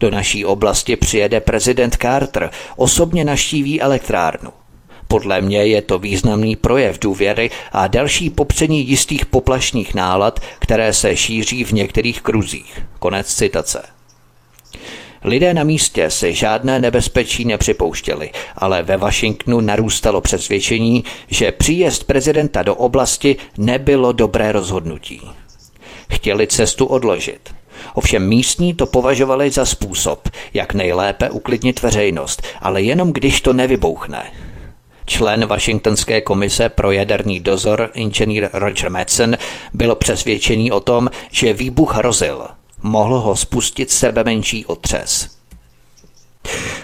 Do 0.01 0.11
naší 0.11 0.45
oblasti 0.45 0.97
přijede 0.97 1.40
prezident 1.40 1.97
Carter, 2.03 2.51
osobně 2.76 3.24
naštíví 3.24 3.80
elektrárnu. 3.80 4.51
Podle 5.09 5.40
mě 5.40 5.66
je 5.66 5.82
to 5.82 5.99
významný 5.99 6.57
projev 6.57 6.99
důvěry 6.99 7.51
a 7.72 7.86
další 7.86 8.30
popření 8.30 8.88
jistých 8.88 9.26
poplašných 9.26 9.95
nálad, 9.95 10.40
které 10.59 10.93
se 10.93 11.16
šíří 11.16 11.64
v 11.64 11.72
některých 11.72 12.22
kruzích. 12.22 12.82
Konec 12.99 13.34
citace. 13.34 13.82
Lidé 15.24 15.55
na 15.55 15.64
místě 15.64 16.11
si 16.11 16.34
žádné 16.34 16.78
nebezpečí 16.78 17.45
nepřipouštěli, 17.45 18.30
ale 18.57 18.82
ve 18.82 18.97
Washingtonu 18.97 19.61
narůstalo 19.61 20.20
přesvědčení, 20.20 21.05
že 21.28 21.53
příjezd 21.53 22.05
prezidenta 22.05 22.62
do 22.62 22.74
oblasti 22.74 23.36
nebylo 23.59 24.12
dobré 24.12 24.53
rozhodnutí. 24.53 25.20
Chtěli 26.12 26.47
cestu 26.47 26.86
odložit. 26.86 27.55
Ovšem 27.95 28.28
místní 28.28 28.74
to 28.74 28.87
považovali 28.87 29.51
za 29.51 29.64
způsob, 29.64 30.28
jak 30.55 30.74
nejlépe 30.74 31.30
uklidnit 31.30 31.83
veřejnost, 31.83 32.43
ale 32.61 32.83
jenom 32.83 33.12
když 33.12 33.41
to 33.41 33.53
nevybouchne. 33.53 34.33
Člen 35.07 35.47
Washingtonské 35.47 36.20
komise 36.20 36.68
pro 36.68 36.93
jaderný 36.93 37.41
dozor, 37.41 37.91
inženýr 37.95 38.49
Roger 38.53 38.91
Madsen, 38.91 39.39
byl 39.72 39.95
přesvědčený 39.95 40.72
o 40.72 40.80
tom, 40.80 41.11
že 41.30 41.53
výbuch 41.53 41.95
hrozil– 41.95 42.47
mohl 42.83 43.18
ho 43.18 43.37
spustit 43.37 43.91
sebe 43.91 44.24
menší 44.24 44.66
otřes. 44.66 45.41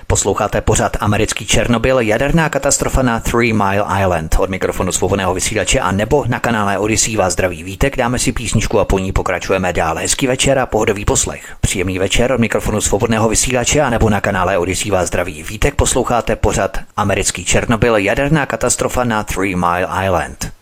Posloucháte 0.06 0.60
pořád 0.60 0.96
americký 1.00 1.46
Černobyl, 1.46 2.00
jaderná 2.00 2.48
katastrofa 2.48 3.02
na 3.02 3.20
Three 3.20 3.52
Mile 3.52 3.84
Island. 4.00 4.36
Od 4.38 4.50
mikrofonu 4.50 4.92
svobodného 4.92 5.34
vysílače 5.34 5.80
a 5.80 5.92
nebo 5.92 6.24
na 6.28 6.40
kanále 6.40 6.78
Odyssey 6.78 7.16
vás 7.16 7.32
zdraví 7.32 7.62
vítek, 7.62 7.96
dáme 7.96 8.18
si 8.18 8.32
písničku 8.32 8.78
a 8.78 8.84
po 8.84 8.98
ní 8.98 9.12
pokračujeme 9.12 9.72
dále. 9.72 10.02
Hezký 10.02 10.26
večer 10.26 10.58
a 10.58 10.66
pohodový 10.66 11.04
poslech. 11.04 11.56
Příjemný 11.60 11.98
večer 11.98 12.32
od 12.32 12.40
mikrofonu 12.40 12.80
svobodného 12.80 13.28
vysílače 13.28 13.80
a 13.80 13.90
nebo 13.90 14.10
na 14.10 14.20
kanále 14.20 14.58
Odyssey 14.58 14.90
vás 14.90 15.06
zdraví 15.06 15.42
vítek. 15.42 15.74
Posloucháte 15.74 16.36
pořád 16.36 16.78
americký 16.96 17.44
Černobyl, 17.44 17.96
jaderná 17.96 18.46
katastrofa 18.46 19.04
na 19.04 19.24
Three 19.24 19.56
Mile 19.56 19.88
Island. 20.04 20.52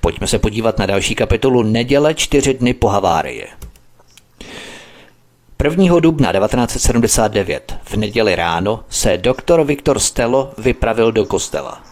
Pojďme 0.00 0.26
se 0.26 0.38
podívat 0.38 0.78
na 0.78 0.86
další 0.86 1.14
kapitolu 1.14 1.62
Neděle 1.62 2.14
čtyři 2.14 2.54
dny 2.54 2.74
po 2.74 2.88
havárii. 2.88 3.46
1. 5.64 6.00
dubna 6.00 6.32
1979 6.32 7.74
v 7.84 7.94
neděli 7.96 8.36
ráno 8.36 8.80
se 8.88 9.16
doktor 9.18 9.64
Viktor 9.64 9.98
Stelo 9.98 10.50
vypravil 10.58 11.12
do 11.12 11.26
kostela. 11.26 11.82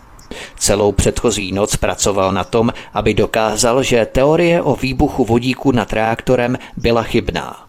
Celou 0.59 0.93
předchozí 0.93 1.53
noc 1.53 1.77
pracoval 1.77 2.33
na 2.33 2.45
tom, 2.45 2.73
aby 2.95 3.15
dokázal, 3.15 3.83
že 3.83 4.07
teorie 4.07 4.63
o 4.63 4.77
výbuchu 4.77 5.25
vodíku 5.25 5.73
nad 5.73 5.93
reaktorem 5.93 6.59
byla 6.77 7.03
chybná. 7.03 7.67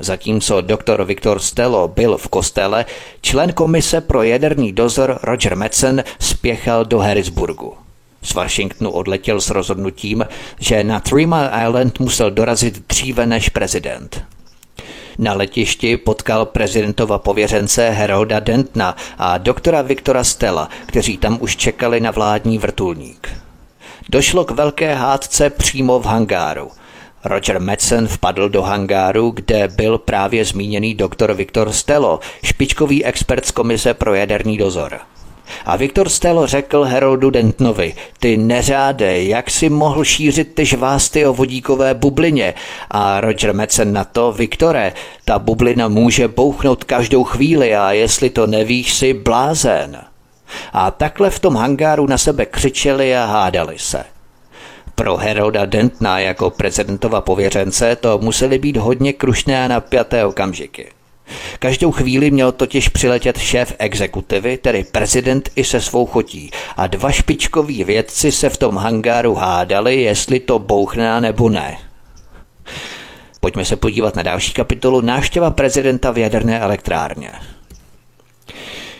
Zatímco 0.00 0.60
doktor 0.60 1.04
Viktor 1.04 1.38
Stelo 1.38 1.88
byl 1.88 2.16
v 2.16 2.28
kostele, 2.28 2.84
člen 3.20 3.52
komise 3.52 4.00
pro 4.00 4.22
jaderný 4.22 4.72
dozor 4.72 5.18
Roger 5.22 5.56
Madsen 5.56 6.04
spěchal 6.18 6.84
do 6.84 6.98
Harrisburgu. 6.98 7.74
Z 8.22 8.34
Washingtonu 8.34 8.90
odletěl 8.90 9.40
s 9.40 9.50
rozhodnutím, 9.50 10.24
že 10.58 10.84
na 10.84 11.00
Three 11.00 11.26
Mile 11.26 11.50
Island 11.66 12.00
musel 12.00 12.30
dorazit 12.30 12.86
dříve 12.88 13.26
než 13.26 13.48
prezident. 13.48 14.24
Na 15.20 15.34
letišti 15.34 15.96
potkal 15.96 16.46
prezidentova 16.46 17.18
pověřence 17.18 17.90
Herolda 17.90 18.40
Dentna 18.40 18.96
a 19.18 19.38
doktora 19.38 19.82
Viktora 19.82 20.24
Stella, 20.24 20.68
kteří 20.86 21.16
tam 21.16 21.38
už 21.40 21.56
čekali 21.56 22.00
na 22.00 22.10
vládní 22.10 22.58
vrtulník. 22.58 23.28
Došlo 24.08 24.44
k 24.44 24.50
velké 24.50 24.94
hádce 24.94 25.50
přímo 25.50 26.00
v 26.00 26.04
hangáru. 26.04 26.70
Roger 27.24 27.60
Madsen 27.60 28.08
vpadl 28.08 28.48
do 28.48 28.62
hangáru, 28.62 29.30
kde 29.30 29.68
byl 29.68 29.98
právě 29.98 30.44
zmíněný 30.44 30.94
doktor 30.94 31.32
Viktor 31.32 31.72
Stelo, 31.72 32.20
špičkový 32.44 33.04
expert 33.04 33.46
z 33.46 33.50
Komise 33.50 33.94
pro 33.94 34.14
jaderný 34.14 34.58
dozor. 34.58 35.00
A 35.64 35.76
Viktor 35.76 36.08
Stelo 36.08 36.46
řekl 36.46 36.82
Heroldu 36.82 37.30
Dentnovi, 37.30 37.94
ty 38.20 38.36
neřáde, 38.36 39.22
jak 39.22 39.50
si 39.50 39.68
mohl 39.68 40.04
šířit 40.04 40.54
ty 40.54 40.64
žvásty 40.64 41.26
o 41.26 41.32
vodíkové 41.32 41.94
bublině? 41.94 42.54
A 42.90 43.20
Roger 43.20 43.54
Madsen 43.54 43.92
na 43.92 44.04
to, 44.04 44.32
Viktore, 44.32 44.92
ta 45.24 45.38
bublina 45.38 45.88
může 45.88 46.28
bouchnout 46.28 46.84
každou 46.84 47.24
chvíli 47.24 47.76
a 47.76 47.92
jestli 47.92 48.30
to 48.30 48.46
nevíš, 48.46 48.94
si 48.94 49.14
blázen. 49.14 50.04
A 50.72 50.90
takhle 50.90 51.30
v 51.30 51.38
tom 51.38 51.56
hangáru 51.56 52.06
na 52.06 52.18
sebe 52.18 52.46
křičeli 52.46 53.16
a 53.16 53.24
hádali 53.24 53.78
se. 53.78 54.04
Pro 54.94 55.16
Herolda 55.16 55.64
Dentna 55.64 56.18
jako 56.18 56.50
prezidentova 56.50 57.20
pověřence 57.20 57.96
to 57.96 58.18
museli 58.18 58.58
být 58.58 58.76
hodně 58.76 59.12
krušné 59.12 59.64
a 59.64 59.68
napjaté 59.68 60.24
okamžiky. 60.24 60.99
Každou 61.58 61.92
chvíli 61.92 62.30
měl 62.30 62.52
totiž 62.52 62.88
přiletět 62.88 63.38
šéf 63.38 63.74
exekutivy, 63.78 64.56
tedy 64.56 64.84
prezident 64.84 65.50
i 65.56 65.64
se 65.64 65.80
svou 65.80 66.06
chotí 66.06 66.50
a 66.76 66.86
dva 66.86 67.10
špičkoví 67.10 67.84
vědci 67.84 68.32
se 68.32 68.48
v 68.48 68.56
tom 68.56 68.76
hangáru 68.76 69.34
hádali, 69.34 70.02
jestli 70.02 70.40
to 70.40 70.58
bouchne 70.58 71.20
nebo 71.20 71.48
ne. 71.48 71.78
Pojďme 73.40 73.64
se 73.64 73.76
podívat 73.76 74.16
na 74.16 74.22
další 74.22 74.52
kapitolu 74.52 75.00
Návštěva 75.00 75.50
prezidenta 75.50 76.10
v 76.10 76.18
jaderné 76.18 76.60
elektrárně. 76.60 77.30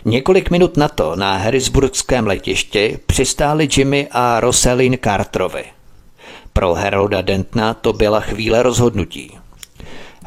Několik 0.04 0.50
minut 0.50 0.76
na 0.76 0.88
to 0.88 1.16
na 1.16 1.36
Harrisburgském 1.36 2.26
letišti 2.26 2.98
přistáli 3.06 3.68
Jimmy 3.76 4.08
a 4.10 4.40
Rosalind 4.40 4.98
Carterovi. 5.04 5.64
Pro 6.52 6.74
Herolda 6.74 7.20
Dentna 7.20 7.74
to 7.74 7.92
byla 7.92 8.20
chvíle 8.20 8.62
rozhodnutí. 8.62 9.39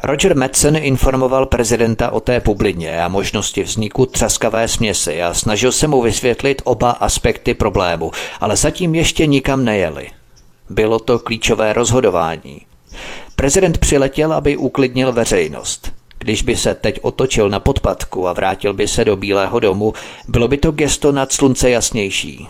Roger 0.02 0.36
Madsen 0.36 0.76
informoval 0.76 1.46
prezidenta 1.46 2.10
o 2.10 2.20
té 2.20 2.40
bublině 2.40 3.02
a 3.02 3.08
možnosti 3.08 3.62
vzniku 3.62 4.06
třaskavé 4.06 4.68
směsi 4.68 5.22
a 5.22 5.34
snažil 5.34 5.72
se 5.72 5.86
mu 5.86 6.02
vysvětlit 6.02 6.62
oba 6.64 6.90
aspekty 6.90 7.54
problému, 7.54 8.10
ale 8.40 8.56
zatím 8.56 8.94
ještě 8.94 9.26
nikam 9.26 9.64
nejeli. 9.64 10.10
Bylo 10.70 10.98
to 10.98 11.18
klíčové 11.18 11.72
rozhodování. 11.72 12.60
Prezident 13.36 13.78
přiletěl, 13.78 14.32
aby 14.32 14.56
uklidnil 14.56 15.12
veřejnost. 15.12 15.92
Když 16.18 16.42
by 16.42 16.56
se 16.56 16.74
teď 16.74 16.98
otočil 17.02 17.50
na 17.50 17.60
podpadku 17.60 18.28
a 18.28 18.32
vrátil 18.32 18.72
by 18.72 18.88
se 18.88 19.04
do 19.04 19.16
Bílého 19.16 19.60
domu, 19.60 19.92
bylo 20.28 20.48
by 20.48 20.56
to 20.56 20.72
gesto 20.72 21.12
nad 21.12 21.32
slunce 21.32 21.70
jasnější. 21.70 22.48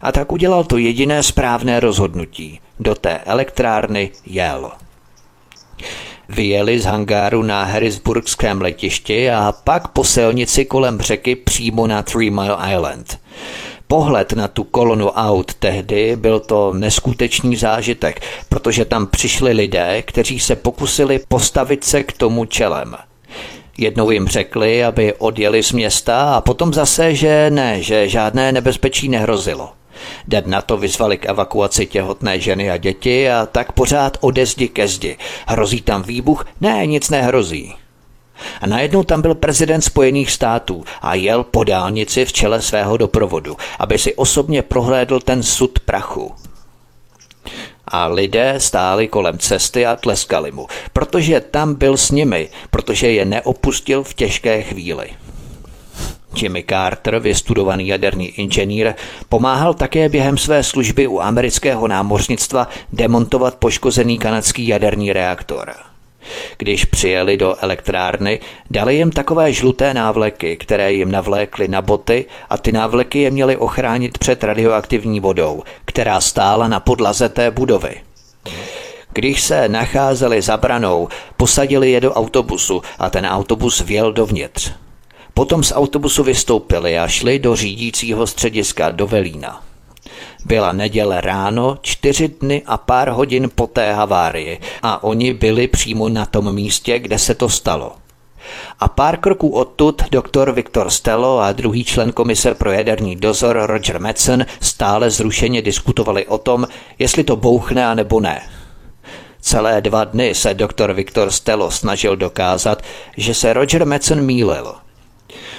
A 0.00 0.12
tak 0.12 0.32
udělal 0.32 0.64
to 0.64 0.76
jediné 0.76 1.22
správné 1.22 1.80
rozhodnutí. 1.80 2.60
Do 2.80 2.94
té 2.94 3.18
elektrárny 3.18 4.10
jel. 4.26 4.70
Vyjeli 6.28 6.80
z 6.80 6.84
hangáru 6.84 7.42
na 7.42 7.64
Harrisburgském 7.64 8.60
letišti 8.60 9.30
a 9.30 9.54
pak 9.64 9.88
po 9.88 10.04
silnici 10.04 10.64
kolem 10.64 11.00
řeky 11.00 11.36
přímo 11.36 11.86
na 11.86 12.02
Three 12.02 12.30
Mile 12.30 12.56
Island. 12.74 13.18
Pohled 13.86 14.32
na 14.32 14.48
tu 14.48 14.64
kolonu 14.64 15.08
aut 15.10 15.54
tehdy 15.54 16.16
byl 16.16 16.40
to 16.40 16.72
neskutečný 16.72 17.56
zážitek, 17.56 18.20
protože 18.48 18.84
tam 18.84 19.06
přišli 19.06 19.52
lidé, 19.52 20.02
kteří 20.02 20.40
se 20.40 20.56
pokusili 20.56 21.20
postavit 21.28 21.84
se 21.84 22.02
k 22.02 22.12
tomu 22.12 22.44
čelem. 22.44 22.96
Jednou 23.78 24.10
jim 24.10 24.28
řekli, 24.28 24.84
aby 24.84 25.14
odjeli 25.14 25.62
z 25.62 25.72
města 25.72 26.34
a 26.34 26.40
potom 26.40 26.74
zase, 26.74 27.14
že 27.14 27.50
ne, 27.50 27.82
že 27.82 28.08
žádné 28.08 28.52
nebezpečí 28.52 29.08
nehrozilo. 29.08 29.77
Den 30.28 30.44
na 30.46 30.62
to 30.62 30.76
vyzvali 30.76 31.18
k 31.18 31.26
evakuaci 31.26 31.86
těhotné 31.86 32.40
ženy 32.40 32.70
a 32.70 32.76
děti 32.76 33.30
a 33.30 33.46
tak 33.46 33.72
pořád 33.72 34.16
ode 34.20 34.46
zdi 34.46 34.68
ke 34.68 34.88
zdi. 34.88 35.16
Hrozí 35.46 35.80
tam 35.80 36.02
výbuch? 36.02 36.46
Ne, 36.60 36.86
nic 36.86 37.10
nehrozí. 37.10 37.74
A 38.60 38.66
najednou 38.66 39.02
tam 39.02 39.22
byl 39.22 39.34
prezident 39.34 39.80
Spojených 39.80 40.30
států 40.30 40.84
a 41.02 41.14
jel 41.14 41.44
po 41.44 41.64
dálnici 41.64 42.24
v 42.24 42.32
čele 42.32 42.62
svého 42.62 42.96
doprovodu, 42.96 43.56
aby 43.78 43.98
si 43.98 44.14
osobně 44.14 44.62
prohlédl 44.62 45.20
ten 45.20 45.42
sud 45.42 45.78
prachu. 45.78 46.34
A 47.88 48.06
lidé 48.06 48.54
stáli 48.58 49.08
kolem 49.08 49.38
cesty 49.38 49.86
a 49.86 49.96
tleskali 49.96 50.52
mu, 50.52 50.66
protože 50.92 51.40
tam 51.40 51.74
byl 51.74 51.96
s 51.96 52.10
nimi, 52.10 52.48
protože 52.70 53.10
je 53.10 53.24
neopustil 53.24 54.04
v 54.04 54.14
těžké 54.14 54.62
chvíli. 54.62 55.10
Jimmy 56.36 56.64
Carter, 56.68 57.18
vystudovaný 57.18 57.88
jaderný 57.88 58.26
inženýr, 58.26 58.94
pomáhal 59.28 59.74
také 59.74 60.08
během 60.08 60.38
své 60.38 60.62
služby 60.62 61.06
u 61.06 61.20
amerického 61.20 61.88
námořnictva 61.88 62.68
demontovat 62.92 63.54
poškozený 63.54 64.18
kanadský 64.18 64.68
jaderný 64.68 65.12
reaktor. 65.12 65.72
Když 66.58 66.84
přijeli 66.84 67.36
do 67.36 67.56
elektrárny, 67.60 68.40
dali 68.70 68.96
jim 68.96 69.10
takové 69.10 69.52
žluté 69.52 69.94
návleky, 69.94 70.56
které 70.56 70.92
jim 70.92 71.12
navlékly 71.12 71.68
na 71.68 71.82
boty 71.82 72.24
a 72.50 72.58
ty 72.58 72.72
návleky 72.72 73.18
je 73.18 73.30
měly 73.30 73.56
ochránit 73.56 74.18
před 74.18 74.44
radioaktivní 74.44 75.20
vodou, 75.20 75.62
která 75.84 76.20
stála 76.20 76.68
na 76.68 76.80
podlaze 76.80 77.28
té 77.28 77.50
budovy. 77.50 78.00
Když 79.12 79.42
se 79.42 79.68
nacházeli 79.68 80.42
za 80.42 80.56
branou, 80.56 81.08
posadili 81.36 81.90
je 81.90 82.00
do 82.00 82.12
autobusu 82.12 82.82
a 82.98 83.10
ten 83.10 83.26
autobus 83.26 83.80
vjel 83.80 84.12
dovnitř. 84.12 84.72
Potom 85.38 85.62
z 85.62 85.72
autobusu 85.72 86.22
vystoupili 86.22 86.98
a 86.98 87.08
šli 87.08 87.38
do 87.38 87.56
řídícího 87.56 88.26
střediska 88.26 88.90
do 88.90 89.06
Velína. 89.06 89.62
Byla 90.44 90.72
neděle 90.72 91.20
ráno, 91.20 91.78
čtyři 91.82 92.28
dny 92.28 92.62
a 92.66 92.76
pár 92.76 93.08
hodin 93.08 93.50
po 93.54 93.66
té 93.66 93.92
havárii 93.92 94.60
a 94.82 95.04
oni 95.04 95.34
byli 95.34 95.68
přímo 95.68 96.08
na 96.08 96.26
tom 96.26 96.54
místě, 96.54 96.98
kde 96.98 97.18
se 97.18 97.34
to 97.34 97.48
stalo. 97.48 97.92
A 98.80 98.88
pár 98.88 99.16
kroků 99.16 99.48
odtud 99.48 100.02
doktor 100.10 100.52
Viktor 100.52 100.90
Stelo 100.90 101.38
a 101.38 101.52
druhý 101.52 101.84
člen 101.84 102.12
komise 102.12 102.54
pro 102.54 102.72
jaderný 102.72 103.16
dozor 103.16 103.58
Roger 103.62 104.00
Madsen 104.00 104.46
stále 104.60 105.10
zrušeně 105.10 105.62
diskutovali 105.62 106.26
o 106.26 106.38
tom, 106.38 106.66
jestli 106.98 107.24
to 107.24 107.36
bouchne 107.36 107.86
a 107.86 107.94
nebo 107.94 108.20
ne. 108.20 108.42
Celé 109.40 109.80
dva 109.80 110.04
dny 110.04 110.34
se 110.34 110.54
doktor 110.54 110.92
Viktor 110.92 111.30
Stelo 111.30 111.70
snažil 111.70 112.16
dokázat, 112.16 112.82
že 113.16 113.34
se 113.34 113.52
Roger 113.52 113.86
Madsen 113.86 114.24
mýlil– 114.24 114.74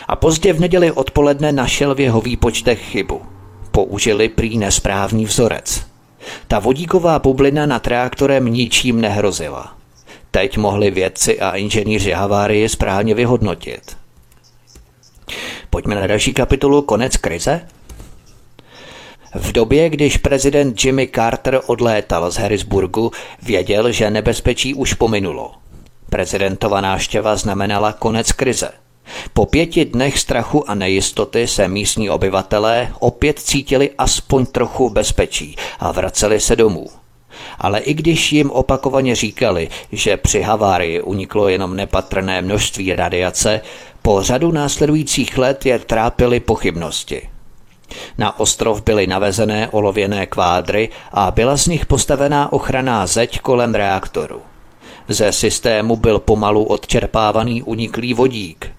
a 0.08 0.16
pozdě 0.16 0.54
v 0.54 0.60
neděli 0.60 0.92
odpoledne 0.92 1.52
našel 1.52 1.96
v 1.96 2.00
jeho 2.00 2.22
výpočtech 2.22 2.82
chybu. 2.82 3.22
Použili 3.72 4.30
prý 4.30 4.58
nesprávný 4.58 5.26
vzorec. 5.26 5.86
Ta 6.48 6.60
vodíková 6.60 7.20
bublina 7.20 7.66
nad 7.66 7.88
reaktorem 7.88 8.46
ničím 8.46 9.02
nehrozila. 9.02 9.76
Teď 10.32 10.58
mohli 10.58 10.92
vědci 10.92 11.40
a 11.40 11.56
inženýři 11.56 12.12
havárie 12.12 12.70
správně 12.70 13.14
vyhodnotit. 13.16 13.98
Pojďme 15.70 15.96
na 15.96 16.08
další 16.08 16.34
kapitolu 16.34 16.82
Konec 16.82 17.18
krize. 17.18 17.62
V 19.36 19.52
době, 19.52 19.90
když 19.90 20.18
prezident 20.18 20.84
Jimmy 20.84 21.08
Carter 21.16 21.62
odlétal 21.66 22.32
z 22.32 22.38
Harrisburgu, 22.38 23.12
věděl, 23.42 23.92
že 23.92 24.10
nebezpečí 24.10 24.74
už 24.74 24.94
pominulo. 24.94 25.52
Prezidentova 26.10 26.82
návštěva 26.82 27.36
znamenala 27.36 27.94
konec 27.94 28.32
krize– 28.32 28.72
po 29.34 29.46
pěti 29.46 29.86
dnech 29.86 30.20
strachu 30.20 30.70
a 30.70 30.76
nejistoty 30.76 31.48
se 31.48 31.68
místní 31.68 32.10
obyvatelé 32.10 32.94
opět 33.00 33.40
cítili 33.40 33.90
aspoň 33.98 34.46
trochu 34.46 34.90
bezpečí 34.90 35.56
a 35.80 35.92
vraceli 35.92 36.40
se 36.40 36.56
domů. 36.56 36.88
Ale 37.60 37.80
i 37.80 37.94
když 37.94 38.32
jim 38.32 38.52
opakovaně 38.52 39.16
říkali, 39.16 39.70
že 39.92 40.18
při 40.18 40.42
havárii 40.42 41.02
uniklo 41.02 41.50
jenom 41.50 41.76
nepatrné 41.76 42.42
množství 42.42 42.96
radiace, 42.96 43.62
po 44.02 44.22
řadu 44.22 44.52
následujících 44.52 45.38
let 45.38 45.66
je 45.66 45.80
trápily 45.80 46.40
pochybnosti. 46.40 47.30
Na 48.18 48.40
ostrov 48.40 48.84
byly 48.84 49.08
navezené 49.08 49.70
olověné 49.70 50.26
kvádry 50.26 50.90
a 51.12 51.32
byla 51.32 51.58
z 51.58 51.68
nich 51.68 51.86
postavená 51.86 52.54
ochranná 52.54 53.08
zeď 53.08 53.40
kolem 53.40 53.76
reaktoru. 53.76 54.42
Ze 55.08 55.32
systému 55.32 55.96
byl 55.96 56.20
pomalu 56.20 56.64
odčerpávaný 56.64 57.64
uniklý 57.64 58.14
vodík– 58.14 58.72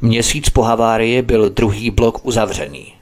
Měsíc 0.00 0.48
po 0.48 0.62
havárii 0.62 1.22
byl 1.22 1.50
druhý 1.50 1.90
blok 1.90 2.26
uzavřený. 2.26 2.92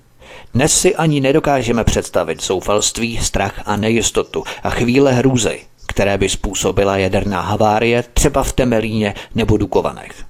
Dnes 0.54 0.80
si 0.80 0.96
ani 0.96 1.20
nedokážeme 1.20 1.84
představit 1.84 2.42
zoufalství, 2.42 3.18
strach 3.18 3.62
a 3.66 3.76
nejistotu 3.76 4.44
a 4.62 4.70
chvíle 4.70 5.12
hrůzy, 5.12 5.60
které 5.86 6.18
by 6.18 6.28
způsobila 6.28 6.96
jaderná 6.96 7.40
havárie 7.40 8.04
třeba 8.14 8.42
v 8.42 8.52
Temelíně 8.52 9.14
nebo 9.34 9.56
Dukovanech. 9.56 10.24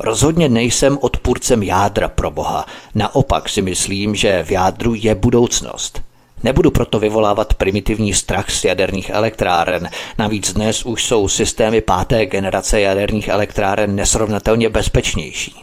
Rozhodně 0.00 0.48
nejsem 0.48 0.98
odpůrcem 1.00 1.62
jádra 1.62 2.08
pro 2.08 2.30
Boha. 2.30 2.66
Naopak 2.94 3.48
si 3.48 3.62
myslím, 3.62 4.14
že 4.14 4.44
v 4.44 4.50
jádru 4.50 4.94
je 4.94 5.14
budoucnost. 5.14 6.02
Nebudu 6.42 6.70
proto 6.70 6.98
vyvolávat 6.98 7.54
primitivní 7.54 8.14
strach 8.14 8.50
z 8.50 8.64
jaderných 8.64 9.10
elektráren. 9.10 9.88
Navíc 10.18 10.52
dnes 10.52 10.84
už 10.84 11.04
jsou 11.04 11.28
systémy 11.28 11.80
páté 11.80 12.26
generace 12.26 12.80
jaderných 12.80 13.28
elektráren 13.28 13.96
nesrovnatelně 13.96 14.68
bezpečnější. 14.68 15.54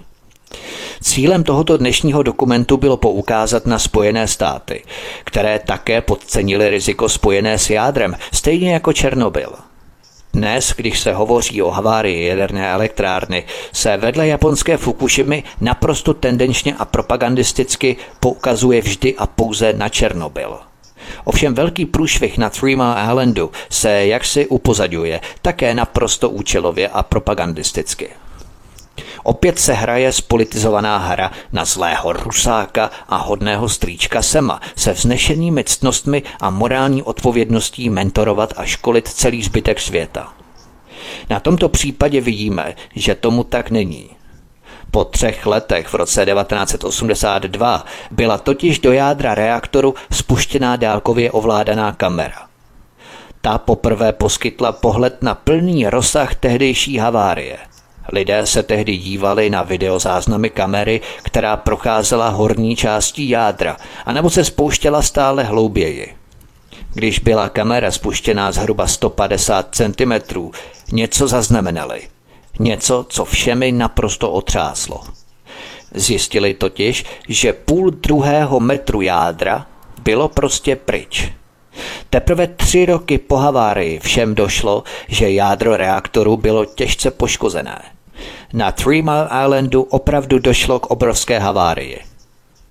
Cílem 1.01 1.43
tohoto 1.43 1.77
dnešního 1.77 2.23
dokumentu 2.23 2.77
bylo 2.77 2.97
poukázat 2.97 3.65
na 3.65 3.79
Spojené 3.79 4.27
státy, 4.27 4.83
které 5.23 5.59
také 5.59 6.01
podcenili 6.01 6.69
riziko 6.69 7.09
spojené 7.09 7.57
s 7.57 7.69
jádrem, 7.69 8.15
stejně 8.33 8.73
jako 8.73 8.93
Černobyl. 8.93 9.66
Dnes, 10.37 10.73
když 10.77 10.99
se 10.99 11.13
hovoří 11.13 11.61
o 11.61 11.69
havárii 11.69 12.27
jaderné 12.27 12.71
elektrárny, 12.71 13.43
se 13.73 13.97
vedle 13.97 14.27
japonské 14.27 14.77
Fukushimy 14.77 15.43
naprosto 15.61 16.13
tendenčně 16.13 16.75
a 16.75 16.85
propagandisticky 16.85 17.97
poukazuje 18.19 18.81
vždy 18.81 19.15
a 19.15 19.27
pouze 19.27 19.73
na 19.73 19.89
Černobyl. 19.89 20.59
Ovšem 21.23 21.53
velký 21.53 21.85
průšvih 21.85 22.37
na 22.37 22.49
Three 22.49 22.75
Mile 22.75 23.03
Islandu 23.03 23.51
se 23.69 24.05
jaksi 24.05 24.47
upozadňuje, 24.47 25.21
také 25.41 25.73
naprosto 25.73 26.29
účelově 26.29 26.87
a 26.87 27.03
propagandisticky. 27.03 28.09
Opět 29.27 29.59
se 29.59 29.73
hraje 29.73 30.11
spolitizovaná 30.11 30.97
hra 30.97 31.31
na 31.51 31.65
zlého 31.65 32.13
rusáka 32.13 32.91
a 33.09 33.17
hodného 33.17 33.69
strýčka 33.69 34.21
Sema 34.21 34.61
se 34.75 34.93
vznešenými 34.93 35.63
ctnostmi 35.63 36.23
a 36.41 36.49
morální 36.49 37.03
odpovědností 37.03 37.89
mentorovat 37.89 38.53
a 38.57 38.65
školit 38.65 39.07
celý 39.07 39.43
zbytek 39.43 39.79
světa. 39.79 40.33
Na 41.29 41.39
tomto 41.39 41.69
případě 41.69 42.21
vidíme, 42.21 42.75
že 42.95 43.15
tomu 43.15 43.43
tak 43.43 43.71
není. 43.71 44.09
Po 44.91 45.03
třech 45.03 45.45
letech 45.45 45.87
v 45.87 45.93
roce 45.93 46.25
1982 46.25 47.85
byla 48.11 48.37
totiž 48.37 48.79
do 48.79 48.91
jádra 48.91 49.35
reaktoru 49.35 49.95
spuštěná 50.11 50.75
dálkově 50.75 51.31
ovládaná 51.31 51.91
kamera. 51.91 52.47
Ta 53.41 53.57
poprvé 53.57 54.13
poskytla 54.13 54.71
pohled 54.71 55.23
na 55.23 55.35
plný 55.35 55.89
rozsah 55.89 56.35
tehdejší 56.35 56.97
havárie. 56.97 57.66
Lidé 58.13 58.45
se 58.45 58.63
tehdy 58.63 58.97
dívali 58.97 59.49
na 59.49 59.63
videozáznamy 59.63 60.49
kamery, 60.49 61.01
která 61.23 61.57
procházela 61.57 62.29
horní 62.29 62.75
částí 62.75 63.29
jádra, 63.29 63.77
anebo 64.05 64.29
se 64.29 64.45
spouštěla 64.45 65.01
stále 65.01 65.43
hlouběji. 65.43 66.13
když 66.93 67.19
byla 67.19 67.49
kamera 67.49 67.91
spuštěná 67.91 68.51
zhruba 68.51 68.87
150 68.87 69.75
cm, 69.75 70.11
něco 70.91 71.27
zaznamenali. 71.27 72.01
Něco, 72.59 73.05
co 73.09 73.25
všemi 73.25 73.71
naprosto 73.71 74.31
otřáslo. 74.31 75.03
Zjistili 75.93 76.53
totiž, 76.53 77.05
že 77.27 77.53
půl 77.53 77.91
druhého 77.91 78.59
metru 78.59 79.01
jádra 79.01 79.65
bylo 80.03 80.27
prostě 80.27 80.75
pryč. 80.75 81.31
Teprve 82.09 82.47
tři 82.47 82.85
roky 82.85 83.17
po 83.17 83.35
havárii 83.35 83.99
všem 83.99 84.35
došlo, 84.35 84.83
že 85.07 85.31
jádro 85.31 85.77
reaktoru 85.77 86.37
bylo 86.37 86.65
těžce 86.65 87.11
poškozené. 87.11 87.96
Na 88.53 88.71
Three 88.71 89.01
Mile 89.01 89.29
Islandu 89.45 89.81
opravdu 89.81 90.39
došlo 90.39 90.79
k 90.79 90.85
obrovské 90.85 91.39
havárii. 91.39 91.99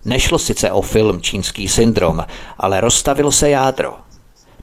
Nešlo 0.04 0.38
sice 0.38 0.72
o 0.72 0.82
film 0.82 1.20
Čínský 1.20 1.68
syndrom, 1.68 2.24
ale 2.58 2.80
rozstavilo 2.80 3.32
se 3.32 3.50
jádro. 3.50 3.94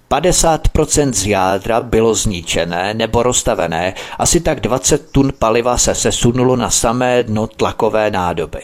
50% 0.09 1.13
z 1.13 1.25
jádra 1.25 1.81
bylo 1.81 2.15
zničené 2.15 2.93
nebo 2.93 3.23
rozstavené, 3.23 3.93
asi 4.19 4.39
tak 4.39 4.59
20 4.59 5.11
tun 5.11 5.33
paliva 5.39 5.77
se 5.77 5.95
sesunulo 5.95 6.55
na 6.55 6.69
samé 6.69 7.23
dno 7.23 7.47
tlakové 7.47 8.11
nádoby. 8.11 8.61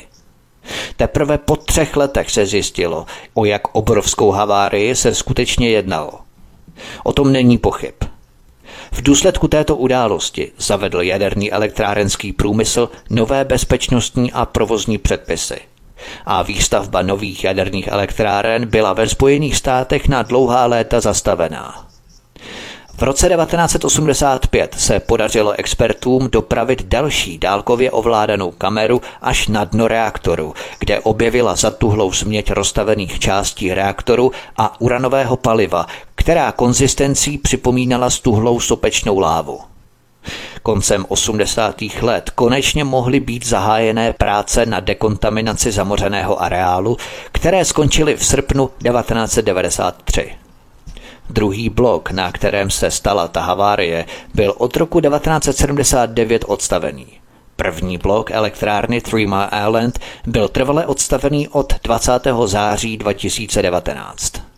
Teprve 0.97 1.37
po 1.37 1.55
třech 1.55 1.97
letech 1.97 2.31
se 2.31 2.45
zjistilo, 2.45 3.05
o 3.33 3.45
jak 3.45 3.75
obrovskou 3.75 4.31
havárii 4.31 4.95
se 4.95 5.15
skutečně 5.15 5.69
jednalo. 5.69 6.11
O 7.03 7.13
tom 7.13 7.31
není 7.31 7.57
pochyb. 7.57 7.95
V 8.91 9.01
důsledku 9.01 9.47
této 9.47 9.75
události 9.75 10.51
zavedl 10.57 11.01
jaderný 11.01 11.51
elektrárenský 11.51 12.33
průmysl 12.33 12.89
nové 13.09 13.45
bezpečnostní 13.45 14.31
a 14.31 14.45
provozní 14.45 14.97
předpisy. 14.97 15.59
A 16.25 16.41
výstavba 16.41 17.01
nových 17.01 17.43
jaderných 17.43 17.87
elektráren 17.87 18.65
byla 18.65 18.93
ve 18.93 19.09
Spojených 19.09 19.55
státech 19.55 20.07
na 20.07 20.23
dlouhá 20.23 20.65
léta 20.65 20.99
zastavená. 20.99 21.89
V 22.99 23.03
roce 23.03 23.29
1985 23.29 24.75
se 24.79 24.99
podařilo 24.99 25.51
expertům 25.57 26.29
dopravit 26.31 26.85
další 26.85 27.37
dálkově 27.37 27.91
ovládanou 27.91 28.51
kameru 28.51 29.01
až 29.21 29.47
na 29.47 29.63
dno 29.63 29.87
reaktoru, 29.87 30.53
kde 30.79 30.99
objevila 30.99 31.55
zatuhlou 31.55 32.11
změť 32.13 32.51
rozstavených 32.51 33.19
částí 33.19 33.73
reaktoru 33.73 34.31
a 34.57 34.81
uranového 34.81 35.37
paliva, 35.37 35.85
která 36.19 36.51
konzistencí 36.51 37.37
připomínala 37.37 38.09
stuhlou 38.09 38.59
sopečnou 38.59 39.19
lávu. 39.19 39.59
Koncem 40.63 41.05
80. 41.09 41.75
let 42.01 42.29
konečně 42.29 42.83
mohly 42.83 43.19
být 43.19 43.45
zahájené 43.45 44.13
práce 44.13 44.65
na 44.65 44.79
dekontaminaci 44.79 45.71
zamořeného 45.71 46.41
areálu, 46.41 46.97
které 47.31 47.65
skončily 47.65 48.15
v 48.17 48.25
srpnu 48.25 48.67
1993. 48.67 50.31
Druhý 51.29 51.69
blok, 51.69 52.11
na 52.11 52.31
kterém 52.31 52.69
se 52.69 52.91
stala 52.91 53.27
ta 53.27 53.41
havárie, 53.41 54.05
byl 54.33 54.53
od 54.57 54.77
roku 54.77 55.01
1979 55.01 56.45
odstavený. 56.47 57.07
První 57.55 57.97
blok 57.97 58.31
elektrárny 58.31 59.01
Three 59.01 59.27
Mile 59.27 59.49
Island 59.67 59.99
byl 60.27 60.47
trvale 60.47 60.85
odstavený 60.85 61.47
od 61.47 61.73
20. 61.83 62.11
září 62.45 62.97
2019. 62.97 64.48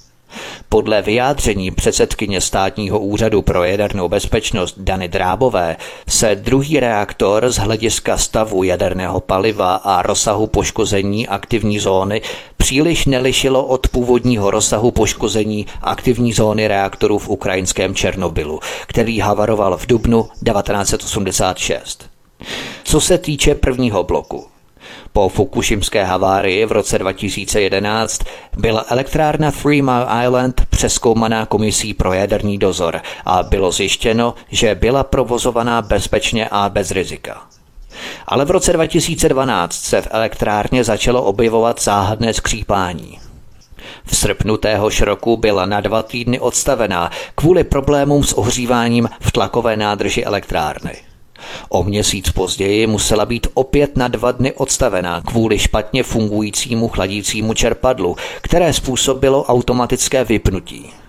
Podle 0.70 1.02
vyjádření 1.02 1.72
předsedkyně 1.72 2.42
státního 2.42 3.00
úřadu 3.00 3.42
pro 3.42 3.64
jadernou 3.64 4.10
bezpečnost 4.10 4.76
Dany 4.78 5.08
Drábové 5.08 5.78
se 6.08 6.36
druhý 6.36 6.80
reaktor 6.80 7.52
z 7.52 7.58
hlediska 7.58 8.18
stavu 8.18 8.64
jaderného 8.64 9.20
paliva 9.20 9.76
a 9.76 10.02
rozsahu 10.02 10.48
poškození 10.48 11.28
aktivní 11.28 11.80
zóny 11.80 12.22
příliš 12.58 13.06
nelišilo 13.06 13.66
od 13.66 13.88
původního 13.88 14.52
rozsahu 14.52 14.92
poškození 14.92 15.66
aktivní 15.82 16.34
zóny 16.34 16.68
reaktorů 16.68 17.18
v 17.18 17.30
ukrajinském 17.30 17.96
Černobylu, 17.96 18.60
který 18.88 19.20
havaroval 19.20 19.78
v 19.78 19.88
dubnu 19.88 20.24
1986. 20.24 22.10
Co 22.84 23.02
se 23.02 23.18
týče 23.18 23.56
prvního 23.56 24.04
bloku, 24.04 24.51
po 25.14 25.30
fukushimské 25.30 26.04
havárii 26.04 26.66
v 26.66 26.72
roce 26.72 27.00
2011 27.00 28.22
byla 28.58 28.86
elektrárna 28.90 29.52
Three 29.52 29.82
Mile 29.82 30.08
Island 30.24 30.62
přeskoumaná 30.70 31.46
komisí 31.46 31.94
pro 31.94 32.14
jaderný 32.14 32.58
dozor 32.58 33.02
a 33.26 33.44
bylo 33.44 33.72
zjištěno, 33.72 34.34
že 34.52 34.76
byla 34.76 35.04
provozovaná 35.04 35.82
bezpečně 35.82 36.48
a 36.52 36.70
bez 36.70 36.92
rizika. 36.92 37.42
Ale 38.28 38.46
v 38.46 38.52
roce 38.52 38.74
2012 38.74 39.74
se 39.74 40.02
v 40.02 40.08
elektrárně 40.12 40.84
začalo 40.84 41.24
objevovat 41.24 41.82
záhadné 41.82 42.34
skřípání. 42.34 43.20
V 44.06 44.16
srpnu 44.16 44.58
téhož 44.58 45.02
roku 45.02 45.38
byla 45.38 45.66
na 45.66 45.82
dva 45.82 46.04
týdny 46.04 46.40
odstavená 46.40 47.12
kvůli 47.36 47.64
problémům 47.64 48.24
s 48.24 48.34
ohříváním 48.34 49.10
v 49.22 49.32
tlakové 49.32 49.78
nádrži 49.78 50.24
elektrárny. 50.24 51.11
O 51.70 51.84
měsíc 51.84 52.32
později 52.32 52.88
musela 52.88 53.26
být 53.26 53.48
opět 53.54 53.98
na 53.98 54.08
dva 54.08 54.32
dny 54.32 54.54
odstavená 54.54 55.22
kvůli 55.22 55.60
špatně 55.60 56.04
fungujícímu 56.04 56.88
chladícímu 56.88 57.54
čerpadlu, 57.54 58.16
které 58.42 58.74
způsobilo 58.74 59.44
automatické 59.44 60.24
vypnutí. 60.24 61.01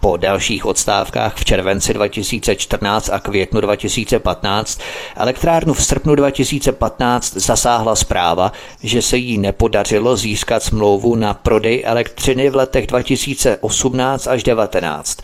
Po 0.00 0.16
dalších 0.16 0.66
odstávkách 0.66 1.36
v 1.36 1.44
červenci 1.44 1.94
2014 1.94 3.10
a 3.12 3.18
květnu 3.18 3.60
2015 3.60 4.80
elektrárnu 5.16 5.74
v 5.74 5.84
srpnu 5.84 6.14
2015 6.14 7.36
zasáhla 7.36 7.96
zpráva, 7.96 8.52
že 8.82 9.02
se 9.02 9.16
jí 9.16 9.38
nepodařilo 9.38 10.16
získat 10.16 10.62
smlouvu 10.62 11.14
na 11.14 11.34
prodej 11.34 11.82
elektřiny 11.86 12.50
v 12.50 12.56
letech 12.56 12.86
2018 12.86 14.26
až 14.26 14.42
2019. 14.42 15.18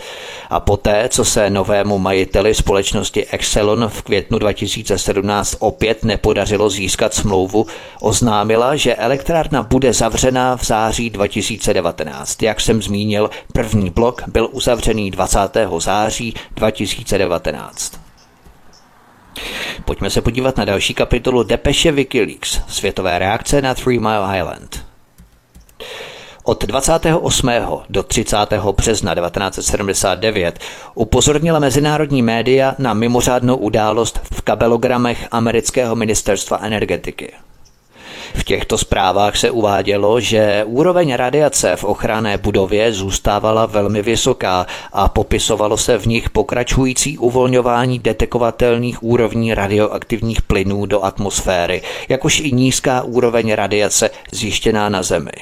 A 0.51 0.61
poté, 0.61 1.09
co 1.09 1.25
se 1.25 1.51
novému 1.51 1.99
majiteli 1.99 2.55
společnosti 2.55 3.27
Excelon 3.27 3.89
v 3.89 4.03
květnu 4.03 4.39
2017 4.39 5.57
opět 5.59 6.05
nepodařilo 6.05 6.71
získat 6.71 7.15
smlouvu, 7.15 7.67
oznámila, 8.01 8.77
že 8.77 8.95
elektrárna 8.95 9.63
bude 9.63 9.93
zavřená 9.93 10.57
v 10.57 10.65
září 10.65 11.11
2019. 11.11 12.43
Jak 12.43 12.61
jsem 12.61 12.83
zmínil, 12.83 13.31
první 13.53 13.91
blok 13.91 14.23
byl 14.27 14.49
uzavřený 14.65 15.11
20. 15.11 15.39
září 15.79 16.35
2019. 16.57 18.01
Pojďme 19.85 20.11
se 20.11 20.21
podívat 20.21 20.57
na 20.57 20.65
další 20.65 20.95
kapitolu 20.95 21.43
Depeše 21.43 21.93
Wikileaks, 21.93 22.61
světové 22.69 23.19
reakce 23.19 23.63
na 23.63 23.75
Three 23.75 23.99
Mile 23.99 24.39
Island. 24.39 24.85
Od 26.45 26.65
28. 26.65 27.51
do 27.91 28.03
30. 28.03 28.37
března 28.77 29.15
1979 29.15 30.59
upozornila 30.95 31.59
mezinárodní 31.59 32.23
média 32.23 32.75
na 32.79 32.95
mimořádnou 32.95 33.57
událost 33.57 34.21
v 34.33 34.43
kabelogramech 34.43 35.29
amerického 35.31 35.97
ministerstva 35.97 36.59
energetiky. 36.63 37.33
V 38.35 38.45
těchto 38.45 38.79
zprávách 38.79 39.37
se 39.37 39.51
uvádělo, 39.51 40.21
že 40.21 40.65
úroveň 40.67 41.15
radiace 41.15 41.77
v 41.77 41.85
ochranné 41.85 42.39
budově 42.39 42.93
zůstávala 42.93 43.67
velmi 43.67 44.03
vysoká 44.03 44.67
a 44.93 45.09
popisovalo 45.09 45.77
se 45.77 45.99
v 45.99 46.07
nich 46.07 46.31
pokračující 46.31 47.19
uvolňování 47.19 47.99
detekovatelných 47.99 49.03
úrovní 49.03 49.55
radioaktivních 49.55 50.43
plynů 50.43 50.87
do 50.87 51.05
atmosféry, 51.05 51.83
jakož 52.09 52.41
i 52.41 52.53
nízká 52.53 53.03
úroveň 53.03 53.53
radiace 53.53 54.11
zjištěná 54.33 54.89
na 54.89 55.03
Zemi. 55.03 55.33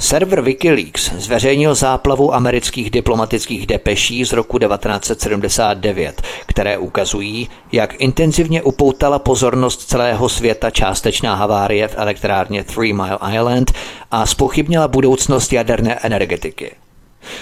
Server 0.00 0.40
Wikileaks 0.40 1.12
zveřejnil 1.12 1.74
záplavu 1.74 2.34
amerických 2.34 2.90
diplomatických 2.90 3.66
depeší 3.66 4.24
z 4.24 4.32
roku 4.32 4.58
1979, 4.58 6.22
které 6.46 6.78
ukazují, 6.78 7.48
jak 7.72 8.00
intenzivně 8.00 8.62
upoutala 8.62 9.18
pozornost 9.18 9.88
celého 9.88 10.28
světa 10.28 10.70
částečná 10.70 11.34
havárie 11.34 11.88
v 11.88 11.94
elektrárně 11.98 12.64
Three 12.64 12.92
Mile 12.92 13.18
Island 13.34 13.72
a 14.10 14.26
spochybnila 14.26 14.88
budoucnost 14.88 15.52
jaderné 15.52 15.94
energetiky. 16.02 16.70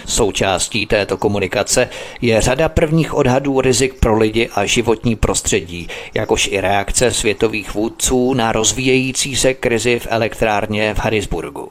Součástí 0.06 0.86
této 0.86 1.16
komunikace 1.16 1.88
je 2.20 2.40
řada 2.40 2.68
prvních 2.68 3.14
odhadů 3.14 3.60
rizik 3.60 3.94
pro 4.00 4.18
lidi 4.18 4.48
a 4.54 4.64
životní 4.64 5.16
prostředí, 5.16 5.88
jakož 6.14 6.48
i 6.52 6.60
reakce 6.60 7.10
světových 7.10 7.74
vůdců 7.74 8.34
na 8.34 8.52
rozvíjející 8.52 9.36
se 9.36 9.54
krizi 9.54 9.98
v 9.98 10.06
elektrárně 10.10 10.94
v 10.94 10.98
Harrisburgu. 10.98 11.68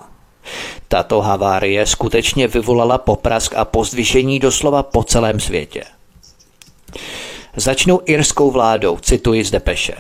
Tato 0.88 1.22
havárie 1.22 1.86
skutečně 1.86 2.48
vyvolala 2.48 2.98
poprask 2.98 3.56
a 3.56 3.66
pozdvižení 3.66 4.40
doslova 4.40 4.84
po 4.84 5.04
celém 5.04 5.40
světě. 5.40 5.84
Začnu 7.56 8.00
irskou 8.06 8.52
vládou, 8.52 8.98
cituji 8.98 9.44
z 9.44 9.52
Depeše. 9.52 9.94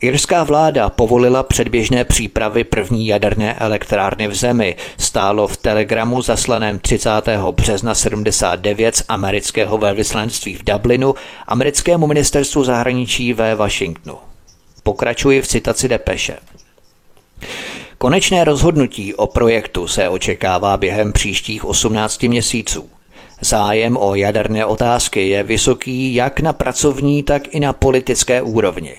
Irská 0.00 0.44
vláda 0.44 0.90
povolila 0.90 1.42
předběžné 1.42 2.04
přípravy 2.04 2.64
první 2.64 3.06
jaderné 3.06 3.54
elektrárny 3.54 4.28
v 4.28 4.34
zemi. 4.34 4.76
Stálo 4.98 5.46
v 5.46 5.56
telegramu 5.56 6.22
zaslaném 6.22 6.78
30. 6.78 7.10
března 7.50 7.94
79 7.94 8.96
z 8.96 9.04
amerického 9.08 9.78
velvyslanectví 9.78 10.54
v 10.54 10.64
Dublinu 10.64 11.14
americkému 11.46 12.06
ministerstvu 12.06 12.64
zahraničí 12.64 13.32
ve 13.32 13.54
Washingtonu. 13.54 14.18
Pokračuji 14.82 15.42
v 15.42 15.48
citaci 15.48 15.88
Depeše. 15.88 16.36
Konečné 17.98 18.44
rozhodnutí 18.44 19.14
o 19.14 19.26
projektu 19.26 19.88
se 19.88 20.08
očekává 20.08 20.76
během 20.76 21.12
příštích 21.12 21.64
18 21.64 22.22
měsíců. 22.22 22.88
Zájem 23.40 23.96
o 23.96 24.14
jaderné 24.14 24.66
otázky 24.66 25.28
je 25.28 25.42
vysoký 25.42 26.14
jak 26.14 26.40
na 26.40 26.52
pracovní, 26.52 27.22
tak 27.22 27.54
i 27.54 27.60
na 27.60 27.72
politické 27.72 28.42
úrovni. 28.42 28.94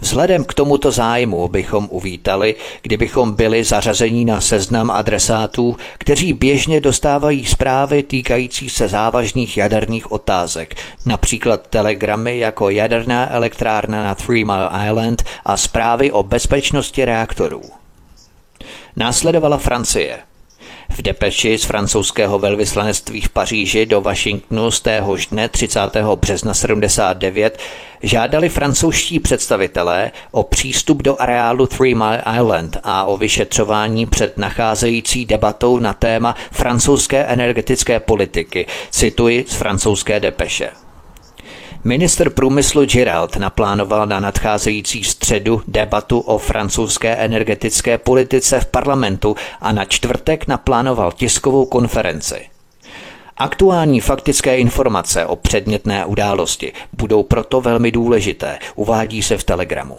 Vzhledem 0.00 0.44
k 0.44 0.54
tomuto 0.54 0.90
zájmu 0.90 1.48
bychom 1.48 1.88
uvítali, 1.90 2.54
kdybychom 2.82 3.32
byli 3.32 3.64
zařazení 3.64 4.24
na 4.24 4.40
seznam 4.40 4.90
adresátů, 4.90 5.76
kteří 5.98 6.32
běžně 6.32 6.80
dostávají 6.80 7.46
zprávy 7.46 8.02
týkající 8.02 8.70
se 8.70 8.88
závažných 8.88 9.56
jaderných 9.56 10.12
otázek, 10.12 10.74
například 11.06 11.66
telegramy 11.66 12.38
jako 12.38 12.70
jaderná 12.70 13.32
elektrárna 13.32 14.04
na 14.04 14.14
Three 14.14 14.44
Mile 14.44 14.70
Island 14.88 15.22
a 15.44 15.56
zprávy 15.56 16.12
o 16.12 16.22
bezpečnosti 16.22 17.04
reaktorů. 17.04 17.81
Následovala 18.96 19.58
Francie– 19.58 20.18
v 20.92 21.02
depeši 21.02 21.58
z 21.58 21.64
francouzského 21.64 22.38
velvyslanectví 22.38 23.20
v 23.20 23.28
Paříži 23.28 23.86
do 23.86 24.00
Washingtonu 24.00 24.70
z 24.70 24.80
téhož 24.80 25.26
dne 25.26 25.48
30. 25.48 25.80
března 26.14 26.54
79 26.54 27.58
žádali 28.02 28.48
francouzští 28.48 29.20
představitelé 29.20 30.10
o 30.30 30.42
přístup 30.42 31.02
do 31.02 31.22
areálu 31.22 31.66
Three 31.66 31.94
Mile 31.94 32.22
Island 32.36 32.76
a 32.82 33.04
o 33.04 33.16
vyšetřování 33.16 34.06
před 34.06 34.38
nacházející 34.38 35.26
debatou 35.26 35.78
na 35.78 35.92
téma 35.94 36.34
francouzské 36.50 37.24
energetické 37.24 38.00
politiky, 38.00 38.66
cituji 38.90 39.44
z 39.48 39.54
francouzské 39.54 40.20
depeše. 40.20 40.81
Minister 41.84 42.30
průmyslu 42.30 42.84
Girald 42.84 43.36
naplánoval 43.36 44.06
na 44.06 44.20
nadcházející 44.20 45.04
středu 45.04 45.62
debatu 45.68 46.20
o 46.20 46.38
francouzské 46.38 47.16
energetické 47.16 47.98
politice 47.98 48.60
v 48.60 48.66
parlamentu 48.66 49.36
a 49.60 49.72
na 49.72 49.84
čtvrtek 49.84 50.46
naplánoval 50.46 51.12
tiskovou 51.12 51.64
konferenci. 51.64 52.46
Aktuální 53.36 54.00
faktické 54.00 54.58
informace 54.58 55.26
o 55.26 55.36
předmětné 55.36 56.04
události 56.04 56.72
budou 56.92 57.22
proto 57.22 57.60
velmi 57.60 57.92
důležité, 57.92 58.58
uvádí 58.74 59.22
se 59.22 59.38
v 59.38 59.44
telegramu. 59.44 59.96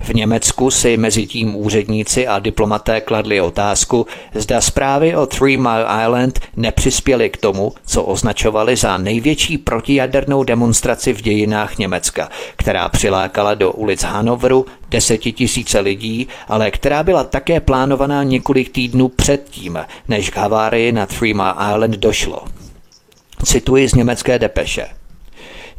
V 0.00 0.14
Německu 0.14 0.70
si 0.70 0.96
mezi 0.96 1.26
tím 1.26 1.56
úředníci 1.56 2.26
a 2.26 2.38
diplomaté 2.38 3.00
kladli 3.00 3.40
otázku, 3.40 4.06
zda 4.34 4.60
zprávy 4.60 5.16
o 5.16 5.26
Three 5.26 5.56
Mile 5.56 5.86
Island 6.04 6.40
nepřispěly 6.56 7.30
k 7.30 7.36
tomu, 7.36 7.72
co 7.86 8.02
označovali 8.02 8.76
za 8.76 8.98
největší 8.98 9.58
protijadernou 9.58 10.44
demonstraci 10.44 11.12
v 11.12 11.22
dějinách 11.22 11.78
Německa, 11.78 12.28
která 12.56 12.88
přilákala 12.88 13.54
do 13.54 13.72
ulic 13.72 14.02
Hanoveru 14.02 14.66
desetitisíce 14.90 15.80
lidí, 15.80 16.28
ale 16.48 16.70
která 16.70 17.02
byla 17.02 17.24
také 17.24 17.60
plánovaná 17.60 18.22
několik 18.22 18.68
týdnů 18.68 19.08
předtím, 19.08 19.78
než 20.08 20.30
k 20.30 20.36
havárii 20.36 20.92
na 20.92 21.06
Three 21.06 21.34
Mile 21.34 21.54
Island 21.74 21.94
došlo. 21.94 22.44
Cituji 23.44 23.88
z 23.88 23.94
německé 23.94 24.38
depeše. 24.38 24.86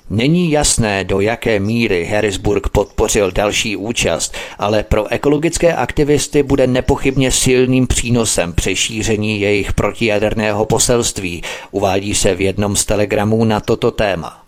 Není 0.10 0.52
jasné, 0.52 1.04
do 1.04 1.20
jaké 1.20 1.60
míry 1.60 2.06
Harrisburg 2.06 2.70
podpořil 2.70 3.32
další 3.32 3.76
účast, 3.76 4.34
ale 4.60 4.84
pro 4.84 5.12
ekologické 5.12 5.74
aktivisty 5.74 6.44
bude 6.44 6.68
nepochybně 6.68 7.32
silným 7.32 7.88
přínosem 7.88 8.54
při 8.54 8.76
šíření 8.76 9.42
jejich 9.42 9.74
protijaderného 9.74 10.66
poselství, 10.66 11.44
uvádí 11.72 12.16
se 12.16 12.36
v 12.36 12.42
jednom 12.42 12.76
z 12.76 12.86
telegramů 12.86 13.46
na 13.46 13.60
toto 13.60 13.92
téma. 13.92 14.45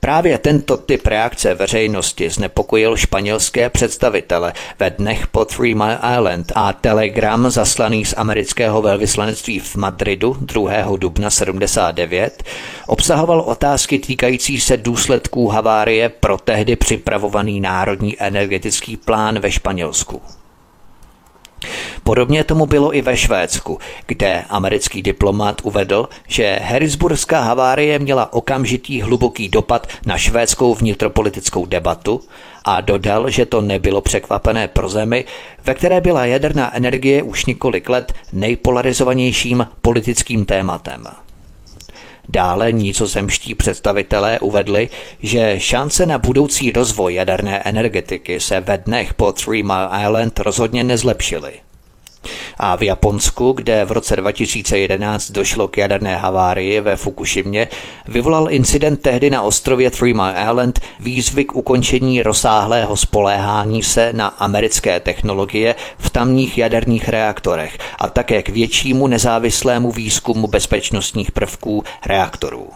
Právě 0.00 0.38
tento 0.38 0.76
typ 0.76 1.06
reakce 1.06 1.54
veřejnosti 1.54 2.30
znepokojil 2.30 2.96
španělské 2.96 3.70
představitele 3.70 4.52
ve 4.78 4.90
dnech 4.90 5.26
po 5.26 5.44
Three 5.44 5.74
Mile 5.74 5.98
Island 6.14 6.52
a 6.54 6.72
telegram 6.72 7.50
zaslaný 7.50 8.04
z 8.04 8.14
amerického 8.16 8.82
velvyslanectví 8.82 9.58
v 9.58 9.76
Madridu 9.76 10.36
2. 10.40 10.72
dubna 10.96 11.30
79 11.30 12.42
obsahoval 12.86 13.40
otázky 13.40 13.98
týkající 13.98 14.60
se 14.60 14.76
důsledků 14.76 15.48
havárie 15.48 16.08
pro 16.08 16.38
tehdy 16.38 16.76
připravovaný 16.76 17.60
národní 17.60 18.20
energetický 18.20 18.96
plán 18.96 19.38
ve 19.38 19.52
Španělsku. 19.52 20.22
Podobně 22.06 22.44
tomu 22.44 22.66
bylo 22.66 22.96
i 22.96 23.02
ve 23.02 23.16
Švédsku, 23.16 23.78
kde 24.06 24.44
americký 24.48 25.02
diplomat 25.02 25.60
uvedl, 25.62 26.08
že 26.28 26.58
Harrisburgská 26.62 27.40
havárie 27.40 27.98
měla 27.98 28.32
okamžitý 28.32 29.02
hluboký 29.02 29.48
dopad 29.48 29.86
na 30.06 30.18
švédskou 30.18 30.74
vnitropolitickou 30.74 31.66
debatu 31.66 32.20
a 32.64 32.80
dodal, 32.80 33.30
že 33.30 33.46
to 33.46 33.60
nebylo 33.60 34.00
překvapené 34.00 34.68
pro 34.68 34.88
zemi, 34.88 35.24
ve 35.64 35.74
které 35.74 36.00
byla 36.00 36.26
jaderná 36.26 36.76
energie 36.76 37.22
už 37.22 37.46
několik 37.46 37.88
let 37.88 38.12
nejpolarizovanějším 38.32 39.66
politickým 39.82 40.44
tématem. 40.44 41.04
Dále 42.28 42.72
nízozemští 42.72 43.54
představitelé 43.54 44.38
uvedli, 44.38 44.88
že 45.22 45.54
šance 45.58 46.06
na 46.06 46.18
budoucí 46.18 46.72
rozvoj 46.72 47.14
jaderné 47.14 47.58
energetiky 47.58 48.40
se 48.40 48.60
ve 48.60 48.78
dnech 48.78 49.14
po 49.14 49.32
Three 49.32 49.62
Mile 49.62 49.90
Island 50.02 50.38
rozhodně 50.38 50.84
nezlepšily. 50.84 51.65
A 52.58 52.76
v 52.76 52.82
Japonsku, 52.82 53.52
kde 53.52 53.84
v 53.84 53.92
roce 53.92 54.16
2011 54.16 55.30
došlo 55.30 55.68
k 55.68 55.78
jaderné 55.78 56.16
havárii 56.16 56.80
ve 56.80 56.96
Fukushimě, 56.96 57.68
vyvolal 58.08 58.50
incident 58.50 59.02
tehdy 59.02 59.30
na 59.30 59.42
ostrově 59.42 59.90
Three 59.90 60.14
Mile 60.14 60.34
Island 60.42 60.80
výzvy 61.00 61.44
k 61.44 61.56
ukončení 61.56 62.22
rozsáhlého 62.22 62.96
spoléhání 62.96 63.82
se 63.82 64.12
na 64.12 64.26
americké 64.26 65.00
technologie 65.00 65.74
v 65.98 66.10
tamních 66.10 66.58
jaderných 66.58 67.08
reaktorech 67.08 67.78
a 67.98 68.08
také 68.08 68.42
k 68.42 68.48
většímu 68.48 69.06
nezávislému 69.06 69.92
výzkumu 69.92 70.46
bezpečnostních 70.46 71.32
prvků 71.32 71.84
reaktorů. 72.06 72.68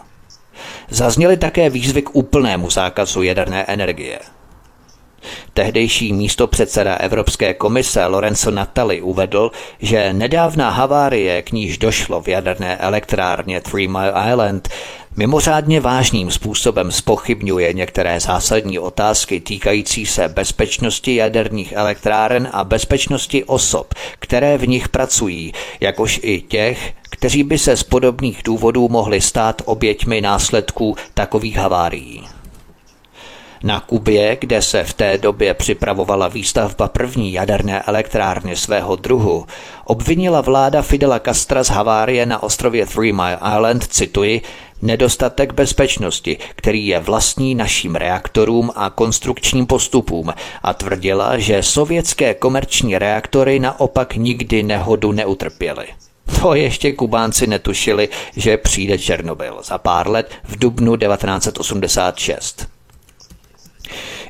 Zazněly 0.89 1.37
také 1.37 1.69
výzvy 1.69 2.01
k 2.01 2.15
úplnému 2.15 2.69
zákazu 2.69 3.23
jaderné 3.23 3.63
energie. 3.63 4.19
Tehdejší 5.53 6.13
místo 6.13 6.47
předseda 6.47 6.95
Evropské 6.95 7.53
komise 7.53 8.05
Lorenzo 8.05 8.51
Natali 8.51 9.01
uvedl, 9.01 9.51
že 9.79 10.13
nedávná 10.13 10.69
havárie, 10.69 11.41
k 11.41 11.51
níž 11.51 11.77
došlo 11.77 12.21
v 12.21 12.27
jaderné 12.27 12.77
elektrárně 12.77 13.61
Three 13.61 13.87
Mile 13.87 14.13
Island, 14.31 14.69
mimořádně 15.17 15.81
vážným 15.81 16.31
způsobem 16.31 16.91
spochybňuje 16.91 17.73
některé 17.73 18.19
zásadní 18.19 18.79
otázky 18.79 19.39
týkající 19.39 20.05
se 20.05 20.27
bezpečnosti 20.27 21.15
jaderných 21.15 21.71
elektráren 21.71 22.49
a 22.51 22.63
bezpečnosti 22.63 23.43
osob, 23.43 23.93
které 24.19 24.57
v 24.57 24.67
nich 24.67 24.89
pracují, 24.89 25.53
jakož 25.79 26.19
i 26.23 26.41
těch, 26.41 26.93
kteří 27.09 27.43
by 27.43 27.57
se 27.57 27.77
z 27.77 27.83
podobných 27.83 28.41
důvodů 28.43 28.89
mohli 28.89 29.21
stát 29.21 29.61
oběťmi 29.65 30.21
následků 30.21 30.95
takových 31.13 31.57
havárií. 31.57 32.30
Na 33.63 33.79
Kubě, 33.79 34.37
kde 34.41 34.61
se 34.61 34.83
v 34.83 34.93
té 34.93 35.17
době 35.17 35.53
připravovala 35.53 36.27
výstavba 36.27 36.87
první 36.87 37.33
jaderné 37.33 37.81
elektrárny 37.81 38.55
svého 38.55 38.95
druhu, 38.95 39.45
obvinila 39.85 40.41
vláda 40.41 40.81
Fidela 40.81 41.19
Castra 41.19 41.63
z 41.63 41.69
havárie 41.69 42.25
na 42.25 42.43
ostrově 42.43 42.85
Three 42.85 43.13
Mile 43.13 43.39
Island, 43.57 43.83
cituji, 43.83 44.41
nedostatek 44.81 45.53
bezpečnosti, 45.53 46.37
který 46.55 46.87
je 46.87 46.99
vlastní 46.99 47.55
našim 47.55 47.95
reaktorům 47.95 48.71
a 48.75 48.89
konstrukčním 48.89 49.65
postupům 49.65 50.33
a 50.63 50.73
tvrdila, 50.73 51.37
že 51.37 51.63
sovětské 51.63 52.33
komerční 52.33 52.97
reaktory 52.97 53.59
naopak 53.59 54.15
nikdy 54.15 54.63
nehodu 54.63 55.11
neutrpěly. 55.11 55.85
To 56.41 56.55
ještě 56.55 56.91
Kubánci 56.91 57.47
netušili, 57.47 58.09
že 58.35 58.57
přijde 58.57 58.97
Černobyl 58.97 59.59
za 59.63 59.77
pár 59.77 60.09
let 60.09 60.31
v 60.43 60.59
dubnu 60.59 60.97
1986. 60.97 62.70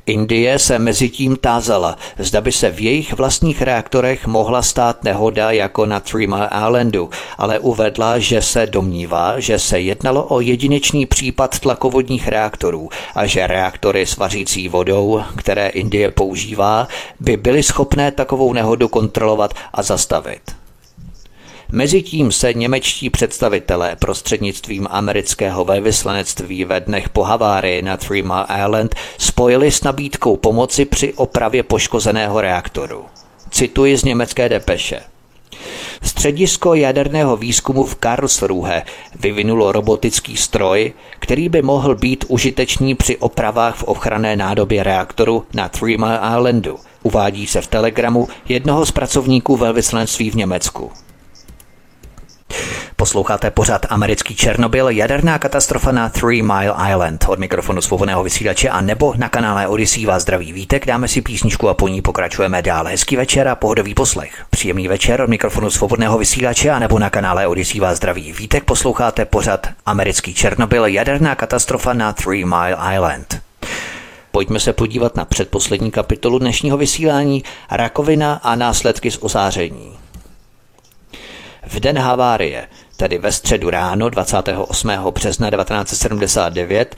Indie 0.06 0.60
se 0.60 0.80
mezi 0.80 1.10
tím 1.10 1.36
tázala, 1.36 1.98
zda 2.18 2.42
by 2.42 2.52
se 2.52 2.72
v 2.72 2.80
jejich 2.80 3.14
vlastních 3.14 3.62
reaktorech 3.62 4.28
mohla 4.28 4.62
stát 4.62 5.04
nehoda 5.04 5.52
jako 5.52 5.86
na 5.86 6.00
Three 6.00 6.28
Mile 6.28 6.50
Islandu, 6.68 7.10
ale 7.38 7.60
uvedla, 7.60 8.20
že 8.20 8.42
se 8.42 8.66
domnívá, 8.66 9.40
že 9.40 9.60
se 9.60 9.80
jednalo 9.80 10.24
o 10.24 10.40
jedinečný 10.40 11.06
případ 11.06 11.60
tlakovodních 11.60 12.28
reaktorů 12.28 12.90
a 13.16 13.26
že 13.26 13.48
reaktory 13.48 14.06
s 14.06 14.18
vařící 14.18 14.70
vodou, 14.70 15.22
které 15.38 15.68
Indie 15.68 16.12
používá, 16.12 16.88
by 17.20 17.38
byly 17.38 17.64
schopné 17.64 18.12
takovou 18.12 18.54
nehodu 18.54 18.88
kontrolovat 18.88 19.54
a 19.74 19.84
zastavit. 19.84 20.61
Mezitím 21.74 22.32
se 22.32 22.54
němečtí 22.54 23.10
představitelé 23.10 23.96
prostřednictvím 23.96 24.88
amerického 24.90 25.66
velvyslanectví 25.66 26.66
ve 26.66 26.80
dnech 26.80 27.10
po 27.10 27.24
havárii 27.24 27.82
na 27.82 27.98
Three 27.98 28.24
Mile 28.24 28.46
Island 28.66 28.96
spojili 29.18 29.72
s 29.72 29.84
nabídkou 29.84 30.38
pomoci 30.38 30.86
při 30.86 31.14
opravě 31.14 31.64
poškozeného 31.64 32.42
reaktoru. 32.42 33.06
Cituji 33.50 33.98
z 33.98 34.04
německé 34.04 34.50
depeše. 34.50 35.02
Středisko 36.02 36.74
jaderného 36.74 37.38
výzkumu 37.38 37.84
v 37.84 37.96
Karlsruhe 37.96 38.84
vyvinulo 39.20 39.72
robotický 39.72 40.38
stroj, 40.38 40.94
který 41.20 41.50
by 41.50 41.62
mohl 41.62 41.96
být 41.96 42.26
užitečný 42.28 42.96
při 42.96 43.18
opravách 43.18 43.76
v 43.76 43.84
ochranné 43.84 44.36
nádobě 44.36 44.84
reaktoru 44.84 45.46
na 45.54 45.70
Three 45.70 45.98
Mile 45.98 46.20
Islandu, 46.38 46.80
uvádí 47.04 47.48
se 47.48 47.62
v 47.62 47.68
telegramu 47.68 48.28
jednoho 48.50 48.86
z 48.86 48.92
pracovníků 48.92 49.58
velvyslanectví 49.58 50.30
v 50.30 50.36
Německu. 50.36 50.92
Posloucháte 52.96 53.52
pořád 53.52 53.86
americký 53.90 54.36
Černobyl, 54.36 54.90
jaderná 54.90 55.40
katastrofa 55.40 55.92
na 55.92 56.10
Three 56.10 56.42
Mile 56.42 56.76
Island. 56.90 57.26
Od 57.28 57.40
mikrofonu 57.40 57.82
svobodného 57.82 58.24
vysílače 58.24 58.70
a 58.70 58.82
nebo 58.82 59.14
na 59.18 59.30
kanále 59.30 59.68
Odyssey 59.68 60.06
vás 60.06 60.22
zdraví 60.22 60.54
vítek, 60.54 60.86
dáme 60.86 61.08
si 61.08 61.22
písničku 61.22 61.70
a 61.70 61.74
po 61.74 61.88
ní 61.88 62.02
pokračujeme 62.02 62.62
dále. 62.62 62.92
Hezký 62.92 63.16
večer 63.16 63.48
a 63.48 63.56
pohodový 63.56 63.94
poslech. 63.94 64.46
Příjemný 64.50 64.88
večer 64.88 65.22
od 65.22 65.30
mikrofonu 65.30 65.70
svobodného 65.70 66.18
vysílače 66.18 66.70
a 66.70 66.80
nebo 66.80 67.00
na 67.00 67.10
kanále 67.10 67.48
Odyssey 67.48 67.80
vás 67.80 67.98
zdraví 67.98 68.32
vítek. 68.32 68.64
Posloucháte 68.64 69.26
pořád 69.26 69.68
americký 69.86 70.34
Černobyl, 70.34 70.86
jaderná 70.86 71.36
katastrofa 71.36 71.94
na 71.94 72.14
Three 72.14 72.46
Mile 72.46 72.78
Island. 72.96 73.42
Pojďme 74.32 74.60
se 74.60 74.74
podívat 74.74 75.16
na 75.16 75.26
předposlední 75.26 75.92
kapitolu 75.92 76.40
dnešního 76.40 76.78
vysílání 76.78 77.44
Rakovina 77.72 78.34
a 78.44 78.56
následky 78.56 79.12
z 79.12 79.18
ozáření. 79.22 80.01
V 81.68 81.80
den 81.80 82.00
havárie 82.00 82.68
tedy 83.02 83.18
ve 83.18 83.32
středu 83.32 83.70
ráno 83.70 84.10
28. 84.10 84.92
března 85.12 85.50
1979, 85.50 86.96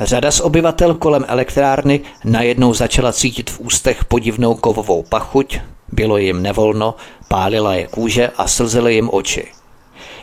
řada 0.00 0.30
z 0.30 0.40
obyvatel 0.40 0.94
kolem 0.94 1.24
elektrárny 1.28 2.00
najednou 2.24 2.74
začala 2.74 3.12
cítit 3.12 3.50
v 3.50 3.60
ústech 3.60 4.04
podivnou 4.04 4.54
kovovou 4.54 5.02
pachuť, 5.02 5.58
bylo 5.92 6.16
jim 6.16 6.42
nevolno, 6.42 6.94
pálila 7.28 7.74
je 7.74 7.86
kůže 7.86 8.30
a 8.36 8.48
slzely 8.48 8.94
jim 8.94 9.10
oči. 9.12 9.46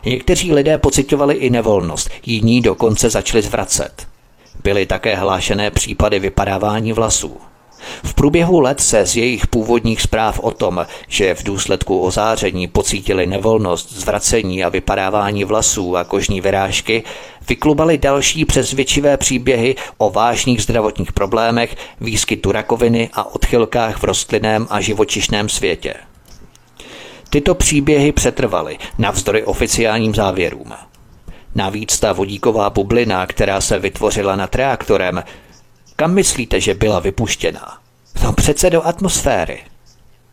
Někteří 0.06 0.54
lidé 0.54 0.78
pocitovali 0.78 1.36
i 1.36 1.50
nevolnost, 1.50 2.10
jiní 2.26 2.62
dokonce 2.62 3.10
začali 3.10 3.42
zvracet. 3.42 4.08
Byly 4.64 4.86
také 4.86 5.16
hlášené 5.16 5.72
případy 5.72 6.20
vypadávání 6.20 6.94
vlasů. 6.94 7.38
V 8.04 8.14
průběhu 8.14 8.60
let 8.60 8.80
se 8.80 9.06
z 9.06 9.16
jejich 9.16 9.48
původních 9.48 10.02
zpráv 10.02 10.40
o 10.40 10.52
tom, 10.52 10.86
že 11.08 11.36
v 11.36 11.44
důsledku 11.44 12.00
ozáření 12.00 12.68
pocítili 12.68 13.28
nevolnost, 13.28 13.94
zvracení 13.94 14.64
a 14.64 14.70
vypadávání 14.70 15.44
vlasů 15.44 15.98
a 15.98 16.04
kožní 16.04 16.42
vyrážky, 16.42 17.04
vyklubaly 17.50 17.98
další 17.98 18.46
přesvědčivé 18.46 19.18
příběhy 19.18 19.76
o 19.98 20.10
vážných 20.10 20.62
zdravotních 20.62 21.14
problémech, 21.14 21.76
výskytu 22.02 22.52
rakoviny 22.52 23.10
a 23.14 23.36
odchylkách 23.36 23.98
v 23.98 24.04
rostlinném 24.04 24.68
a 24.70 24.82
živočišném 24.82 25.50
světě. 25.50 25.94
Tyto 27.30 27.56
příběhy 27.56 28.12
přetrvaly 28.12 28.78
navzdory 28.98 29.44
oficiálním 29.44 30.16
závěrům. 30.16 30.74
Navíc 31.56 32.00
ta 32.00 32.14
vodíková 32.14 32.70
bublina, 32.70 33.28
která 33.28 33.62
se 33.62 33.80
vytvořila 33.80 34.36
nad 34.36 34.56
reaktorem, 34.56 35.24
kam 36.00 36.14
myslíte, 36.14 36.62
že 36.62 36.74
byla 36.74 37.00
vypuštěna? 37.00 37.78
No 38.24 38.34
přece 38.34 38.70
do 38.70 38.88
atmosféry. 38.88 39.60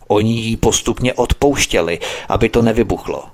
Oni 0.07 0.33
ji 0.33 0.57
postupně 0.57 1.15
odpouštěli, 1.15 1.99
aby 2.29 2.49
to 2.49 2.63
nevybuchlo. 2.63 3.25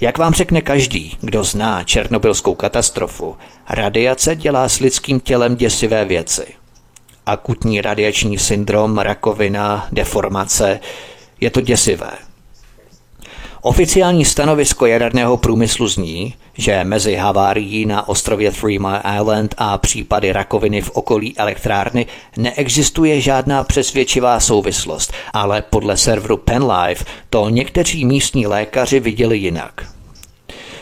Jak 0.00 0.18
vám 0.18 0.34
řekne 0.34 0.60
každý, 0.60 1.16
kdo 1.20 1.44
zná 1.44 1.84
černobylskou 1.84 2.54
katastrofu, 2.54 3.36
radiace 3.68 4.36
dělá 4.36 4.68
s 4.68 4.78
lidským 4.78 5.20
tělem 5.20 5.56
děsivé 5.56 6.04
věci. 6.04 6.46
Akutní 7.26 7.80
radiační 7.80 8.38
syndrom, 8.38 8.98
rakovina, 8.98 9.88
deformace, 9.92 10.80
je 11.40 11.50
to 11.50 11.60
děsivé. 11.60 12.27
Oficiální 13.68 14.24
stanovisko 14.24 14.86
jaderného 14.86 15.36
průmyslu 15.36 15.88
zní, 15.88 16.34
že 16.54 16.84
mezi 16.84 17.14
havárií 17.14 17.86
na 17.86 18.08
ostrově 18.08 18.50
Three 18.52 18.78
Mile 18.78 19.02
Island 19.16 19.54
a 19.58 19.78
případy 19.78 20.32
rakoviny 20.32 20.82
v 20.82 20.90
okolí 20.90 21.38
elektrárny 21.38 22.06
neexistuje 22.36 23.20
žádná 23.20 23.64
přesvědčivá 23.64 24.40
souvislost, 24.40 25.12
ale 25.32 25.62
podle 25.62 25.96
serveru 25.96 26.36
PenLife 26.36 27.04
to 27.30 27.48
někteří 27.48 28.04
místní 28.04 28.46
lékaři 28.46 29.00
viděli 29.00 29.38
jinak. 29.38 29.86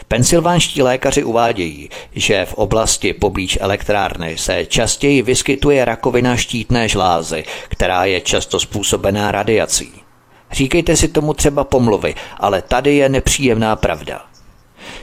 Pensylvánští 0.09 0.83
lékaři 0.83 1.25
uvádějí, 1.25 1.91
že 2.13 2.45
v 2.45 2.55
oblasti 2.55 3.13
poblíž 3.13 3.59
elektrárny 3.61 4.39
se 4.39 4.67
častěji 4.67 5.23
vyskytuje 5.23 5.85
rakovina 5.85 6.37
štítné 6.37 6.89
žlázy, 6.89 7.45
která 7.69 8.05
je 8.05 8.21
často 8.21 8.61
způsobená 8.61 9.33
radiací. 9.33 10.06
Říkejte 10.53 10.97
si 10.97 11.09
tomu 11.09 11.35
třeba 11.35 11.65
pomluvy, 11.65 12.15
ale 12.41 12.63
tady 12.63 12.97
je 12.97 13.09
nepříjemná 13.09 13.77
pravda. 13.77 14.23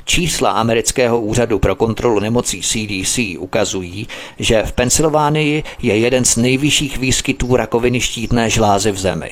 Čísla 0.05 0.51
amerického 0.51 1.21
úřadu 1.21 1.59
pro 1.59 1.75
kontrolu 1.75 2.19
nemocí 2.19 2.61
CDC 2.61 3.19
ukazují, 3.39 4.07
že 4.39 4.63
v 4.63 4.71
Pensylvánii 4.71 5.63
je 5.81 5.97
jeden 5.97 6.25
z 6.25 6.37
nejvyšších 6.37 6.97
výskytů 6.97 7.55
rakoviny 7.55 8.01
štítné 8.01 8.49
žlázy 8.49 8.91
v 8.91 8.97
zemi. 8.97 9.31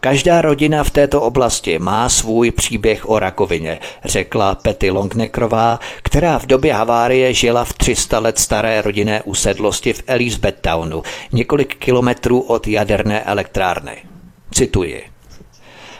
Každá 0.00 0.40
rodina 0.40 0.84
v 0.84 0.90
této 0.90 1.22
oblasti 1.22 1.78
má 1.78 2.08
svůj 2.08 2.50
příběh 2.50 3.08
o 3.08 3.18
rakovině, 3.18 3.78
řekla 4.04 4.54
Petty 4.54 4.90
Longneckerová, 4.90 5.80
která 6.02 6.38
v 6.38 6.46
době 6.46 6.74
havárie 6.74 7.34
žila 7.34 7.64
v 7.64 7.72
300 7.72 8.18
let 8.18 8.38
staré 8.38 8.82
rodinné 8.82 9.22
usedlosti 9.22 9.92
v 9.92 10.02
Elizabethtownu, 10.06 11.02
několik 11.32 11.76
kilometrů 11.76 12.40
od 12.40 12.68
jaderné 12.68 13.22
elektrárny. 13.22 14.11
Cituji. 14.52 15.02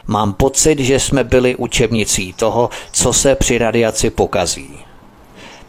Mám 0.07 0.32
pocit, 0.32 0.78
že 0.78 1.00
jsme 1.00 1.24
byli 1.24 1.57
učebnicí 1.57 2.32
toho, 2.32 2.70
co 2.92 3.12
se 3.12 3.34
při 3.34 3.59
radiaci 3.59 4.11
pokazí. 4.11 4.70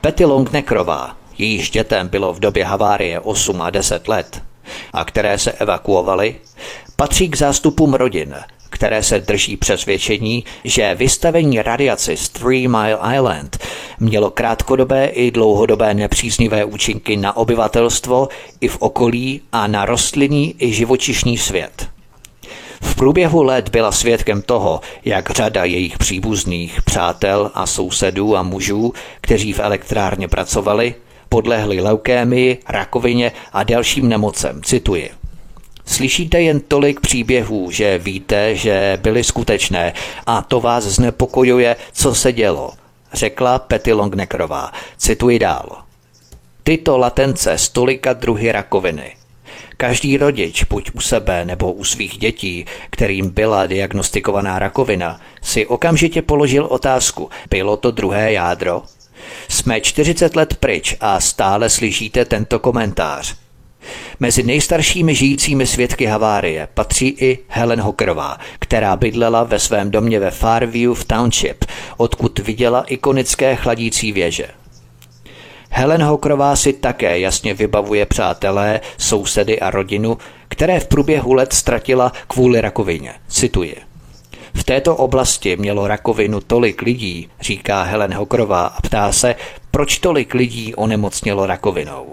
Petty 0.02 0.26
Longneckerová, 0.26 1.18
jejíž 1.38 1.70
dětem 1.70 2.08
bylo 2.08 2.34
v 2.34 2.40
době 2.40 2.66
havárie 2.66 3.20
8 3.20 3.62
a 3.62 3.70
10 3.70 4.08
let, 4.08 4.42
a 4.94 5.06
které 5.06 5.38
se 5.38 5.52
evakuovaly, 5.52 6.36
patří 6.96 7.30
k 7.30 7.38
zástupům 7.38 7.94
rodin, 7.94 8.36
které 8.70 9.04
se 9.04 9.20
drží 9.20 9.58
přesvědčení, 9.58 10.44
že 10.64 10.96
vystavení 10.96 11.62
radiaci 11.62 12.18
z 12.18 12.30
Three 12.30 12.68
Mile 12.68 13.00
Island 13.16 13.58
mělo 14.00 14.32
krátkodobé 14.32 15.06
i 15.06 15.32
dlouhodobé 15.32 15.94
nepříznivé 15.94 16.66
účinky 16.66 17.18
na 17.18 17.38
obyvatelstvo 17.38 18.28
i 18.62 18.68
v 18.68 18.78
okolí 18.80 19.42
a 19.52 19.68
na 19.68 19.86
rostlinný 19.86 20.56
i 20.60 20.74
živočišný 20.74 21.38
svět. 21.38 21.93
V 22.84 22.96
průběhu 22.96 23.44
let 23.44 23.70
byla 23.70 23.92
svědkem 23.92 24.42
toho, 24.42 24.82
jak 25.06 25.30
řada 25.30 25.64
jejich 25.64 25.98
příbuzných, 25.98 26.82
přátel 26.82 27.52
a 27.54 27.66
sousedů 27.66 28.38
a 28.38 28.44
mužů, 28.44 28.94
kteří 29.22 29.54
v 29.54 29.60
elektrárně 29.60 30.28
pracovali, 30.28 30.96
podlehli 31.30 31.82
leukémii, 31.82 32.58
rakovině 32.70 33.32
a 33.54 33.64
dalším 33.64 34.10
nemocem. 34.10 34.62
Cituji. 34.64 35.10
Slyšíte 35.86 36.42
jen 36.42 36.60
tolik 36.60 37.00
příběhů, 37.00 37.72
že 37.72 37.98
víte, 37.98 38.56
že 38.56 39.00
byly 39.02 39.24
skutečné 39.24 39.94
a 40.26 40.42
to 40.42 40.62
vás 40.62 40.84
znepokojuje, 40.84 41.76
co 41.92 42.16
se 42.16 42.32
dělo, 42.32 42.72
řekla 43.14 43.60
Petty 43.60 43.94
Longneckerová. 43.94 44.72
Cituji 44.98 45.40
dál. 45.40 45.70
Tyto 46.64 46.98
latence 46.98 47.58
z 47.58 47.70
tolika 47.70 48.14
druhy 48.14 48.52
rakoviny– 48.52 49.16
Každý 49.84 50.18
rodič, 50.18 50.64
buď 50.64 50.92
u 50.94 51.00
sebe 51.00 51.46
nebo 51.46 51.74
u 51.74 51.84
svých 51.84 52.18
dětí, 52.18 52.66
kterým 52.90 53.30
byla 53.30 53.66
diagnostikovaná 53.66 54.60
rakovina, 54.60 55.22
si 55.42 55.68
okamžitě 55.68 56.22
položil 56.22 56.66
otázku, 56.66 57.30
bylo 57.50 57.78
to 57.78 57.92
druhé 57.92 58.34
jádro? 58.34 58.84
Jsme 59.48 59.82
40 59.82 60.36
let 60.36 60.56
pryč 60.56 60.96
a 61.00 61.20
stále 61.20 61.70
slyšíte 61.70 62.26
tento 62.26 62.60
komentář. 62.60 63.36
Mezi 64.20 64.44
nejstaršími 64.44 65.16
žijícími 65.16 65.68
svědky 65.68 66.06
havárie 66.06 66.68
patří 66.74 67.08
i 67.08 67.40
Helen 67.48 67.82
Hockerová, 67.82 68.38
která 68.60 68.96
bydlela 68.96 69.44
ve 69.44 69.60
svém 69.60 69.92
domě 69.92 70.20
ve 70.20 70.32
Farview 70.32 70.94
v 70.94 71.06
Township, 71.06 71.66
odkud 71.98 72.40
viděla 72.40 72.84
ikonické 72.84 73.56
chladící 73.56 74.12
věže. 74.12 74.63
Helen 75.76 76.04
Hokrová 76.04 76.56
si 76.56 76.74
také 76.74 77.20
jasně 77.20 77.54
vybavuje 77.54 78.06
přátelé, 78.06 78.82
sousedy 78.98 79.60
a 79.60 79.72
rodinu, 79.72 80.18
které 80.48 80.80
v 80.80 80.88
průběhu 80.88 81.34
let 81.34 81.54
ztratila 81.54 82.12
kvůli 82.28 82.62
rakovině. 82.62 83.14
Cituji. 83.28 83.76
V 84.54 84.64
této 84.64 84.96
oblasti 84.96 85.58
mělo 85.58 85.88
rakovinu 85.88 86.40
tolik 86.42 86.82
lidí, 86.82 87.30
říká 87.42 87.84
Helen 87.84 88.14
Hokrová 88.14 88.66
a 88.66 88.82
ptá 88.82 89.12
se, 89.12 89.36
proč 89.72 89.98
tolik 89.98 90.34
lidí 90.34 90.76
onemocnělo 90.76 91.46
rakovinou. 91.46 92.08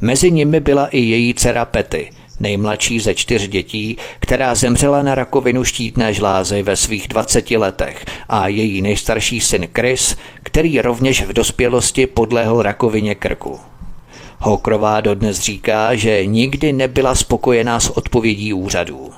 Mezi 0.00 0.30
nimi 0.30 0.60
byla 0.60 0.86
i 0.86 0.98
její 0.98 1.34
dcera 1.34 1.64
Pety, 1.64 2.10
nejmladší 2.40 3.00
ze 3.00 3.14
čtyř 3.14 3.48
dětí, 3.48 3.96
která 4.20 4.54
zemřela 4.54 5.02
na 5.02 5.14
rakovinu 5.14 5.64
štítné 5.64 6.14
žlázy 6.14 6.62
ve 6.62 6.76
svých 6.76 7.08
20 7.08 7.50
letech 7.50 8.04
a 8.28 8.48
její 8.48 8.82
nejstarší 8.82 9.40
syn 9.40 9.68
Chris, 9.76 10.16
který 10.42 10.80
rovněž 10.80 11.22
v 11.22 11.32
dospělosti 11.32 12.06
podlehl 12.06 12.62
rakovině 12.62 13.14
krku. 13.14 13.60
Hokrová 14.38 15.00
dodnes 15.00 15.40
říká, 15.40 15.94
že 15.94 16.26
nikdy 16.26 16.72
nebyla 16.72 17.14
spokojená 17.14 17.80
s 17.80 17.96
odpovědí 17.96 18.52
úřadů. 18.52 19.10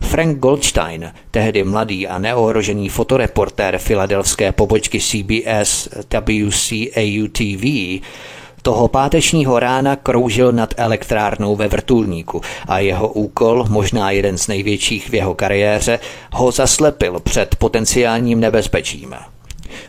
Frank 0.00 0.38
Goldstein, 0.38 1.12
tehdy 1.30 1.64
mladý 1.64 2.08
a 2.08 2.18
neohrožený 2.18 2.88
fotoreportér 2.88 3.78
filadelské 3.78 4.52
pobočky 4.52 5.00
CBS 5.00 5.88
WCAU-TV, 6.10 8.00
toho 8.62 8.88
pátečního 8.88 9.58
rána 9.58 9.96
kroužil 9.96 10.52
nad 10.52 10.74
elektrárnou 10.76 11.56
ve 11.56 11.68
vrtulníku 11.68 12.40
a 12.68 12.78
jeho 12.78 13.08
úkol, 13.08 13.66
možná 13.68 14.10
jeden 14.10 14.38
z 14.38 14.48
největších 14.48 15.10
v 15.10 15.14
jeho 15.14 15.34
kariéře, 15.34 15.98
ho 16.32 16.50
zaslepil 16.50 17.20
před 17.20 17.56
potenciálním 17.56 18.40
nebezpečím. 18.40 19.14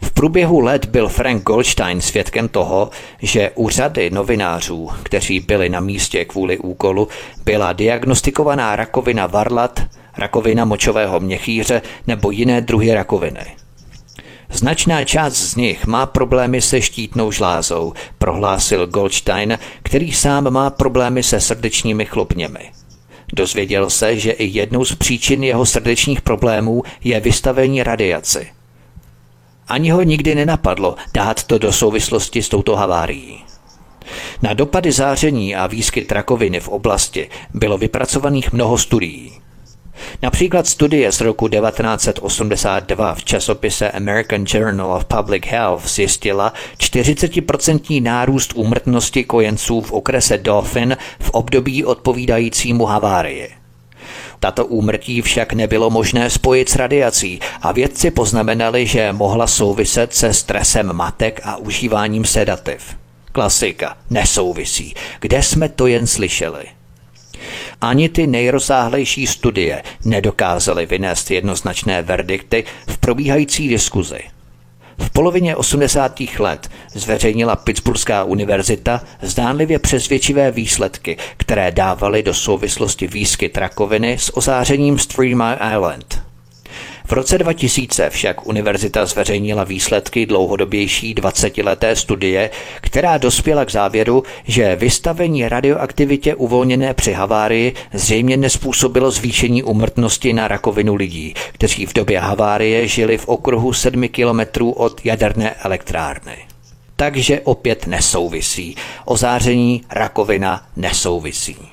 V 0.03 0.11
průběhu 0.11 0.59
let 0.59 0.85
byl 0.85 1.09
Frank 1.09 1.43
Goldstein 1.43 2.01
svědkem 2.01 2.47
toho, 2.47 2.89
že 3.21 3.51
u 3.55 3.69
řady 3.69 4.09
novinářů, 4.09 4.89
kteří 5.03 5.39
byli 5.39 5.69
na 5.69 5.79
místě 5.79 6.25
kvůli 6.25 6.57
úkolu, 6.57 7.07
byla 7.45 7.73
diagnostikovaná 7.73 8.75
rakovina 8.75 9.27
varlat, 9.27 9.79
rakovina 10.17 10.65
močového 10.65 11.19
měchýře 11.19 11.81
nebo 12.07 12.31
jiné 12.31 12.61
druhy 12.61 12.93
rakoviny. 12.93 13.45
Značná 14.51 15.03
část 15.03 15.33
z 15.33 15.55
nich 15.55 15.85
má 15.85 16.05
problémy 16.05 16.61
se 16.61 16.81
štítnou 16.81 17.31
žlázou, 17.31 17.93
prohlásil 18.17 18.87
Goldstein, 18.87 19.59
který 19.83 20.11
sám 20.11 20.51
má 20.51 20.69
problémy 20.69 21.23
se 21.23 21.41
srdečními 21.41 22.05
chlopněmi. 22.05 22.71
Dozvěděl 23.33 23.89
se, 23.89 24.17
že 24.17 24.31
i 24.31 24.45
jednou 24.45 24.85
z 24.85 24.95
příčin 24.95 25.43
jeho 25.43 25.65
srdečních 25.65 26.21
problémů 26.21 26.83
je 27.03 27.19
vystavení 27.19 27.83
radiaci. 27.83 28.47
Ani 29.67 29.89
ho 29.89 30.03
nikdy 30.03 30.35
nenapadlo 30.35 30.95
dát 31.13 31.43
to 31.43 31.57
do 31.57 31.71
souvislosti 31.71 32.43
s 32.43 32.49
touto 32.49 32.75
havárií. 32.75 33.43
Na 34.41 34.53
dopady 34.53 34.91
záření 34.91 35.55
a 35.55 35.67
výskyt 35.67 36.11
rakoviny 36.11 36.59
v 36.59 36.67
oblasti 36.67 37.29
bylo 37.53 37.77
vypracovaných 37.77 38.53
mnoho 38.53 38.77
studií. 38.77 39.41
Například 40.21 40.67
studie 40.67 41.11
z 41.11 41.21
roku 41.21 41.47
1982 41.47 43.15
v 43.15 43.23
časopise 43.23 43.91
American 43.91 44.43
Journal 44.47 44.91
of 44.93 45.05
Public 45.05 45.45
Health 45.45 45.89
zjistila 45.89 46.53
40% 46.77 48.03
nárůst 48.03 48.53
úmrtnosti 48.55 49.23
kojenců 49.23 49.81
v 49.81 49.91
okrese 49.91 50.37
Dauphin 50.37 50.97
v 51.19 51.29
období 51.29 51.85
odpovídajícímu 51.85 52.85
havárii. 52.85 53.49
Tato 54.39 54.65
úmrtí 54.65 55.21
však 55.21 55.53
nebylo 55.53 55.89
možné 55.89 56.29
spojit 56.29 56.69
s 56.69 56.75
radiací 56.75 57.39
a 57.61 57.71
vědci 57.71 58.11
poznamenali, 58.11 58.87
že 58.87 59.13
mohla 59.13 59.47
souviset 59.47 60.13
se 60.13 60.33
stresem 60.33 60.93
matek 60.93 61.41
a 61.43 61.57
užíváním 61.57 62.25
sedativ. 62.25 62.97
Klasika, 63.31 63.97
nesouvisí. 64.09 64.95
Kde 65.19 65.43
jsme 65.43 65.69
to 65.69 65.87
jen 65.87 66.07
slyšeli? 66.07 66.80
Ani 67.81 68.09
ty 68.09 68.27
nejrozsáhlejší 68.27 69.27
studie 69.27 69.83
nedokázaly 70.05 70.85
vynést 70.85 71.31
jednoznačné 71.31 72.01
verdikty 72.01 72.63
v 72.87 72.97
probíhající 72.97 73.67
diskuzi. 73.67 74.19
V 74.97 75.09
polovině 75.09 75.55
80. 75.55 76.19
let 76.39 76.69
zveřejnila 76.93 77.55
Pittsburghská 77.55 78.23
univerzita 78.23 79.01
zdánlivě 79.21 79.79
přesvědčivé 79.79 80.51
výsledky, 80.51 81.17
které 81.37 81.71
dávaly 81.71 82.23
do 82.23 82.33
souvislosti 82.33 83.07
výskyt 83.07 83.57
rakoviny 83.57 84.17
s 84.17 84.37
ozářením 84.37 84.97
Mile 85.17 85.59
Island. 85.73 86.30
V 87.11 87.13
roce 87.13 87.37
2000 87.37 88.09
však 88.09 88.47
univerzita 88.47 89.05
zveřejnila 89.05 89.63
výsledky 89.63 90.25
dlouhodobější 90.25 91.15
20-leté 91.15 91.95
studie, 91.95 92.49
která 92.81 93.17
dospěla 93.17 93.65
k 93.65 93.71
závěru, 93.71 94.23
že 94.43 94.75
vystavení 94.75 95.49
radioaktivitě 95.49 96.35
uvolněné 96.35 96.93
při 96.93 97.13
havárii 97.13 97.73
zřejmě 97.93 98.37
nespůsobilo 98.37 99.11
zvýšení 99.11 99.63
umrtnosti 99.63 100.33
na 100.33 100.47
rakovinu 100.47 100.95
lidí, 100.95 101.33
kteří 101.53 101.85
v 101.85 101.93
době 101.93 102.19
havárie 102.19 102.87
žili 102.87 103.17
v 103.17 103.27
okruhu 103.27 103.73
7 103.73 104.07
kilometrů 104.07 104.71
od 104.71 105.05
jaderné 105.05 105.51
elektrárny. 105.51 106.37
Takže 106.95 107.41
opět 107.41 107.87
nesouvisí. 107.87 108.75
Ozáření 109.05 109.83
rakovina 109.89 110.65
nesouvisí. 110.75 111.70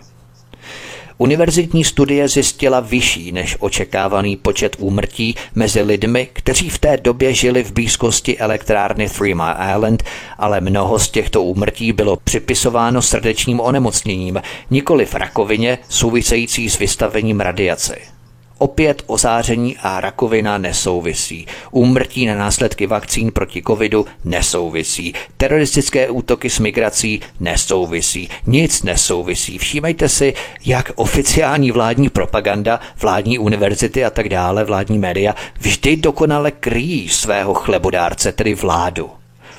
Univerzitní 1.20 1.84
studie 1.84 2.28
zjistila 2.28 2.80
vyšší 2.80 3.32
než 3.32 3.56
očekávaný 3.60 4.36
počet 4.36 4.76
úmrtí 4.78 5.34
mezi 5.54 5.82
lidmi, 5.82 6.28
kteří 6.32 6.70
v 6.70 6.78
té 6.78 6.96
době 6.96 7.34
žili 7.34 7.64
v 7.64 7.72
blízkosti 7.72 8.38
elektrárny 8.38 9.08
Three 9.08 9.34
Mile 9.34 9.56
Island, 9.76 10.02
ale 10.38 10.60
mnoho 10.60 10.98
z 10.98 11.10
těchto 11.10 11.42
úmrtí 11.42 11.92
bylo 11.92 12.16
připisováno 12.24 13.02
srdečním 13.02 13.60
onemocněním, 13.60 14.42
nikoli 14.70 15.06
v 15.06 15.14
rakovině 15.14 15.78
související 15.88 16.70
s 16.70 16.78
vystavením 16.78 17.40
radiace. 17.40 18.17
Opět 18.58 19.02
ozáření 19.06 19.76
a 19.82 20.00
rakovina 20.00 20.58
nesouvisí. 20.58 21.46
Úmrtí 21.70 22.26
na 22.26 22.34
následky 22.34 22.86
vakcín 22.86 23.32
proti 23.32 23.62
covidu 23.66 24.06
nesouvisí. 24.24 25.14
Teroristické 25.36 26.10
útoky 26.10 26.50
s 26.50 26.58
migrací 26.58 27.20
nesouvisí. 27.40 28.28
Nic 28.46 28.82
nesouvisí. 28.82 29.58
Všímejte 29.58 30.08
si, 30.08 30.34
jak 30.64 30.92
oficiální 30.94 31.70
vládní 31.70 32.08
propaganda, 32.08 32.80
vládní 33.00 33.38
univerzity 33.38 34.04
a 34.04 34.10
tak 34.10 34.28
dále, 34.28 34.64
vládní 34.64 34.98
média 34.98 35.34
vždy 35.60 35.96
dokonale 35.96 36.50
kryjí 36.50 37.08
svého 37.08 37.54
chlebodárce, 37.54 38.32
tedy 38.32 38.54
vládu. 38.54 39.10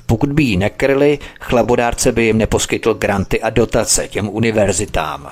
Pokud 0.05 0.33
by 0.33 0.43
ji 0.43 0.57
nekryli, 0.57 1.19
chlebodárce 1.39 2.11
by 2.11 2.23
jim 2.23 2.37
neposkytl 2.37 2.93
granty 2.93 3.41
a 3.41 3.49
dotace 3.49 4.07
těm 4.07 4.29
univerzitám. 4.29 5.31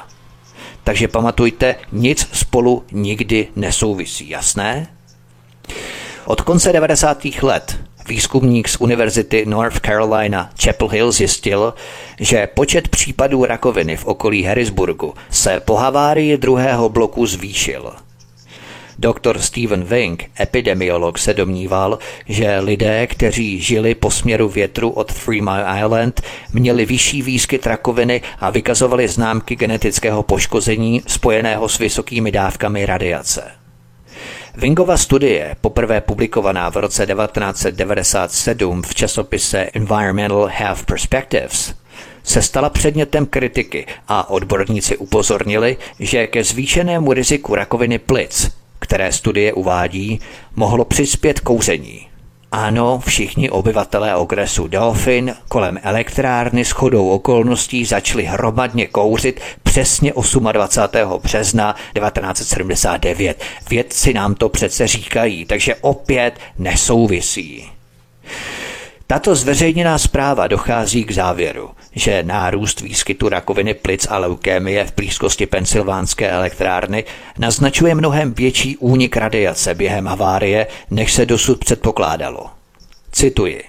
Takže 0.88 1.08
pamatujte, 1.08 1.76
nic 1.92 2.28
spolu 2.34 2.84
nikdy 2.92 3.48
nesouvisí, 3.56 4.30
jasné? 4.30 4.88
Od 6.26 6.42
konce 6.42 6.74
90. 6.74 7.26
let 7.42 7.80
výzkumník 8.08 8.70
z 8.70 8.78
Univerzity 8.80 9.46
North 9.46 9.80
Carolina 9.80 10.50
Chapel 10.64 10.88
Hill 10.88 11.12
zjistil, 11.12 11.74
že 12.20 12.48
počet 12.48 12.88
případů 12.88 13.46
rakoviny 13.46 13.98
v 13.98 14.06
okolí 14.06 14.44
Harrisburgu 14.44 15.14
se 15.30 15.60
po 15.60 15.76
havárii 15.76 16.38
druhého 16.38 16.90
bloku 16.90 17.26
zvýšil– 17.26 17.94
Doktor 19.00 19.40
Stephen 19.40 19.84
Wing, 19.84 20.32
epidemiolog, 20.40 21.18
se 21.18 21.34
domníval, 21.34 22.00
že 22.28 22.60
lidé, 22.60 23.08
kteří 23.08 23.62
žili 23.62 23.96
po 23.96 24.12
směru 24.12 24.50
větru 24.50 24.90
od 24.90 25.14
Three 25.14 25.42
Mile 25.42 25.80
Island, 25.80 26.22
měli 26.54 26.86
vyšší 26.86 27.22
výskyt 27.22 27.68
rakoviny 27.68 28.22
a 28.40 28.50
vykazovali 28.50 29.08
známky 29.08 29.56
genetického 29.56 30.24
poškození 30.24 31.02
spojeného 31.08 31.70
s 31.70 31.78
vysokými 31.80 32.32
dávkami 32.32 32.86
radiace. 32.86 33.52
Wingova 34.56 34.98
studie, 34.98 35.56
poprvé 35.62 36.02
publikovaná 36.02 36.70
v 36.70 36.78
roce 36.78 37.06
1997 37.06 38.82
v 38.82 38.96
časopise 38.96 39.70
Environmental 39.74 40.50
Health 40.52 40.86
Perspectives, 40.86 41.74
se 42.24 42.42
stala 42.42 42.70
předmětem 42.70 43.26
kritiky 43.26 43.86
a 44.08 44.30
odborníci 44.30 44.98
upozornili, 44.98 45.78
že 46.00 46.28
ke 46.28 46.44
zvýšenému 46.44 47.14
riziku 47.14 47.56
rakoviny 47.56 48.00
plic 48.00 48.52
které 48.80 49.12
studie 49.12 49.54
uvádí, 49.54 50.20
mohlo 50.56 50.86
přispět 50.86 51.40
kouření. 51.40 52.08
Ano, 52.52 53.00
všichni 53.06 53.50
obyvatelé 53.50 54.16
okresu 54.16 54.68
Dauphin 54.68 55.36
kolem 55.48 55.80
elektrárny 55.84 56.66
s 56.66 56.72
chodou 56.72 57.10
okolností 57.10 57.86
začali 57.86 58.24
hromadně 58.24 58.88
kouřit 58.88 59.42
přesně 59.64 60.14
28. 60.52 61.22
března 61.24 61.76
1979. 61.96 63.44
Vědci 63.70 64.14
nám 64.14 64.36
to 64.36 64.50
přece 64.50 64.88
říkají, 64.88 65.46
takže 65.46 65.76
opět 65.76 66.40
nesouvisí. 66.58 67.70
Tato 69.10 69.36
zveřejněná 69.36 69.98
zpráva 69.98 70.48
dochází 70.48 71.04
k 71.04 71.12
závěru, 71.12 71.70
že 71.92 72.24
nárůst 72.24 72.82
výskytu 72.82 73.30
rakoviny 73.30 73.74
plic 73.74 74.08
a 74.10 74.18
leukémie 74.18 74.86
v 74.86 74.96
blízkosti 74.96 75.46
pensylvánské 75.46 76.30
elektrárny 76.30 77.04
naznačuje 77.40 77.96
mnohem 77.96 78.34
větší 78.34 78.78
únik 78.78 79.18
radiace 79.18 79.76
během 79.76 80.06
havárie, 80.06 80.68
než 80.92 81.14
se 81.14 81.26
dosud 81.26 81.60
předpokládalo. 81.60 82.46
Cituji. 83.12 83.64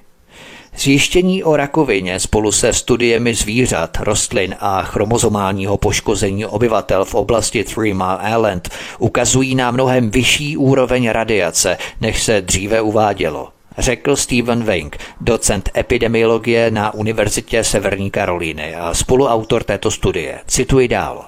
Zjištění 0.76 1.44
o 1.44 1.56
rakovině 1.56 2.20
spolu 2.20 2.52
se 2.52 2.72
studiemi 2.72 3.34
zvířat, 3.34 3.96
rostlin 4.00 4.54
a 4.60 4.82
chromozomálního 4.82 5.76
poškození 5.76 6.46
obyvatel 6.46 7.04
v 7.04 7.14
oblasti 7.14 7.64
Three 7.64 7.94
Mile 7.94 8.18
Island 8.30 8.68
ukazují 8.98 9.54
na 9.54 9.70
mnohem 9.70 10.10
vyšší 10.10 10.56
úroveň 10.56 11.08
radiace, 11.08 11.78
než 12.00 12.22
se 12.22 12.40
dříve 12.40 12.80
uvádělo 12.80 13.48
řekl 13.78 14.16
Stephen 14.16 14.64
Wing, 14.64 14.96
docent 15.20 15.70
epidemiologie 15.76 16.70
na 16.70 16.94
Univerzitě 16.94 17.64
Severní 17.64 18.10
Karolíny 18.10 18.74
a 18.74 18.94
spoluautor 18.94 19.64
této 19.64 19.90
studie. 19.90 20.40
Cituji 20.46 20.88
dál. 20.88 21.24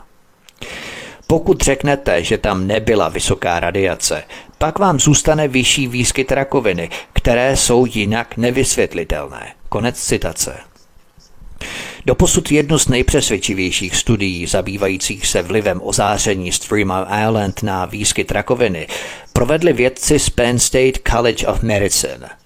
Pokud 1.26 1.60
řeknete, 1.60 2.24
že 2.24 2.38
tam 2.38 2.66
nebyla 2.66 3.08
vysoká 3.08 3.60
radiace, 3.60 4.22
pak 4.58 4.78
vám 4.78 5.00
zůstane 5.00 5.48
vyšší 5.48 5.88
výskyt 5.88 6.32
rakoviny, 6.32 6.90
které 7.12 7.56
jsou 7.56 7.86
jinak 7.86 8.36
nevysvětlitelné. 8.36 9.52
Konec 9.68 10.00
citace. 10.00 10.56
Doposud 12.06 12.52
jednu 12.52 12.78
z 12.78 12.88
nejpřesvědčivějších 12.88 13.96
studií 13.96 14.46
zabývajících 14.46 15.26
se 15.26 15.42
vlivem 15.42 15.80
ozáření 15.82 16.50
Mile 16.72 17.06
Island 17.22 17.62
na 17.62 17.84
výskyt 17.84 18.30
rakoviny 18.30 18.86
provedli 19.32 19.72
vědci 19.72 20.18
z 20.18 20.30
Penn 20.30 20.58
State 20.58 20.98
College 21.08 21.46
of 21.46 21.62
Medicine– 21.62 22.30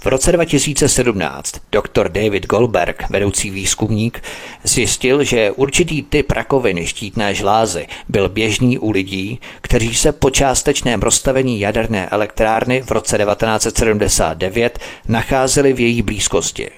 v 0.00 0.06
roce 0.06 0.32
2017 0.32 1.54
dr. 1.72 2.08
David 2.08 2.46
Goldberg, 2.46 3.04
vedoucí 3.10 3.50
výzkumník, 3.50 4.22
zjistil, 4.64 5.24
že 5.24 5.50
určitý 5.50 6.02
typ 6.02 6.30
rakoviny 6.30 6.86
štítné 6.86 7.34
žlázy 7.34 7.86
byl 8.08 8.28
běžný 8.28 8.78
u 8.78 8.90
lidí, 8.90 9.40
kteří 9.60 9.94
se 9.94 10.12
po 10.12 10.30
částečném 10.30 11.02
rozstavení 11.02 11.60
jaderné 11.60 12.08
elektrárny 12.08 12.82
v 12.82 12.90
roce 12.90 13.18
1979 13.18 14.78
nacházeli 15.08 15.72
v 15.72 15.80
její 15.80 16.02
blízkosti. 16.02 16.70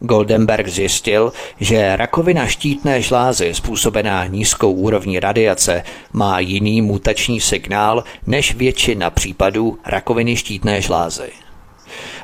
Goldenberg 0.00 0.68
zjistil, 0.68 1.32
že 1.60 1.96
rakovina 1.96 2.46
štítné 2.46 3.02
žlázy 3.02 3.54
způsobená 3.54 4.26
nízkou 4.26 4.72
úrovní 4.72 5.20
radiace 5.20 5.82
má 6.12 6.40
jiný 6.40 6.82
mutační 6.82 7.40
signál 7.40 8.04
než 8.26 8.54
většina 8.54 9.10
případů 9.10 9.78
rakoviny 9.84 10.36
štítné 10.36 10.80
žlázy. 10.80 11.45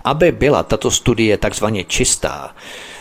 Aby 0.04 0.32
byla 0.32 0.62
tato 0.62 0.90
studie 0.90 1.38
takzvaně 1.38 1.84
čistá, 1.84 2.54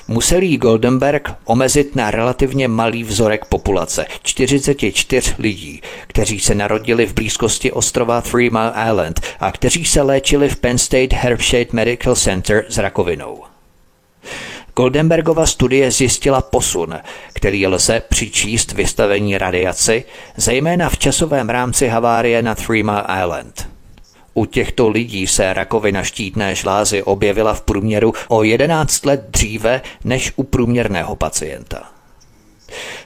musel 0.07 0.41
jí 0.41 0.57
Goldenberg 0.57 1.29
omezit 1.45 1.95
na 1.95 2.11
relativně 2.11 2.67
malý 2.67 3.03
vzorek 3.03 3.45
populace 3.45 4.05
44 4.23 5.33
lidí, 5.39 5.81
kteří 6.07 6.39
se 6.39 6.55
narodili 6.55 7.05
v 7.05 7.13
blízkosti 7.13 7.71
ostrova 7.71 8.21
Three 8.21 8.49
Mile 8.49 8.73
Island 8.89 9.21
a 9.39 9.51
kteří 9.51 9.85
se 9.85 10.01
léčili 10.01 10.49
v 10.49 10.55
Penn 10.55 10.77
State 10.77 11.13
Herbshade 11.13 11.69
Medical 11.71 12.15
Center 12.15 12.65
s 12.69 12.77
rakovinou. 12.77 13.43
Goldenbergova 14.75 15.45
studie 15.45 15.91
zjistila 15.91 16.41
posun, 16.41 16.95
který 17.33 17.67
lze 17.67 18.01
přičíst 18.09 18.71
vystavení 18.71 19.37
radiaci, 19.37 20.03
zejména 20.35 20.89
v 20.89 20.97
časovém 20.97 21.49
rámci 21.49 21.87
havárie 21.87 22.41
na 22.41 22.55
Three 22.55 22.83
Mile 22.83 23.05
Island. 23.23 23.67
U 24.33 24.45
těchto 24.45 24.89
lidí 24.89 25.27
se 25.27 25.53
rakovina 25.53 26.03
štítné 26.03 26.55
žlázy 26.55 27.03
objevila 27.03 27.53
v 27.53 27.61
průměru 27.61 28.13
o 28.27 28.43
11 28.43 29.05
let 29.05 29.25
dříve 29.29 29.81
než 30.03 30.33
u 30.35 30.43
průměrného 30.43 31.15
pacienta. 31.15 31.91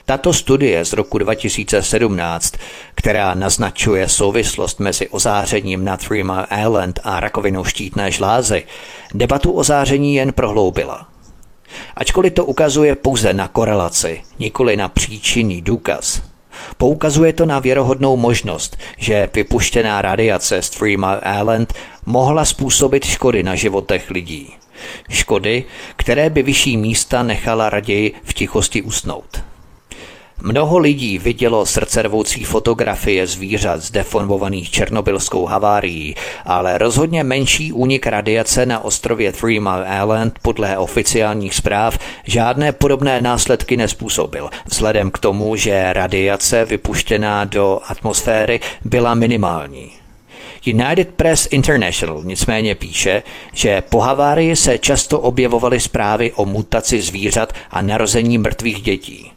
Tato 0.04 0.32
studie 0.32 0.84
z 0.84 0.92
roku 0.92 1.18
2017, 1.18 2.54
která 2.94 3.34
naznačuje 3.34 4.08
souvislost 4.08 4.80
mezi 4.80 5.08
ozářením 5.08 5.84
na 5.84 5.96
Three 5.96 6.24
Mile 6.24 6.46
Island 6.62 7.00
a 7.04 7.20
rakovinou 7.20 7.64
štítné 7.64 8.10
žlázy, 8.10 8.64
debatu 9.14 9.52
o 9.52 9.64
záření 9.64 10.14
jen 10.14 10.32
prohloubila. 10.32 11.08
Ačkoliv 11.96 12.32
to 12.32 12.44
ukazuje 12.44 12.96
pouze 12.96 13.32
na 13.32 13.48
korelaci, 13.48 14.22
nikoli 14.38 14.76
na 14.76 14.88
příčinný 14.88 15.62
důkaz, 15.62 16.22
Poukazuje 16.76 17.32
to 17.32 17.46
na 17.46 17.58
věrohodnou 17.58 18.16
možnost, 18.16 18.76
že 18.98 19.28
vypuštěná 19.34 20.02
radiace 20.02 20.62
z 20.62 20.70
Three 20.70 20.96
Mile 20.96 21.20
Island 21.40 21.74
mohla 22.06 22.44
způsobit 22.44 23.04
škody 23.04 23.42
na 23.42 23.54
životech 23.54 24.10
lidí. 24.10 24.52
Škody, 25.10 25.64
které 25.96 26.30
by 26.30 26.42
vyšší 26.42 26.76
místa 26.76 27.22
nechala 27.22 27.70
raději 27.70 28.14
v 28.24 28.34
tichosti 28.34 28.82
usnout. 28.82 29.42
Mnoho 30.42 30.78
lidí 30.78 31.18
vidělo 31.18 31.66
srdcervoucí 31.66 32.44
fotografie 32.44 33.26
zvířat 33.26 33.82
zdeformovaných 33.82 34.70
černobylskou 34.70 35.46
havárií, 35.46 36.14
ale 36.44 36.78
rozhodně 36.78 37.24
menší 37.24 37.72
únik 37.72 38.06
radiace 38.06 38.66
na 38.66 38.84
ostrově 38.84 39.32
Three 39.32 39.60
Mile 39.60 39.86
Island 40.02 40.38
podle 40.42 40.78
oficiálních 40.78 41.54
zpráv 41.54 41.98
žádné 42.24 42.72
podobné 42.72 43.20
následky 43.20 43.76
nespůsobil, 43.76 44.50
vzhledem 44.66 45.10
k 45.10 45.18
tomu, 45.18 45.56
že 45.56 45.92
radiace 45.92 46.64
vypuštěná 46.64 47.44
do 47.44 47.80
atmosféry 47.88 48.60
byla 48.84 49.14
minimální. 49.14 49.92
United 50.66 51.08
Press 51.08 51.48
International 51.50 52.22
nicméně 52.24 52.74
píše, 52.74 53.22
že 53.52 53.80
po 53.80 54.00
havárii 54.00 54.56
se 54.56 54.78
často 54.78 55.20
objevovaly 55.20 55.80
zprávy 55.80 56.32
o 56.32 56.44
mutaci 56.46 57.00
zvířat 57.00 57.52
a 57.70 57.82
narození 57.82 58.38
mrtvých 58.38 58.82
dětí. 58.82 59.35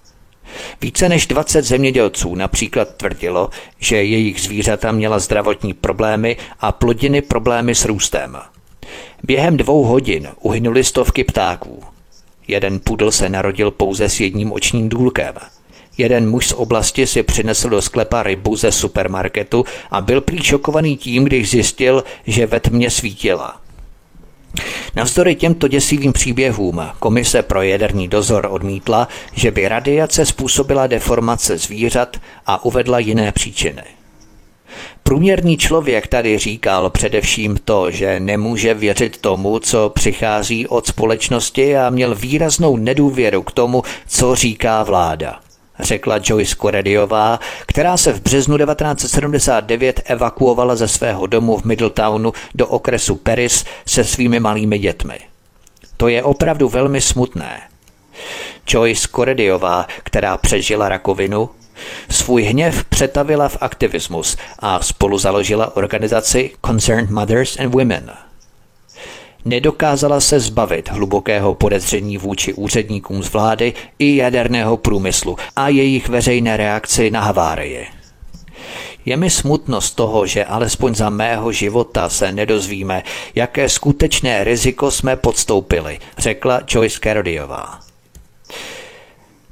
Více 0.82 1.10
než 1.10 1.28
20 1.28 1.66
zemědělců 1.66 2.36
například 2.36 2.96
tvrdilo, 2.96 3.50
že 3.80 4.04
jejich 4.04 4.42
zvířata 4.42 4.92
měla 4.92 5.20
zdravotní 5.20 5.74
problémy 5.74 6.38
a 6.60 6.72
plodiny 6.72 7.22
problémy 7.22 7.76
s 7.76 7.86
růstem. 7.86 8.38
Během 9.24 9.58
dvou 9.58 9.84
hodin 9.84 10.28
uhynuli 10.42 10.84
stovky 10.84 11.24
ptáků. 11.24 11.84
Jeden 12.48 12.80
pudl 12.80 13.12
se 13.12 13.30
narodil 13.30 13.72
pouze 13.72 14.10
s 14.10 14.20
jedním 14.20 14.52
očním 14.52 14.90
důlkem. 14.90 15.34
Jeden 15.98 16.30
muž 16.30 16.48
z 16.48 16.54
oblasti 16.54 17.08
si 17.08 17.24
přinesl 17.24 17.70
do 17.70 17.82
sklepa 17.82 18.24
rybu 18.24 18.56
ze 18.56 18.72
supermarketu 18.72 19.66
a 19.92 20.02
byl 20.02 20.22
prý 20.22 20.44
šokovaný 20.44 20.98
tím, 20.98 21.24
když 21.24 21.50
zjistil, 21.50 22.04
že 22.28 22.46
ve 22.46 22.60
tmě 22.60 22.90
svítila. 22.90 23.62
Navzdory 24.96 25.36
těmto 25.36 25.68
děsivým 25.68 26.14
příběhům 26.14 26.82
Komise 27.00 27.44
pro 27.44 27.62
jaderný 27.62 28.08
dozor 28.08 28.48
odmítla, 28.52 29.08
že 29.34 29.52
by 29.52 29.68
radiace 29.68 30.26
způsobila 30.26 30.88
deformace 30.88 31.58
zvířat 31.58 32.18
a 32.46 32.66
uvedla 32.66 33.00
jiné 33.00 33.32
příčiny. 33.32 33.84
Průměrný 35.04 35.58
člověk 35.58 36.08
tady 36.08 36.38
říkal 36.38 36.90
především 36.90 37.58
to, 37.66 37.92
že 37.92 38.20
nemůže 38.20 38.74
věřit 38.74 39.18
tomu, 39.18 39.60
co 39.60 39.90
přichází 39.90 40.68
od 40.68 40.88
společnosti 40.88 41.78
a 41.78 41.90
měl 41.90 42.16
výraznou 42.16 42.78
nedůvěru 42.78 43.44
k 43.44 43.52
tomu, 43.52 43.84
co 44.08 44.36
říká 44.36 44.84
vláda 44.84 45.40
řekla 45.80 46.20
Joyce 46.24 46.56
Corediová, 46.56 47.40
která 47.66 47.98
se 47.98 48.14
v 48.14 48.22
březnu 48.22 48.58
1979 48.58 50.02
evakuovala 50.06 50.76
ze 50.76 50.88
svého 50.88 51.28
domu 51.28 51.58
v 51.58 51.64
Middletownu 51.64 52.34
do 52.56 52.68
okresu 52.68 53.16
Paris 53.16 53.66
se 53.86 54.04
svými 54.04 54.40
malými 54.40 54.80
dětmi. 54.80 55.20
To 55.98 56.08
je 56.08 56.24
opravdu 56.24 56.70
velmi 56.70 57.02
smutné. 57.02 57.62
Joyce 58.68 59.08
Corediová, 59.16 59.88
která 60.04 60.38
přežila 60.38 60.90
rakovinu, 60.90 61.50
svůj 62.10 62.44
hněv 62.44 62.84
přetavila 62.84 63.50
v 63.50 63.58
aktivismus 63.62 64.38
a 64.60 64.80
spolu 64.84 65.18
založila 65.18 65.78
organizaci 65.78 66.52
Concerned 66.66 67.10
Mothers 67.10 67.60
and 67.60 67.74
Women– 67.74 68.12
nedokázala 69.46 70.20
se 70.20 70.40
zbavit 70.40 70.90
hlubokého 70.90 71.56
podezření 71.56 72.18
vůči 72.18 72.54
úředníkům 72.54 73.24
z 73.24 73.34
vlády 73.34 73.74
i 74.00 74.16
jaderného 74.16 74.78
průmyslu 74.78 75.38
a 75.56 75.70
jejich 75.70 76.10
veřejné 76.10 76.58
reakci 76.58 77.12
na 77.12 77.22
havárie. 77.22 77.86
Je 79.06 79.18
mi 79.18 79.30
smutno 79.30 79.82
z 79.82 79.92
toho, 79.92 80.26
že 80.26 80.46
alespoň 80.46 80.96
za 80.96 81.10
mého 81.10 81.52
života 81.52 82.10
se 82.10 82.32
nedozvíme, 82.32 83.04
jaké 83.36 83.70
skutečné 83.70 84.44
riziko 84.44 84.92
jsme 84.92 85.16
podstoupili, 85.16 86.00
řekla 86.18 86.62
Joyce 86.68 87.00
Carodiová. 87.04 87.80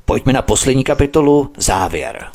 Pojďme 0.05 0.33
na 0.33 0.41
poslední 0.41 0.83
kapitolu 0.83 1.51
Závěr. 1.57 2.25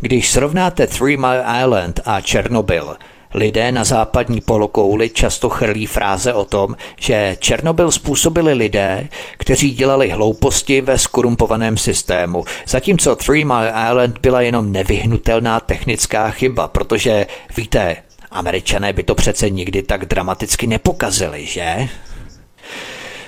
Když 0.00 0.30
srovnáte 0.30 0.86
Three 0.86 1.16
Mile 1.16 1.44
Island 1.62 2.00
a 2.04 2.20
Černobyl, 2.20 2.96
Lidé 3.36 3.72
na 3.72 3.84
západní 3.84 4.40
polokouli 4.40 5.10
často 5.10 5.48
chrlí 5.48 5.86
fráze 5.86 6.34
o 6.34 6.44
tom, 6.44 6.76
že 7.00 7.36
Černobyl 7.40 7.90
způsobili 7.90 8.54
lidé, 8.54 9.08
kteří 9.38 9.70
dělali 9.70 10.10
hlouposti 10.10 10.80
ve 10.80 10.98
skorumpovaném 10.98 11.76
systému, 11.76 12.44
zatímco 12.66 13.16
Three 13.16 13.44
Mile 13.44 13.72
Island 13.90 14.18
byla 14.18 14.40
jenom 14.40 14.72
nevyhnutelná 14.72 15.60
technická 15.60 16.30
chyba, 16.30 16.68
protože, 16.68 17.26
víte, 17.56 17.96
američané 18.30 18.92
by 18.92 19.02
to 19.02 19.14
přece 19.14 19.50
nikdy 19.50 19.82
tak 19.82 20.06
dramaticky 20.06 20.66
nepokazili, 20.66 21.46
že? 21.46 21.88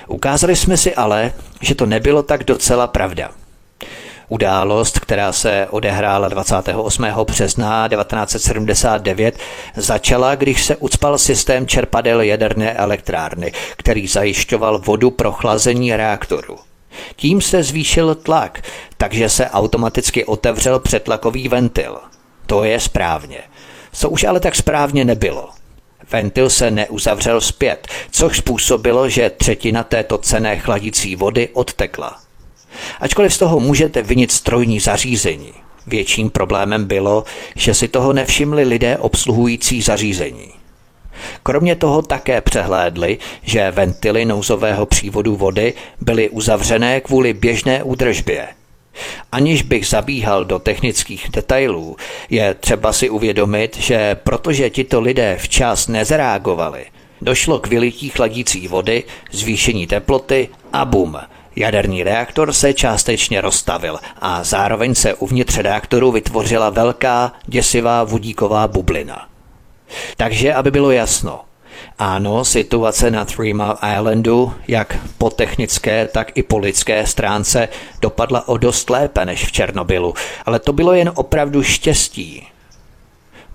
Ukázali 0.07 0.57
jsme 0.57 0.77
si 0.77 0.95
ale, 0.95 1.33
že 1.61 1.75
to 1.75 1.87
nebylo 1.87 2.23
tak 2.23 2.45
docela 2.45 2.87
pravda. 2.87 3.31
Událost, 4.29 4.99
která 4.99 5.33
se 5.33 5.67
odehrála 5.71 6.29
28. 6.29 7.07
března 7.25 7.89
1979, 7.89 9.39
začala, 9.77 10.35
když 10.35 10.65
se 10.65 10.77
ucpal 10.77 11.19
systém 11.19 11.67
čerpadel 11.67 12.21
jaderné 12.21 12.73
elektrárny, 12.73 13.53
který 13.77 14.07
zajišťoval 14.07 14.79
vodu 14.79 15.11
pro 15.11 15.33
chlazení 15.33 15.97
reaktoru. 15.97 16.57
Tím 17.17 17.41
se 17.41 17.63
zvýšil 17.63 18.15
tlak, 18.15 18.63
takže 18.97 19.29
se 19.29 19.51
automaticky 19.51 20.25
otevřel 20.25 20.79
přetlakový 20.79 21.49
ventil. 21.49 21.99
To 22.47 22.65
je 22.65 22.81
správně. 22.81 23.39
Co 23.93 24.11
už 24.11 24.25
ale 24.25 24.41
tak 24.41 24.55
správně 24.55 25.05
nebylo. 25.05 25.49
Ventil 26.11 26.51
se 26.51 26.71
neuzavřel 26.71 27.41
zpět, 27.41 27.89
což 28.11 28.39
způsobilo, 28.39 29.09
že 29.09 29.31
třetina 29.31 29.85
této 29.85 30.19
cené 30.19 30.59
chladící 30.59 31.17
vody 31.17 31.49
odtekla. 31.53 32.28
Ačkoliv 33.01 33.35
z 33.35 33.39
toho 33.39 33.61
můžete 33.61 34.03
vinit 34.03 34.33
strojní 34.33 34.81
zařízení, 34.81 35.53
větším 35.87 36.31
problémem 36.31 36.85
bylo, 36.85 37.25
že 37.57 37.75
si 37.75 37.89
toho 37.89 38.13
nevšimli 38.13 38.65
lidé 38.65 38.99
obsluhující 38.99 39.83
zařízení. 39.83 40.49
Kromě 41.43 41.77
toho 41.77 42.03
také 42.03 42.41
přehlédli, 42.41 43.19
že 43.43 43.71
ventily 43.71 44.25
nouzového 44.25 44.87
přívodu 44.87 45.37
vody 45.37 45.75
byly 46.01 46.31
uzavřené 46.31 47.01
kvůli 47.01 47.35
běžné 47.35 47.83
údržbě. 47.83 48.49
Aniž 49.33 49.63
bych 49.63 49.87
zabíhal 49.87 50.45
do 50.45 50.59
technických 50.59 51.29
detailů, 51.33 51.97
je 52.31 52.55
třeba 52.55 52.93
si 52.93 53.11
uvědomit, 53.11 53.77
že 53.77 54.15
protože 54.15 54.71
tito 54.71 55.01
lidé 55.01 55.37
včas 55.41 55.89
nezareagovali, 55.89 56.87
došlo 57.21 57.59
k 57.59 57.67
vylití 57.67 58.09
chladící 58.09 58.69
vody, 58.69 59.05
zvýšení 59.33 59.87
teploty 59.87 60.49
a 60.73 60.85
bum. 60.85 61.17
Jaderný 61.59 62.03
reaktor 62.03 62.53
se 62.53 62.75
částečně 62.75 63.41
rozstavil 63.41 63.99
a 64.21 64.45
zároveň 64.45 64.95
se 64.95 65.15
uvnitř 65.15 65.59
reaktoru 65.59 66.13
vytvořila 66.13 66.71
velká, 66.71 67.33
děsivá 67.47 68.05
vodíková 68.05 68.69
bublina. 68.69 69.29
Takže, 70.17 70.55
aby 70.55 70.71
bylo 70.71 70.91
jasno, 70.91 71.41
ano, 71.99 72.45
situace 72.45 73.11
na 73.11 73.25
Three 73.25 73.55
Mile 73.55 73.77
Islandu, 73.97 74.55
jak 74.69 74.97
po 75.19 75.31
technické, 75.31 76.09
tak 76.13 76.33
i 76.35 76.43
po 76.43 76.59
lidské 76.59 77.07
stránce, 77.07 77.69
dopadla 78.01 78.49
o 78.49 78.57
dost 78.57 78.91
lépe 78.91 79.25
než 79.25 79.45
v 79.45 79.53
Černobylu, 79.53 80.15
ale 80.47 80.59
to 80.59 80.73
bylo 80.73 80.93
jen 80.93 81.13
opravdu 81.15 81.63
štěstí. 81.63 82.47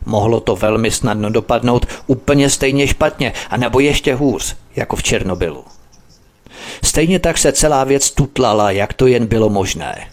Mohlo 0.05 0.39
to 0.39 0.55
velmi 0.55 0.91
snadno 0.91 1.29
dopadnout 1.29 1.85
úplně 2.07 2.49
stejně 2.49 2.87
špatně, 2.87 3.33
anebo 3.49 3.79
ještě 3.79 4.15
hůř, 4.15 4.55
jako 4.75 4.95
v 4.95 5.03
Černobylu. 5.03 5.65
Stejně 6.83 7.19
tak 7.19 7.37
se 7.37 7.51
celá 7.51 7.83
věc 7.83 8.11
tutlala, 8.11 8.71
jak 8.71 8.93
to 8.93 9.07
jen 9.07 9.25
bylo 9.25 9.49
možné. 9.49 10.07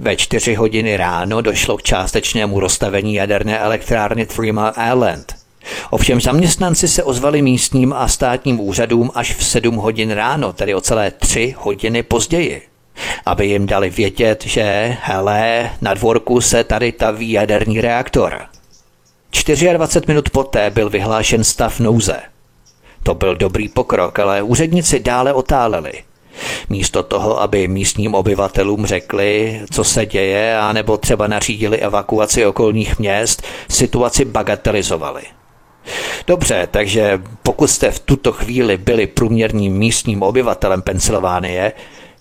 Ve 0.00 0.16
čtyři 0.16 0.54
hodiny 0.54 0.96
ráno 0.96 1.40
došlo 1.40 1.76
k 1.76 1.82
částečnému 1.82 2.60
rozstavení 2.60 3.14
jaderné 3.14 3.58
elektrárny 3.58 4.26
Three 4.26 4.52
Mile 4.52 4.72
Island. 4.92 5.34
Ovšem 5.90 6.20
zaměstnanci 6.20 6.88
se 6.88 7.02
ozvali 7.02 7.42
místním 7.42 7.92
a 7.92 8.08
státním 8.08 8.60
úřadům 8.60 9.10
až 9.14 9.34
v 9.34 9.44
7 9.44 9.76
hodin 9.76 10.10
ráno, 10.10 10.52
tedy 10.52 10.74
o 10.74 10.80
celé 10.80 11.10
tři 11.10 11.54
hodiny 11.58 12.02
později 12.02 12.62
aby 13.26 13.46
jim 13.46 13.66
dali 13.66 13.90
vědět, 13.90 14.44
že 14.44 14.96
hele, 15.00 15.70
na 15.80 15.94
dvorku 15.94 16.40
se 16.40 16.64
tady 16.64 16.92
taví 16.92 17.30
jaderný 17.30 17.80
reaktor. 17.80 18.46
24 19.72 20.04
minut 20.08 20.30
poté 20.30 20.70
byl 20.70 20.90
vyhlášen 20.90 21.44
stav 21.44 21.80
nouze. 21.80 22.22
To 23.04 23.14
byl 23.14 23.36
dobrý 23.36 23.68
pokrok, 23.68 24.18
ale 24.18 24.42
úředníci 24.42 25.00
dále 25.00 25.32
otáleli. 25.32 25.92
Místo 26.68 27.02
toho, 27.02 27.42
aby 27.42 27.68
místním 27.68 28.14
obyvatelům 28.14 28.86
řekli, 28.86 29.60
co 29.70 29.84
se 29.84 30.06
děje, 30.06 30.58
anebo 30.58 30.96
třeba 30.96 31.26
nařídili 31.26 31.78
evakuaci 31.78 32.46
okolních 32.46 32.98
měst, 32.98 33.42
situaci 33.68 34.24
bagatelizovali. 34.24 35.22
Dobře, 36.26 36.68
takže 36.70 37.22
pokud 37.42 37.66
jste 37.66 37.90
v 37.90 37.98
tuto 37.98 38.32
chvíli 38.32 38.76
byli 38.76 39.06
průměrným 39.06 39.72
místním 39.76 40.22
obyvatelem 40.22 40.82
Pensylvánie, 40.82 41.72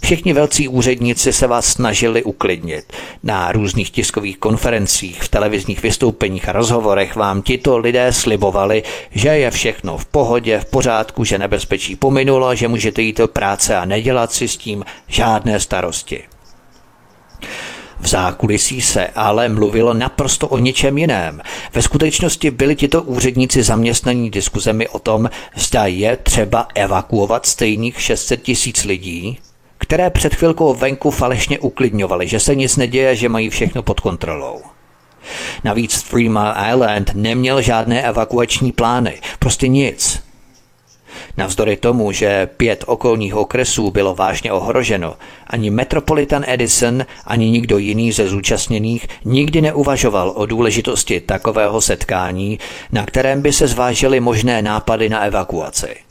Všichni 0.04 0.34
velcí 0.34 0.68
úředníci 0.68 1.34
se 1.34 1.48
vás 1.48 1.66
snažili 1.66 2.24
uklidnit. 2.24 2.94
Na 3.24 3.52
různých 3.52 3.92
tiskových 3.92 4.38
konferencích, 4.38 5.24
v 5.24 5.30
televizních 5.30 5.84
vystoupeních 5.84 6.50
a 6.50 6.52
rozhovorech 6.52 7.16
vám 7.16 7.42
tito 7.42 7.78
lidé 7.78 8.14
slibovali, 8.14 8.84
že 9.12 9.30
je 9.30 9.52
všechno 9.52 9.98
v 9.98 10.06
pohodě, 10.06 10.60
v 10.60 10.66
pořádku, 10.66 11.24
že 11.24 11.38
nebezpečí 11.38 11.96
pominulo, 11.96 12.56
že 12.56 12.68
můžete 12.68 13.02
jít 13.02 13.18
do 13.18 13.28
práce 13.28 13.76
a 13.76 13.86
nedělat 13.86 14.32
si 14.32 14.48
s 14.48 14.58
tím 14.58 14.86
žádné 15.08 15.60
starosti. 15.60 16.24
V 18.00 18.08
zákulisí 18.08 18.82
se 18.82 19.08
ale 19.08 19.50
mluvilo 19.50 19.94
naprosto 19.94 20.48
o 20.48 20.58
něčem 20.58 20.98
jiném. 20.98 21.42
Ve 21.74 21.82
skutečnosti 21.82 22.52
byli 22.52 22.76
tito 22.76 23.02
úředníci 23.02 23.64
zaměstnaní 23.64 24.30
diskuzemi 24.30 24.88
o 24.88 25.00
tom, 25.00 25.30
zda 25.56 25.86
je 25.86 26.18
třeba 26.18 26.68
evakuovat 26.76 27.46
stejných 27.46 28.02
600 28.02 28.42
tisíc 28.42 28.84
lidí, 28.84 29.40
které 29.84 30.10
před 30.10 30.36
chvilkou 30.36 30.74
venku 30.74 31.12
falešně 31.12 31.60
uklidňovali, 31.60 32.28
že 32.28 32.40
se 32.40 32.56
nic 32.56 32.78
neděje, 32.78 33.16
že 33.16 33.30
mají 33.30 33.50
všechno 33.50 33.84
pod 33.84 34.00
kontrolou. 34.00 34.62
Navíc 35.64 36.04
Three 36.04 36.30
Mile 36.30 36.56
Island 36.72 37.12
neměl 37.14 37.62
žádné 37.62 38.04
evakuační 38.04 38.72
plány, 38.72 39.14
prostě 39.40 39.68
nic. 39.68 40.24
Navzdory 41.38 41.78
tomu, 41.78 42.12
že 42.12 42.46
pět 42.58 42.84
okolních 42.88 43.36
okresů 43.36 43.92
bylo 43.92 44.16
vážně 44.16 44.52
ohroženo, 44.52 45.16
ani 45.48 45.70
Metropolitan 45.70 46.44
Edison, 46.48 47.06
ani 47.26 47.50
nikdo 47.50 47.78
jiný 47.78 48.12
ze 48.12 48.28
zúčastněných 48.28 49.08
nikdy 49.26 49.62
neuvažoval 49.62 50.34
o 50.36 50.46
důležitosti 50.46 51.20
takového 51.20 51.82
setkání, 51.82 52.60
na 52.92 53.06
kterém 53.06 53.42
by 53.42 53.54
se 53.54 53.68
zvážily 53.68 54.20
možné 54.20 54.62
nápady 54.62 55.10
na 55.10 55.20
evakuaci. 55.20 56.03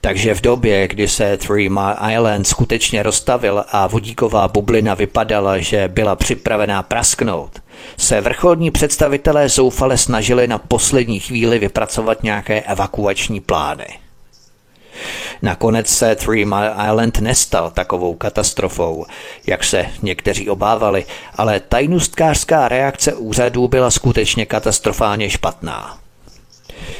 Takže 0.00 0.34
v 0.34 0.40
době, 0.40 0.88
kdy 0.88 1.08
se 1.08 1.36
Three 1.36 1.68
Mile 1.68 1.96
Island 2.12 2.46
skutečně 2.46 3.02
rozstavil 3.02 3.64
a 3.72 3.86
vodíková 3.86 4.48
bublina 4.48 4.94
vypadala, 4.94 5.58
že 5.58 5.88
byla 5.88 6.16
připravená 6.16 6.82
prasknout, 6.82 7.62
se 7.96 8.20
vrcholní 8.20 8.70
představitelé 8.70 9.48
zoufale 9.48 9.98
snažili 9.98 10.48
na 10.48 10.58
poslední 10.58 11.20
chvíli 11.20 11.58
vypracovat 11.58 12.22
nějaké 12.22 12.60
evakuační 12.60 13.40
plány. 13.40 13.86
Nakonec 15.42 15.88
se 15.88 16.16
Three 16.16 16.44
Mile 16.44 16.74
Island 16.86 17.18
nestal 17.20 17.70
takovou 17.70 18.14
katastrofou, 18.14 19.06
jak 19.46 19.64
se 19.64 19.86
někteří 20.02 20.48
obávali, 20.48 21.06
ale 21.34 21.60
tajnostkářská 21.60 22.68
reakce 22.68 23.14
úřadů 23.14 23.68
byla 23.68 23.90
skutečně 23.90 24.46
katastrofálně 24.46 25.30
špatná. 25.30 25.98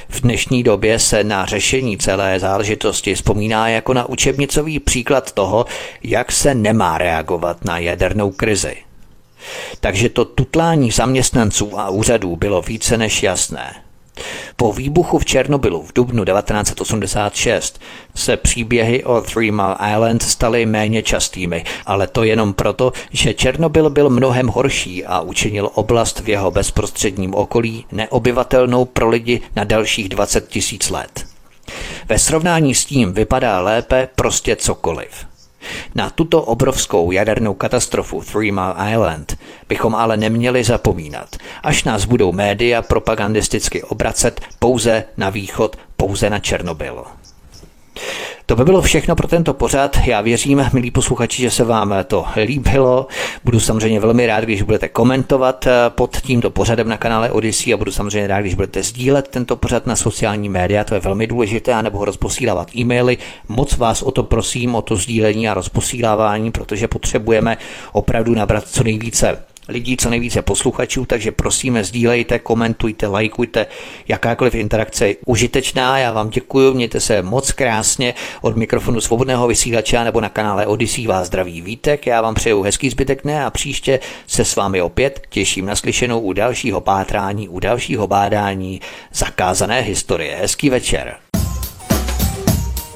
V 0.08 0.20
dnešní 0.20 0.62
době 0.62 0.98
se 0.98 1.24
na 1.24 1.46
řešení 1.46 1.98
celé 1.98 2.40
záležitosti 2.40 3.14
vzpomíná 3.14 3.68
jako 3.68 3.94
na 3.94 4.08
učebnicový 4.08 4.78
příklad 4.78 5.32
toho, 5.32 5.66
jak 6.02 6.32
se 6.32 6.54
nemá 6.54 6.98
reagovat 6.98 7.64
na 7.64 7.78
jadernou 7.78 8.30
krizi. 8.30 8.76
Takže 9.80 10.08
to 10.08 10.24
tutlání 10.24 10.90
zaměstnanců 10.90 11.80
a 11.80 11.90
úřadů 11.90 12.36
bylo 12.36 12.62
více 12.62 12.98
než 12.98 13.22
jasné. 13.22 13.85
Po 14.56 14.72
výbuchu 14.72 15.18
v 15.18 15.24
Černobylu 15.24 15.82
v 15.82 15.92
dubnu 15.92 16.24
1986 16.24 17.80
se 18.14 18.36
příběhy 18.36 19.04
o 19.04 19.20
Three 19.20 19.50
Mile 19.50 19.76
Island 19.92 20.22
staly 20.22 20.66
méně 20.66 21.02
častými, 21.02 21.64
ale 21.86 22.06
to 22.06 22.24
jenom 22.24 22.52
proto, 22.52 22.92
že 23.10 23.34
Černobyl 23.34 23.90
byl 23.90 24.10
mnohem 24.10 24.46
horší 24.46 25.04
a 25.04 25.20
učinil 25.20 25.70
oblast 25.74 26.20
v 26.20 26.28
jeho 26.28 26.50
bezprostředním 26.50 27.34
okolí 27.34 27.86
neobyvatelnou 27.92 28.84
pro 28.84 29.08
lidi 29.08 29.40
na 29.56 29.64
dalších 29.64 30.08
20 30.08 30.48
tisíc 30.48 30.90
let. 30.90 31.26
Ve 32.08 32.18
srovnání 32.18 32.74
s 32.74 32.84
tím 32.84 33.12
vypadá 33.12 33.60
lépe 33.60 34.08
prostě 34.14 34.56
cokoliv. 34.56 35.35
Na 35.94 36.10
tuto 36.10 36.42
obrovskou 36.42 37.12
jadernou 37.12 37.54
katastrofu 37.54 38.20
Three 38.20 38.52
Mile 38.52 38.92
Island 38.92 39.38
bychom 39.68 39.94
ale 39.94 40.16
neměli 40.16 40.64
zapomínat, 40.64 41.36
až 41.62 41.84
nás 41.84 42.04
budou 42.04 42.32
média 42.32 42.82
propagandisticky 42.82 43.82
obracet 43.82 44.40
pouze 44.58 45.04
na 45.16 45.30
východ, 45.30 45.76
pouze 45.96 46.30
na 46.30 46.38
Černobyl. 46.38 47.04
To 48.48 48.56
by 48.56 48.64
bylo 48.64 48.82
všechno 48.82 49.16
pro 49.16 49.28
tento 49.28 49.54
pořad. 49.54 49.96
Já 50.06 50.20
věřím, 50.20 50.64
milí 50.72 50.90
posluchači, 50.90 51.42
že 51.42 51.50
se 51.50 51.64
vám 51.64 51.94
to 52.06 52.26
líbilo. 52.44 53.06
Budu 53.44 53.60
samozřejmě 53.60 54.00
velmi 54.00 54.26
rád, 54.26 54.44
když 54.44 54.62
budete 54.62 54.88
komentovat 54.88 55.66
eh, 55.66 55.70
pod 55.88 56.16
tímto 56.16 56.50
pořadem 56.50 56.88
na 56.88 56.96
kanále 56.96 57.30
Odyssey 57.30 57.74
a 57.74 57.76
budu 57.76 57.92
samozřejmě 57.92 58.26
rád, 58.26 58.40
když 58.40 58.54
budete 58.54 58.82
sdílet 58.82 59.28
tento 59.28 59.56
pořad 59.56 59.86
na 59.86 59.96
sociální 59.96 60.48
média, 60.48 60.84
to 60.84 60.94
je 60.94 61.00
velmi 61.00 61.26
důležité, 61.26 61.74
anebo 61.74 61.98
ho 61.98 62.04
rozposílávat 62.04 62.76
e-maily. 62.76 63.18
Moc 63.48 63.76
vás 63.76 64.02
o 64.02 64.10
to 64.10 64.22
prosím, 64.22 64.74
o 64.74 64.82
to 64.82 64.96
sdílení 64.96 65.48
a 65.48 65.54
rozposílávání, 65.54 66.50
protože 66.50 66.88
potřebujeme 66.88 67.58
opravdu 67.92 68.34
nabrat 68.34 68.68
co 68.68 68.84
nejvíce 68.84 69.38
lidí, 69.68 69.96
co 69.96 70.10
nejvíce 70.10 70.42
posluchačů, 70.42 71.04
takže 71.04 71.32
prosíme 71.32 71.84
sdílejte, 71.84 72.38
komentujte, 72.38 73.06
lajkujte, 73.06 73.66
jakákoliv 74.08 74.54
interakce 74.54 75.08
je 75.08 75.16
užitečná. 75.26 75.98
Já 75.98 76.12
vám 76.12 76.30
děkuji, 76.30 76.74
mějte 76.74 77.00
se 77.00 77.22
moc 77.22 77.52
krásně 77.52 78.14
od 78.40 78.56
mikrofonu 78.56 79.00
svobodného 79.00 79.48
vysílače 79.48 80.04
nebo 80.04 80.20
na 80.20 80.28
kanále 80.28 80.66
Odyssey 80.66 81.06
vás 81.06 81.26
zdraví 81.26 81.60
Vítek. 81.60 82.06
Já 82.06 82.20
vám 82.20 82.34
přeju 82.34 82.62
hezký 82.62 82.90
zbytek 82.90 83.22
dne 83.22 83.44
a 83.44 83.50
příště 83.50 84.00
se 84.26 84.44
s 84.44 84.56
vámi 84.56 84.82
opět 84.82 85.20
těším 85.28 85.66
na 85.66 85.76
slyšenou 85.76 86.20
u 86.20 86.32
dalšího 86.32 86.80
pátrání, 86.80 87.48
u 87.48 87.60
dalšího 87.60 88.06
bádání 88.06 88.80
zakázané 89.12 89.80
historie. 89.80 90.36
Hezký 90.36 90.70
večer. 90.70 91.25